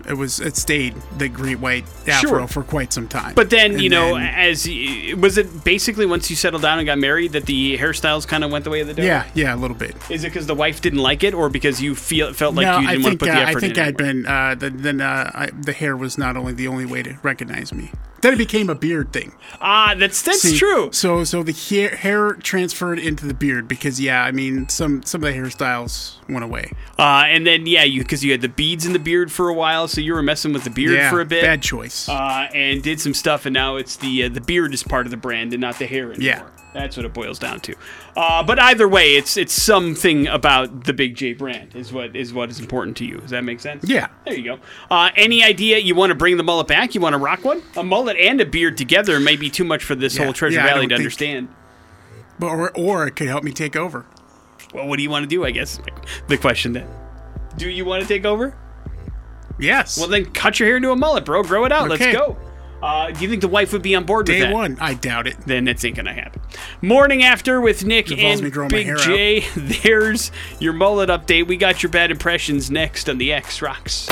It 0.10 0.16
was 0.16 0.40
it 0.40 0.58
stayed 0.58 0.96
the 1.20 1.30
great 1.30 1.60
white 1.60 1.86
afro 2.08 2.30
Sure. 2.40 2.48
for 2.48 2.64
quite 2.64 2.92
some 2.92 3.08
time. 3.08 3.36
But 3.36 3.52
then, 3.52 3.74
And 3.74 3.82
you 3.82 3.90
know, 3.92 4.16
then- 4.16 4.34
as 4.34 4.68
was 5.16 5.38
it 5.38 5.64
basically 5.64 6.08
once 6.08 6.28
you 6.32 6.36
settled 6.36 6.64
down 6.64 6.80
and 6.80 6.88
got 6.88 6.98
married 6.98 7.34
that 7.34 7.46
the 7.46 7.78
hairstyles 7.78 8.28
kind 8.28 8.44
of 8.44 8.52
went 8.52 8.64
the 8.64 8.72
way 8.72 8.82
of 8.82 8.88
the 8.88 8.96
dodo? 8.96 9.06
yeah, 9.06 9.26
yeah, 9.36 9.54
a 9.54 9.58
little 9.58 9.78
bit. 9.78 9.96
Is 10.10 10.24
it 10.24 10.30
because 10.30 10.48
the 10.48 10.56
wife 10.56 10.82
didn't 10.82 11.00
like 11.00 11.24
it, 11.24 11.36
or 11.36 11.50
because 11.50 11.84
you 11.84 11.94
feel 11.94 12.34
felt 12.34 12.56
like 12.56 12.66
no, 12.66 12.80
you 12.80 12.88
didn't 12.88 13.04
want 13.04 13.04
to 13.04 13.10
think 13.10 13.20
put 13.20 13.26
the 13.28 13.38
uh, 13.38 13.50
effort 13.50 13.58
I 13.58 13.60
think 13.62 13.78
in? 13.78 13.84
I'd 13.84 13.98
been 13.98 14.26
uh, 14.26 14.56
the, 14.56 14.70
then 14.72 15.02
uh, 15.02 15.32
I, 15.36 15.50
the 15.52 15.72
hair 15.72 15.96
was 15.96 16.18
not 16.18 16.36
only 16.36 16.54
the 16.54 16.68
only 16.68 16.86
way 16.88 17.04
to 17.04 17.18
recognize 17.22 17.72
me. 17.72 17.92
Then 18.22 18.34
it 18.34 18.38
became 18.38 18.70
a 18.70 18.76
beard 18.76 19.12
thing. 19.12 19.34
Ah, 19.60 19.96
that's 19.98 20.22
that's 20.22 20.42
See, 20.42 20.58
true. 20.58 20.92
So 20.92 21.24
so 21.24 21.44
the 21.44 21.52
hair, 21.52 21.96
hair 21.96 22.34
transferred 22.34 23.00
into 23.00 23.26
the 23.26 23.34
beard 23.34 23.68
because 23.68 24.00
yeah, 24.00 24.24
I 24.24 24.32
mean 24.32 24.70
some 24.70 25.04
some 25.04 25.24
of 25.24 25.34
the 25.34 25.38
hairstyles 25.40 26.16
went 26.30 26.44
away. 26.44 26.72
Uh, 27.00 27.24
and 27.26 27.46
then 27.46 27.66
yeah, 27.66 27.84
you 27.84 28.02
because 28.02 28.24
you 28.24 28.32
had 28.32 28.42
the 28.42 28.50
beads 28.50 28.86
in 28.86 28.94
the 28.94 29.00
beard 29.00 29.32
for 29.32 29.50
a 29.50 29.54
while, 29.54 29.88
so 29.88 30.02
you 30.02 30.14
were 30.14 30.22
messing 30.24 30.54
with 30.54 30.64
the 30.64 30.70
beard 30.70 30.94
yeah, 30.94 31.10
for 31.10 31.20
a 31.22 31.26
bit. 31.26 31.42
bad 31.42 31.62
choice. 31.62 32.08
uh, 32.08 32.48
and 32.54 32.84
did 32.84 33.00
some 33.00 33.14
stuff, 33.14 33.46
and 33.46 33.54
now 33.54 33.76
it's 33.76 33.96
the 33.98 34.26
uh, 34.26 34.30
the 34.30 34.42
beard 34.42 34.74
is 34.74 34.84
part 34.84 35.06
of 35.08 35.12
the 35.12 35.18
brand 35.18 35.54
and 35.54 35.62
not 35.62 35.80
the 35.80 35.88
hair 35.88 36.12
anymore. 36.12 36.22
Yeah. 36.22 36.44
That's 36.74 36.96
what 36.96 37.06
it 37.06 37.14
boils 37.14 37.38
down 37.38 37.60
to. 37.62 37.76
Uh, 38.16 38.44
but 38.44 38.58
either 38.58 38.88
way, 38.88 39.16
it's 39.16 39.36
it's 39.36 39.52
something 39.54 40.28
about 40.28 40.86
the 40.86 40.94
Big 40.94 41.16
J 41.16 41.34
brand 41.34 41.76
is 41.76 41.92
what 41.92 42.16
is 42.16 42.34
what 42.34 42.50
is 42.50 42.60
important 42.62 42.96
to 42.98 43.06
you. 43.06 43.18
Does 43.18 43.32
that 43.32 43.44
make 43.44 43.60
sense? 43.60 43.84
Yeah. 43.90 44.08
There 44.26 44.34
you 44.36 44.44
go. 44.56 44.60
Uh, 44.90 45.10
any 45.18 45.44
idea 45.44 45.80
you 45.80 45.96
want 45.96 46.12
to 46.12 46.16
bring 46.16 46.38
the 46.38 46.44
mullet 46.44 46.68
back? 46.68 46.96
You 46.96 47.02
want 47.02 47.14
to 47.14 47.18
rock 47.18 47.44
one? 47.44 47.62
A 47.76 47.84
mullet 47.84 48.16
and 48.18 48.40
a 48.40 48.46
beard 48.46 48.78
together 48.78 49.20
may 49.20 49.36
be 49.36 49.50
too 49.50 49.66
much 49.66 49.84
for 49.84 49.96
this 49.96 50.16
Yeah. 50.18 50.24
whole 50.24 50.34
Treasure 50.34 50.60
Yeah, 50.60 50.68
Valley 50.68 50.88
to 50.88 50.90
think- 50.90 51.00
understand. 51.00 51.50
but 52.40 52.48
or, 52.48 52.72
or 52.78 53.06
it 53.08 53.18
could 53.18 53.28
help 53.28 53.44
me 53.44 53.52
take 53.52 53.76
over. 53.76 54.06
Well, 54.74 54.88
what 54.88 54.96
do 54.96 55.04
you 55.04 55.10
want 55.10 55.24
to 55.24 55.28
do? 55.28 55.44
I 55.44 55.52
guess 55.52 55.82
the 56.30 56.38
question 56.38 56.72
then. 56.72 56.88
Do 57.58 57.70
you 57.70 57.84
want 57.84 58.02
to 58.02 58.08
take 58.08 58.24
over? 58.24 58.56
Yes. 59.60 59.98
Well, 59.98 60.08
then 60.08 60.26
cut 60.26 60.60
your 60.60 60.68
hair 60.70 60.78
into 60.78 60.92
a 60.92 60.96
mullet, 60.96 61.26
bro. 61.26 61.44
Grow 61.44 61.66
it 61.66 61.72
out. 61.74 61.92
Okay. 61.92 62.06
Let's 62.14 62.18
go. 62.18 62.38
Uh, 62.82 63.12
do 63.12 63.22
you 63.22 63.30
think 63.30 63.42
the 63.42 63.48
wife 63.48 63.74
would 63.74 63.82
be 63.82 63.96
on 63.96 64.06
board 64.06 64.28
with 64.28 64.36
day 64.36 64.42
that? 64.42 64.54
one, 64.54 64.78
I 64.80 64.94
doubt 64.94 65.28
it. 65.28 65.38
Then 65.46 65.68
it's 65.68 65.86
ain't 65.86 65.96
gonna 65.96 66.14
happen. 66.14 66.42
Morning 66.82 67.24
after 67.24 67.62
with 67.62 67.86
Nick 67.86 68.12
and 68.12 68.52
growing 68.52 68.70
Big 68.70 68.86
hair 68.86 68.96
J. 68.98 69.42
There's 69.56 70.32
your 70.60 70.74
mullet 70.74 71.10
update. 71.10 71.48
We 71.48 71.58
got 71.58 71.84
your 71.84 71.92
bad 71.92 72.12
impressions 72.12 72.72
next 72.72 73.10
on 73.10 73.18
the 73.18 73.34
X 73.34 73.62
Rocks. 73.62 74.08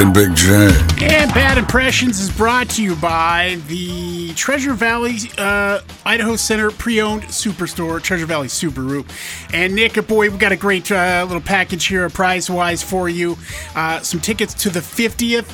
And 0.00 0.12
Big 0.12 0.34
J. 0.34 0.72
And 1.02 1.32
Bad 1.32 1.58
Impressions 1.58 2.18
is 2.18 2.28
brought 2.28 2.68
to 2.70 2.82
you 2.82 2.96
by 2.96 3.60
the 3.68 4.32
Treasure 4.34 4.74
Valley 4.74 5.16
uh, 5.38 5.80
Idaho 6.04 6.34
Center 6.34 6.72
pre-owned 6.72 7.22
superstore, 7.24 8.02
Treasure 8.02 8.26
Valley 8.26 8.48
Subaru. 8.48 9.06
And 9.54 9.76
Nick, 9.76 9.94
boy, 10.08 10.28
we 10.28 10.38
got 10.38 10.50
a 10.50 10.56
great 10.56 10.90
uh, 10.90 11.24
little 11.28 11.40
package 11.40 11.86
here, 11.86 12.08
prize-wise 12.08 12.82
for 12.82 13.08
you. 13.08 13.36
Uh, 13.76 14.00
some 14.00 14.18
tickets 14.18 14.54
to 14.54 14.70
the 14.70 14.80
50th 14.80 15.48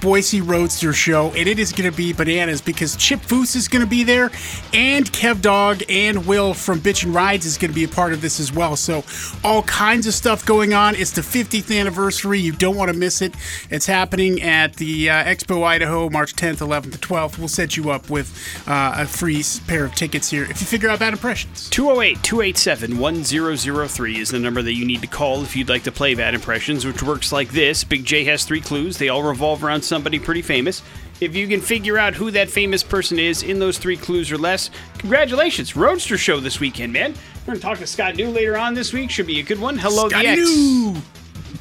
Boise 0.00 0.40
Roadster 0.40 0.92
Show, 0.92 1.28
and 1.28 1.48
it 1.48 1.58
is 1.58 1.72
going 1.72 1.90
to 1.90 1.96
be 1.96 2.12
bananas 2.12 2.60
because 2.60 2.96
Chip 2.96 3.20
Foose 3.20 3.56
is 3.56 3.68
going 3.68 3.84
to 3.84 3.88
be 3.88 4.04
there, 4.04 4.30
and 4.72 5.10
Kev 5.12 5.40
Dog 5.40 5.82
and 5.88 6.26
Will 6.26 6.54
from 6.54 6.80
Bitchin' 6.80 7.14
Rides 7.14 7.46
is 7.46 7.58
going 7.58 7.70
to 7.70 7.74
be 7.74 7.84
a 7.84 7.88
part 7.88 8.12
of 8.12 8.20
this 8.20 8.40
as 8.40 8.52
well. 8.52 8.76
So, 8.76 9.04
all 9.44 9.62
kinds 9.62 10.06
of 10.06 10.14
stuff 10.14 10.44
going 10.44 10.74
on. 10.74 10.94
It's 10.94 11.12
the 11.12 11.22
50th 11.22 11.76
anniversary. 11.78 12.40
You 12.40 12.52
don't 12.52 12.76
want 12.76 12.90
to 12.90 12.96
miss 12.96 13.22
it. 13.22 13.34
It's 13.70 13.86
happening 13.86 14.42
at 14.42 14.76
the 14.76 15.10
uh, 15.10 15.24
Expo 15.24 15.64
Idaho, 15.64 16.10
March 16.10 16.34
10th, 16.34 16.58
11th, 16.58 16.92
to 16.92 16.98
12th. 16.98 17.38
We'll 17.38 17.48
set 17.48 17.76
you 17.76 17.90
up 17.90 18.10
with 18.10 18.32
uh, 18.66 18.94
a 18.98 19.06
free 19.06 19.42
pair 19.66 19.84
of 19.84 19.94
tickets 19.94 20.30
here 20.30 20.44
if 20.44 20.60
you 20.60 20.66
figure 20.66 20.88
out 20.88 20.98
bad 20.98 21.12
impressions. 21.12 21.68
208 21.70 22.22
287 22.22 22.98
1003 22.98 24.18
is 24.18 24.30
the 24.30 24.38
number 24.38 24.62
that 24.62 24.74
you 24.74 24.84
need 24.84 25.00
to 25.00 25.06
call 25.06 25.42
if 25.42 25.56
you'd 25.56 25.68
like 25.68 25.82
to 25.84 25.92
play 25.92 26.14
Bad 26.14 26.34
Impressions, 26.34 26.84
which 26.84 27.02
works 27.02 27.32
like 27.32 27.50
this 27.50 27.84
Big 27.84 28.04
J 28.04 28.24
has 28.24 28.44
three 28.44 28.60
clues. 28.60 28.98
They 28.98 29.08
all 29.08 29.22
revolve 29.22 29.62
around 29.64 29.82
somebody 29.86 30.18
pretty 30.18 30.42
famous. 30.42 30.82
If 31.20 31.34
you 31.34 31.48
can 31.48 31.60
figure 31.60 31.96
out 31.96 32.14
who 32.14 32.30
that 32.32 32.50
famous 32.50 32.82
person 32.82 33.18
is 33.18 33.42
in 33.42 33.58
those 33.58 33.78
three 33.78 33.96
clues 33.96 34.30
or 34.30 34.36
less, 34.38 34.70
congratulations. 34.98 35.76
Roadster 35.76 36.18
show 36.18 36.40
this 36.40 36.60
weekend, 36.60 36.92
man. 36.92 37.14
We're 37.40 37.54
going 37.54 37.58
to 37.58 37.62
talk 37.62 37.78
to 37.78 37.86
Scott 37.86 38.16
New 38.16 38.28
later 38.28 38.56
on 38.56 38.74
this 38.74 38.92
week. 38.92 39.10
Should 39.10 39.26
be 39.26 39.40
a 39.40 39.42
good 39.42 39.60
one. 39.60 39.78
Hello, 39.78 40.08
Scotty 40.08 40.26
the 40.26 40.32
X. 40.32 40.40
New! 40.40 40.96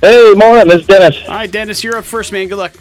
Hey, 0.01 0.33
morning, 0.35 0.67
this 0.67 0.81
is 0.81 0.87
Dennis. 0.87 1.17
All 1.27 1.35
right, 1.35 1.51
Dennis, 1.51 1.83
you're 1.83 1.95
up 1.95 2.03
first, 2.03 2.31
man. 2.31 2.47
Good 2.47 2.57
luck. 2.57 2.73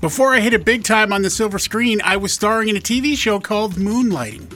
Before 0.00 0.34
I 0.34 0.40
hit 0.40 0.52
it 0.52 0.64
big 0.64 0.84
time 0.84 1.12
on 1.12 1.22
the 1.22 1.30
silver 1.30 1.58
screen, 1.58 2.00
I 2.02 2.16
was 2.16 2.32
starring 2.32 2.68
in 2.68 2.76
a 2.76 2.80
TV 2.80 3.16
show 3.16 3.38
called 3.38 3.74
Moonlighting. 3.74 4.48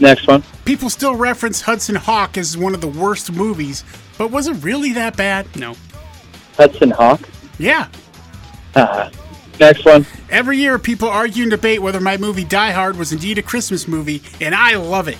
Next 0.00 0.26
one. 0.26 0.42
People 0.64 0.90
still 0.90 1.16
reference 1.16 1.62
Hudson 1.62 1.94
Hawk 1.94 2.36
as 2.36 2.56
one 2.56 2.74
of 2.74 2.80
the 2.80 2.88
worst 2.88 3.32
movies, 3.32 3.84
but 4.18 4.30
was 4.30 4.46
it 4.46 4.54
really 4.64 4.92
that 4.92 5.16
bad? 5.16 5.54
No. 5.56 5.76
Hudson 6.56 6.90
Hawk. 6.90 7.20
Yeah. 7.58 7.88
Uh, 8.74 9.10
Next 9.58 9.84
one. 9.86 10.04
Every 10.28 10.58
year, 10.58 10.78
people 10.78 11.08
argue 11.08 11.44
and 11.44 11.50
debate 11.50 11.80
whether 11.80 12.00
my 12.00 12.18
movie 12.18 12.44
Die 12.44 12.70
Hard 12.72 12.96
was 12.98 13.12
indeed 13.12 13.38
a 13.38 13.42
Christmas 13.42 13.88
movie, 13.88 14.22
and 14.40 14.54
I 14.54 14.74
love 14.74 15.08
it. 15.08 15.16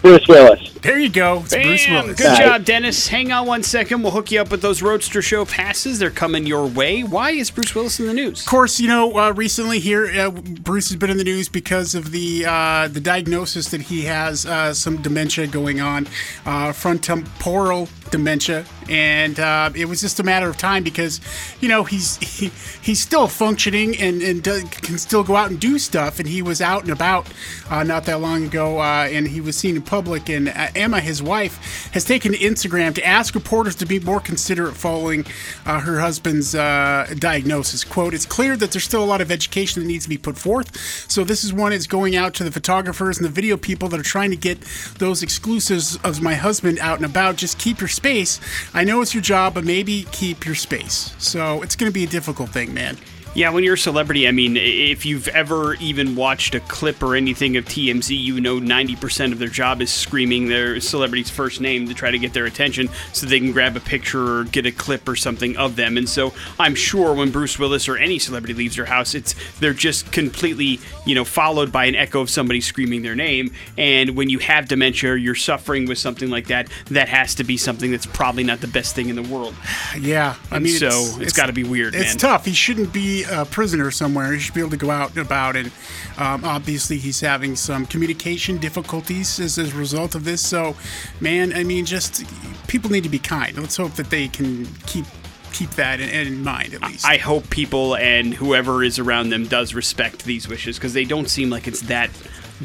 Bruce 0.00 0.26
Willis. 0.28 0.72
There 0.80 0.98
you 0.98 1.08
go. 1.10 1.40
It's 1.44 1.54
Bruce 1.54 1.88
Willis. 1.88 2.16
Good 2.16 2.24
Nice. 2.28 2.38
job, 2.38 2.64
Dennis. 2.64 3.08
Hang 3.08 3.32
on 3.32 3.46
one 3.46 3.64
second. 3.64 4.00
We'll 4.02 4.12
hook 4.12 4.30
you 4.30 4.40
up 4.40 4.48
with 4.50 4.62
those 4.62 4.80
Roadster 4.80 5.20
Show 5.20 5.44
passes. 5.44 5.98
They're 5.98 6.08
coming 6.10 6.46
your 6.46 6.66
way. 6.66 7.02
Why 7.02 7.32
is 7.32 7.50
Bruce 7.50 7.74
Willis 7.74 7.98
in 7.98 8.06
the 8.06 8.14
news? 8.14 8.40
Of 8.42 8.46
course, 8.46 8.78
you 8.78 8.86
know, 8.86 9.18
uh, 9.18 9.32
recently 9.32 9.80
here, 9.80 10.06
uh, 10.06 10.30
Bruce 10.30 10.88
has 10.88 10.96
been 10.96 11.10
in 11.10 11.16
the 11.18 11.24
news 11.24 11.48
because 11.48 11.96
of 11.96 12.12
the 12.12 12.46
uh, 12.46 12.86
the 12.88 13.00
diagnosis 13.00 13.70
that 13.70 13.82
he 13.82 14.04
has 14.04 14.46
uh, 14.46 14.72
some 14.72 15.02
dementia 15.02 15.48
going 15.48 15.80
on, 15.80 16.06
uh, 16.46 16.68
frontotemporal 16.72 17.88
dementia, 18.10 18.64
and 18.88 19.38
uh, 19.38 19.70
it 19.74 19.86
was 19.86 20.00
just 20.00 20.20
a 20.20 20.22
matter 20.22 20.48
of 20.48 20.56
time 20.56 20.82
because, 20.82 21.20
you 21.60 21.68
know, 21.68 21.84
he's 21.84 22.16
he, 22.16 22.50
he's 22.82 23.00
still 23.00 23.28
functioning 23.28 23.96
and 23.98 24.22
and 24.22 24.42
do, 24.42 24.62
can 24.66 24.98
still 24.98 25.22
go 25.22 25.36
out 25.36 25.50
and 25.50 25.60
do 25.60 25.78
stuff, 25.78 26.18
and 26.18 26.28
he 26.28 26.42
was 26.42 26.60
out 26.60 26.82
and 26.82 26.92
about 26.92 27.26
uh, 27.70 27.82
not 27.82 28.04
that 28.04 28.20
long 28.20 28.44
ago, 28.44 28.80
uh, 28.80 29.08
and 29.10 29.28
he 29.28 29.40
was 29.40 29.56
seen 29.56 29.76
in 29.76 29.82
public, 29.82 30.28
and 30.28 30.48
uh, 30.48 30.68
Emma, 30.74 31.00
his 31.00 31.22
wife, 31.22 31.90
has 31.92 32.04
taken 32.04 32.32
to 32.32 32.38
Instagram 32.38 32.94
to 32.94 33.06
ask 33.06 33.34
reporters 33.34 33.74
to 33.76 33.86
be 33.86 34.00
more 34.00 34.20
considerate 34.20 34.74
following 34.74 35.26
uh, 35.66 35.80
her 35.80 36.00
husband's 36.00 36.54
uh, 36.54 37.12
diagnosis. 37.18 37.84
"Quote: 37.84 38.14
It's 38.14 38.26
clear 38.26 38.56
that 38.56 38.72
there's 38.72 38.84
still 38.84 39.04
a 39.04 39.06
lot 39.06 39.20
of 39.20 39.30
education 39.30 39.82
that 39.82 39.88
needs 39.88 40.04
to 40.04 40.10
be 40.10 40.18
put 40.18 40.38
forth. 40.38 40.76
So 41.10 41.24
this 41.24 41.44
is 41.44 41.52
one 41.52 41.72
is 41.72 41.86
going 41.86 42.16
out 42.16 42.34
to 42.34 42.44
the 42.44 42.50
photographers 42.50 43.18
and 43.18 43.24
the 43.24 43.30
video 43.30 43.56
people 43.56 43.88
that 43.88 44.00
are 44.00 44.02
trying 44.02 44.30
to 44.30 44.36
get 44.36 44.60
those 44.98 45.22
exclusives 45.22 45.96
of 46.04 46.22
my 46.22 46.34
husband 46.34 46.78
out 46.78 46.96
and 46.96 47.06
about. 47.06 47.36
Just 47.36 47.58
keep 47.58 47.80
your 47.80 47.88
space. 47.98 48.40
I 48.72 48.84
know 48.84 49.02
it's 49.02 49.12
your 49.12 49.22
job, 49.22 49.54
but 49.54 49.64
maybe 49.64 50.06
keep 50.12 50.46
your 50.46 50.54
space. 50.54 51.14
So 51.18 51.62
it's 51.62 51.76
going 51.76 51.90
to 51.90 51.94
be 51.94 52.04
a 52.04 52.08
difficult 52.08 52.50
thing, 52.50 52.72
man. 52.72 52.96
Yeah, 53.34 53.50
when 53.50 53.62
you're 53.62 53.74
a 53.74 53.78
celebrity, 53.78 54.26
I 54.26 54.32
mean, 54.32 54.56
if 54.56 55.06
you've 55.06 55.28
ever 55.28 55.74
even 55.74 56.16
watched 56.16 56.56
a 56.56 56.60
clip 56.60 57.04
or 57.04 57.14
anything 57.14 57.56
of 57.56 57.66
TMZ, 57.66 58.18
you 58.18 58.40
know 58.40 58.58
90% 58.58 59.30
of 59.30 59.38
their 59.38 59.48
job 59.48 59.80
is 59.80 59.92
screaming 59.92 60.48
their 60.48 60.80
celebrity's 60.80 61.30
first 61.30 61.60
name 61.60 61.86
to 61.86 61.94
try 61.94 62.10
to 62.10 62.18
get 62.18 62.32
their 62.32 62.46
attention 62.46 62.88
so 63.12 63.26
they 63.26 63.38
can 63.38 63.52
grab 63.52 63.76
a 63.76 63.80
picture 63.80 64.38
or 64.40 64.44
get 64.44 64.66
a 64.66 64.72
clip 64.72 65.08
or 65.08 65.14
something 65.14 65.56
of 65.56 65.76
them. 65.76 65.96
And 65.96 66.08
so 66.08 66.32
I'm 66.58 66.74
sure 66.74 67.14
when 67.14 67.30
Bruce 67.30 67.60
Willis 67.60 67.88
or 67.88 67.96
any 67.96 68.18
celebrity 68.18 68.54
leaves 68.54 68.74
their 68.74 68.86
house, 68.86 69.14
it's 69.14 69.36
they're 69.60 69.72
just 69.72 70.10
completely, 70.10 70.80
you 71.06 71.14
know, 71.14 71.24
followed 71.24 71.70
by 71.70 71.84
an 71.84 71.94
echo 71.94 72.20
of 72.20 72.30
somebody 72.30 72.60
screaming 72.60 73.02
their 73.02 73.14
name. 73.14 73.52
And 73.76 74.16
when 74.16 74.30
you 74.30 74.40
have 74.40 74.66
dementia 74.66 75.12
or 75.12 75.16
you're 75.16 75.36
suffering 75.36 75.86
with 75.86 75.98
something 75.98 76.28
like 76.28 76.48
that, 76.48 76.68
that 76.86 77.08
has 77.08 77.36
to 77.36 77.44
be 77.44 77.56
something 77.56 77.92
that's 77.92 78.06
probably 78.06 78.42
not 78.42 78.60
the 78.62 78.68
best 78.68 78.96
thing 78.96 79.10
in 79.10 79.14
the 79.16 79.22
world. 79.22 79.54
Yeah, 79.96 80.34
I 80.50 80.58
mean, 80.58 80.72
so 80.76 80.88
it's 81.20 81.32
gotta 81.34 81.52
be 81.52 81.62
weird, 81.62 81.94
It's 81.94 82.14
man. 82.14 82.16
tough. 82.16 82.44
He 82.44 82.52
shouldn't 82.52 82.92
be 82.92 83.26
a 83.30 83.44
prisoner 83.44 83.90
somewhere. 83.90 84.32
He 84.32 84.38
should 84.38 84.54
be 84.54 84.60
able 84.60 84.70
to 84.70 84.76
go 84.76 84.90
out 84.90 85.10
and 85.10 85.18
about. 85.18 85.56
And 85.56 85.70
um, 86.16 86.44
obviously, 86.44 86.98
he's 86.98 87.20
having 87.20 87.56
some 87.56 87.86
communication 87.86 88.58
difficulties 88.58 89.38
as, 89.40 89.58
as 89.58 89.72
a 89.72 89.76
result 89.76 90.14
of 90.14 90.24
this. 90.24 90.46
So, 90.46 90.76
man, 91.20 91.52
I 91.54 91.64
mean, 91.64 91.84
just 91.84 92.24
people 92.68 92.90
need 92.90 93.04
to 93.04 93.08
be 93.08 93.18
kind. 93.18 93.56
Let's 93.58 93.76
hope 93.76 93.94
that 93.94 94.10
they 94.10 94.28
can 94.28 94.66
keep 94.86 95.04
keep 95.52 95.70
that 95.70 95.98
in, 95.98 96.08
in 96.08 96.44
mind 96.44 96.74
at 96.74 96.82
least. 96.82 97.06
I 97.06 97.16
hope 97.16 97.48
people 97.50 97.96
and 97.96 98.34
whoever 98.34 98.84
is 98.84 98.98
around 98.98 99.30
them 99.30 99.46
does 99.46 99.74
respect 99.74 100.24
these 100.24 100.46
wishes 100.46 100.76
because 100.76 100.92
they 100.92 101.04
don't 101.04 101.28
seem 101.28 101.48
like 101.48 101.66
it's 101.66 101.80
that 101.82 102.10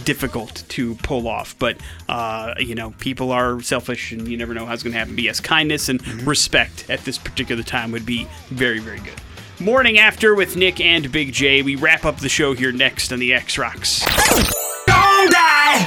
difficult 0.03 0.63
to 0.69 0.95
pull 0.95 1.27
off. 1.27 1.57
But 1.59 1.77
uh, 2.09 2.55
you 2.59 2.75
know, 2.75 2.91
people 2.99 3.31
are 3.31 3.61
selfish, 3.61 4.11
and 4.11 4.27
you 4.27 4.37
never 4.37 4.53
know 4.53 4.65
how 4.65 4.73
it's 4.73 4.83
going 4.83 4.93
to 4.93 4.99
happen. 4.99 5.15
But 5.15 5.23
yes, 5.23 5.39
kindness 5.39 5.89
and 5.89 6.01
respect 6.23 6.89
at 6.89 7.03
this 7.05 7.17
particular 7.17 7.63
time 7.63 7.91
would 7.91 8.05
be 8.05 8.27
very, 8.49 8.79
very 8.79 8.99
good. 8.99 9.19
Morning 9.63 9.97
after 9.97 10.35
with 10.35 10.57
Nick 10.57 10.81
and 10.81 11.09
Big 11.11 11.31
J. 11.31 11.61
We 11.61 11.75
wrap 11.75 12.03
up 12.05 12.17
the 12.17 12.27
show 12.29 12.53
here 12.53 12.71
next 12.73 13.13
on 13.13 13.19
the 13.19 13.33
X 13.33 13.57
Rocks. 13.57 14.01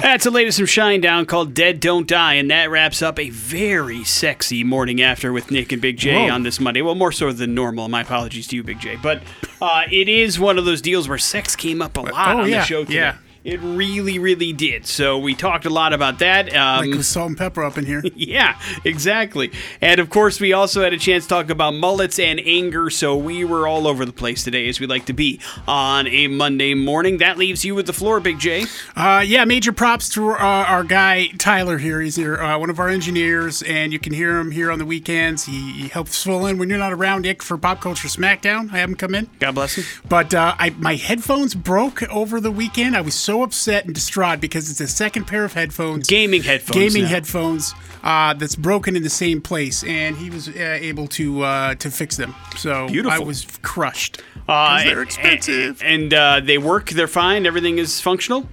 That's 0.03 0.25
the 0.25 0.31
latest 0.31 0.59
from 0.59 0.67
Shinedown 0.67 1.27
called 1.29 1.53
Dead 1.53 1.79
Don't 1.81 2.09
Die, 2.09 2.35
and 2.35 2.51
that 2.51 2.71
wraps 2.71 3.03
up 3.03 3.19
a 3.19 3.29
very 3.31 4.03
sexy 4.05 4.65
morning 4.65 5.03
after 5.03 5.33
with 5.33 5.51
Nick 5.51 5.73
and 5.73 5.83
Big 5.83 5.99
J 5.99 6.15
Whoa. 6.27 6.33
on 6.35 6.43
this 6.43 6.59
Monday. 6.59 6.81
Well, 6.81 6.95
more 6.95 7.13
so 7.13 7.31
than 7.33 7.55
normal. 7.55 7.89
My 7.89 8.01
apologies 8.01 8.47
to 8.49 8.57
you, 8.57 8.63
Big 8.63 8.81
J. 8.81 8.97
But 8.97 9.23
uh, 9.61 9.83
it 9.91 10.09
is 10.09 10.41
one 10.41 10.59
of 10.59 10.65
those 10.65 10.81
deals 10.81 11.09
where 11.09 11.19
sex 11.19 11.55
came 11.55 11.83
up 11.83 11.97
a 11.99 12.01
lot 12.01 12.37
Oh, 12.37 12.41
on 12.41 12.49
yeah, 12.49 12.61
the 12.61 12.65
show 12.65 12.85
today. 12.85 12.95
yeah. 12.97 13.17
It 13.47 13.61
really, 13.61 14.19
really 14.19 14.53
did. 14.53 14.87
So 14.87 15.19
we 15.19 15.37
talked 15.37 15.67
a 15.67 15.71
lot 15.71 15.93
about 15.93 16.19
that. 16.19 16.53
Um, 16.53 16.85
like 16.85 16.97
with 16.97 17.07
salt 17.07 17.29
and 17.29 17.39
pepper 17.39 17.63
up 17.63 17.79
in 17.79 17.87
here. 17.87 18.03
yeah, 18.17 18.61
exactly. 18.85 19.53
And 19.81 20.01
of 20.01 20.11
course, 20.11 20.41
we 20.41 20.53
also 20.53 20.83
had 20.83 20.93
a 20.93 20.99
chance 20.99 21.27
to 21.27 21.29
talk 21.29 21.49
about 21.49 21.75
mullets 21.75 22.19
and 22.19 22.41
anger, 22.45 22.91
so 22.91 23.17
we 23.17 23.45
were 23.45 23.69
all 23.69 23.87
over 23.87 24.05
the 24.05 24.13
place 24.13 24.43
today, 24.43 24.69
as 24.69 24.81
we 24.81 24.89
like 24.89 25.07
to 25.07 25.13
be 25.13 25.39
on 25.69 26.09
a 26.09 26.27
Monday 26.27 26.75
morning. 26.75 27.19
That 27.19 27.39
leaves 27.39 27.65
you 27.65 27.77
with 27.77 27.87
the 27.87 27.93
floor, 27.93 28.19
Big 28.19 28.41
J. 28.41 28.65
Uh, 28.97 29.23
yeah, 29.25 29.45
major 29.45 29.71
props 29.71 30.09
to 30.11 30.31
uh, 30.31 30.35
our 30.35 30.83
guy 30.83 31.29
Tyler 31.39 31.79
here. 31.79 32.01
He's 32.01 32.17
here, 32.17 32.43
uh, 32.43 32.59
one 32.59 32.69
of 32.69 32.81
our 32.81 32.89
engineers, 32.89 33.63
and 33.63 33.93
you 33.93 34.01
can 34.01 34.13
hear 34.13 34.41
him 34.41 34.51
here 34.51 34.73
on 34.73 34.81
the 34.81 34.87
weekends. 34.87 35.45
He, 35.45 35.71
he 35.83 35.87
helps 35.87 36.21
fill 36.21 36.47
in 36.47 36.59
when 36.59 36.69
you're 36.69 36.79
not 36.79 36.93
around, 36.93 37.23
Nick, 37.23 37.45
for 37.45 37.57
Pop 37.57 37.81
Culture 37.81 38.09
Smackdown. 38.09 38.73
I 38.73 38.79
have 38.79 38.91
him 38.91 38.97
come 38.97 39.15
in. 39.15 39.31
God 39.39 39.55
bless 39.55 39.77
him. 39.77 39.85
But 40.09 40.35
uh, 40.35 40.57
I, 40.59 40.71
my 40.71 40.97
headphones 40.97 41.55
broke 41.55 42.03
over 42.13 42.41
the 42.41 42.51
weekend. 42.51 42.97
I 42.97 43.03
was 43.03 43.15
so 43.15 43.36
upset 43.43 43.85
and 43.85 43.95
distraught 43.95 44.41
because 44.41 44.71
it's 44.71 44.81
a 44.81 44.87
second 44.89 45.27
pair 45.27 45.45
of 45.45 45.53
headphones. 45.53 46.07
Gaming 46.07 46.43
headphones. 46.43 46.77
gaming 46.79 47.03
now. 47.05 47.09
headphones 47.09 47.75
uh, 48.03 48.35
that's 48.35 48.57
broken 48.57 48.97
in 48.97 49.03
the 49.03 49.11
same 49.11 49.41
place, 49.41 49.83
and 49.85 50.17
he 50.17 50.31
was 50.31 50.49
uh, 50.49 50.53
able 50.81 51.07
to 51.09 51.43
uh, 51.43 51.75
to 51.77 51.91
fix 51.91 52.17
them. 52.17 52.35
So 52.57 52.89
Beautiful. 52.89 53.23
I 53.23 53.25
was 53.25 53.47
crushed. 53.63 54.23
Uh, 54.49 54.85
they're 54.85 55.03
expensive. 55.03 55.83
And, 55.83 56.05
and, 56.05 56.15
uh, 56.15 56.41
they 56.41 56.59
work, 56.59 56.91
they're 56.91 57.09
fine, 57.09 57.47
everything 57.47 57.79
is 57.79 58.01
functional. 58.01 58.49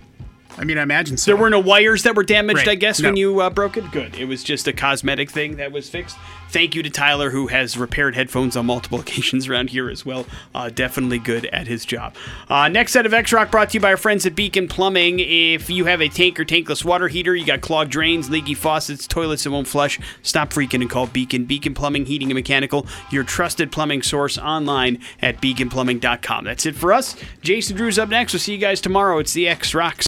I 0.58 0.64
mean, 0.66 0.78
I 0.78 0.84
imagine 0.84 1.18
so. 1.18 1.32
There 1.32 1.42
were 1.42 1.50
no 1.50 1.60
wires 1.60 2.04
that 2.04 2.16
were 2.16 2.24
damaged, 2.24 2.60
Right. 2.60 2.70
I 2.70 2.76
guess, 2.76 3.02
when 3.02 3.16
you 3.16 3.42
uh, 3.42 3.50
broke 3.50 3.78
it. 3.78 3.90
Good. 3.92 4.16
It 4.16 4.26
was 4.26 4.44
just 4.44 4.68
a 4.68 4.74
cosmetic 4.74 5.32
thing 5.32 5.56
that 5.58 5.72
was 5.72 5.90
fixed. 5.90 6.18
Thank 6.54 6.76
you 6.76 6.84
to 6.84 6.90
Tyler, 6.92 7.32
who 7.32 7.48
has 7.48 7.80
repaired 7.80 8.14
headphones 8.14 8.56
on 8.56 8.68
multiple 8.68 9.00
occasions 9.02 9.50
around 9.50 9.72
here 9.72 9.90
as 9.90 10.06
well. 10.06 10.28
Uh, 10.54 10.70
definitely 10.70 11.18
good 11.18 11.46
at 11.48 11.66
his 11.66 11.84
job. 11.84 12.16
Uh, 12.48 12.70
next 12.70 12.92
set 12.92 13.08
of 13.08 13.14
X 13.14 13.34
Rock 13.34 13.50
brought 13.50 13.72
to 13.72 13.74
you 13.74 13.80
by 13.80 13.90
our 13.90 13.98
friends 13.98 14.24
at 14.28 14.36
Beacon 14.36 14.68
Plumbing. 14.68 15.20
If 15.20 15.72
you 15.72 15.86
have 15.86 16.00
a 16.00 16.10
tank 16.10 16.40
or 16.40 16.46
tankless 16.46 16.86
water 16.86 17.08
heater, 17.08 17.36
you 17.36 17.44
got 17.44 17.62
clogged 17.62 17.90
drains, 17.90 18.30
leaky 18.30 18.54
faucets, 18.54 19.08
toilets 19.08 19.44
that 19.46 19.50
won't 19.52 19.68
flush, 19.68 20.00
stop 20.22 20.52
freaking 20.52 20.82
and 20.82 20.90
call 20.92 21.08
Beacon. 21.08 21.46
Beacon 21.46 21.74
Plumbing, 21.74 22.06
Heating 22.06 22.30
and 22.30 22.36
Mechanical, 22.36 22.86
your 23.10 23.24
trusted 23.24 23.72
plumbing 23.72 24.04
source 24.04 24.38
online 24.38 25.00
at 25.24 25.42
beaconplumbing.com. 25.42 26.46
That's 26.46 26.68
it 26.68 26.76
for 26.76 26.94
us. 26.94 27.16
Jason 27.42 27.76
Drew's 27.76 27.98
up 27.98 28.10
next. 28.10 28.32
We'll 28.34 28.42
see 28.42 28.54
you 28.54 28.60
guys 28.60 28.80
tomorrow. 28.80 29.18
It's 29.18 29.34
the 29.34 29.48
X 29.48 29.74
Rocks. 29.74 30.08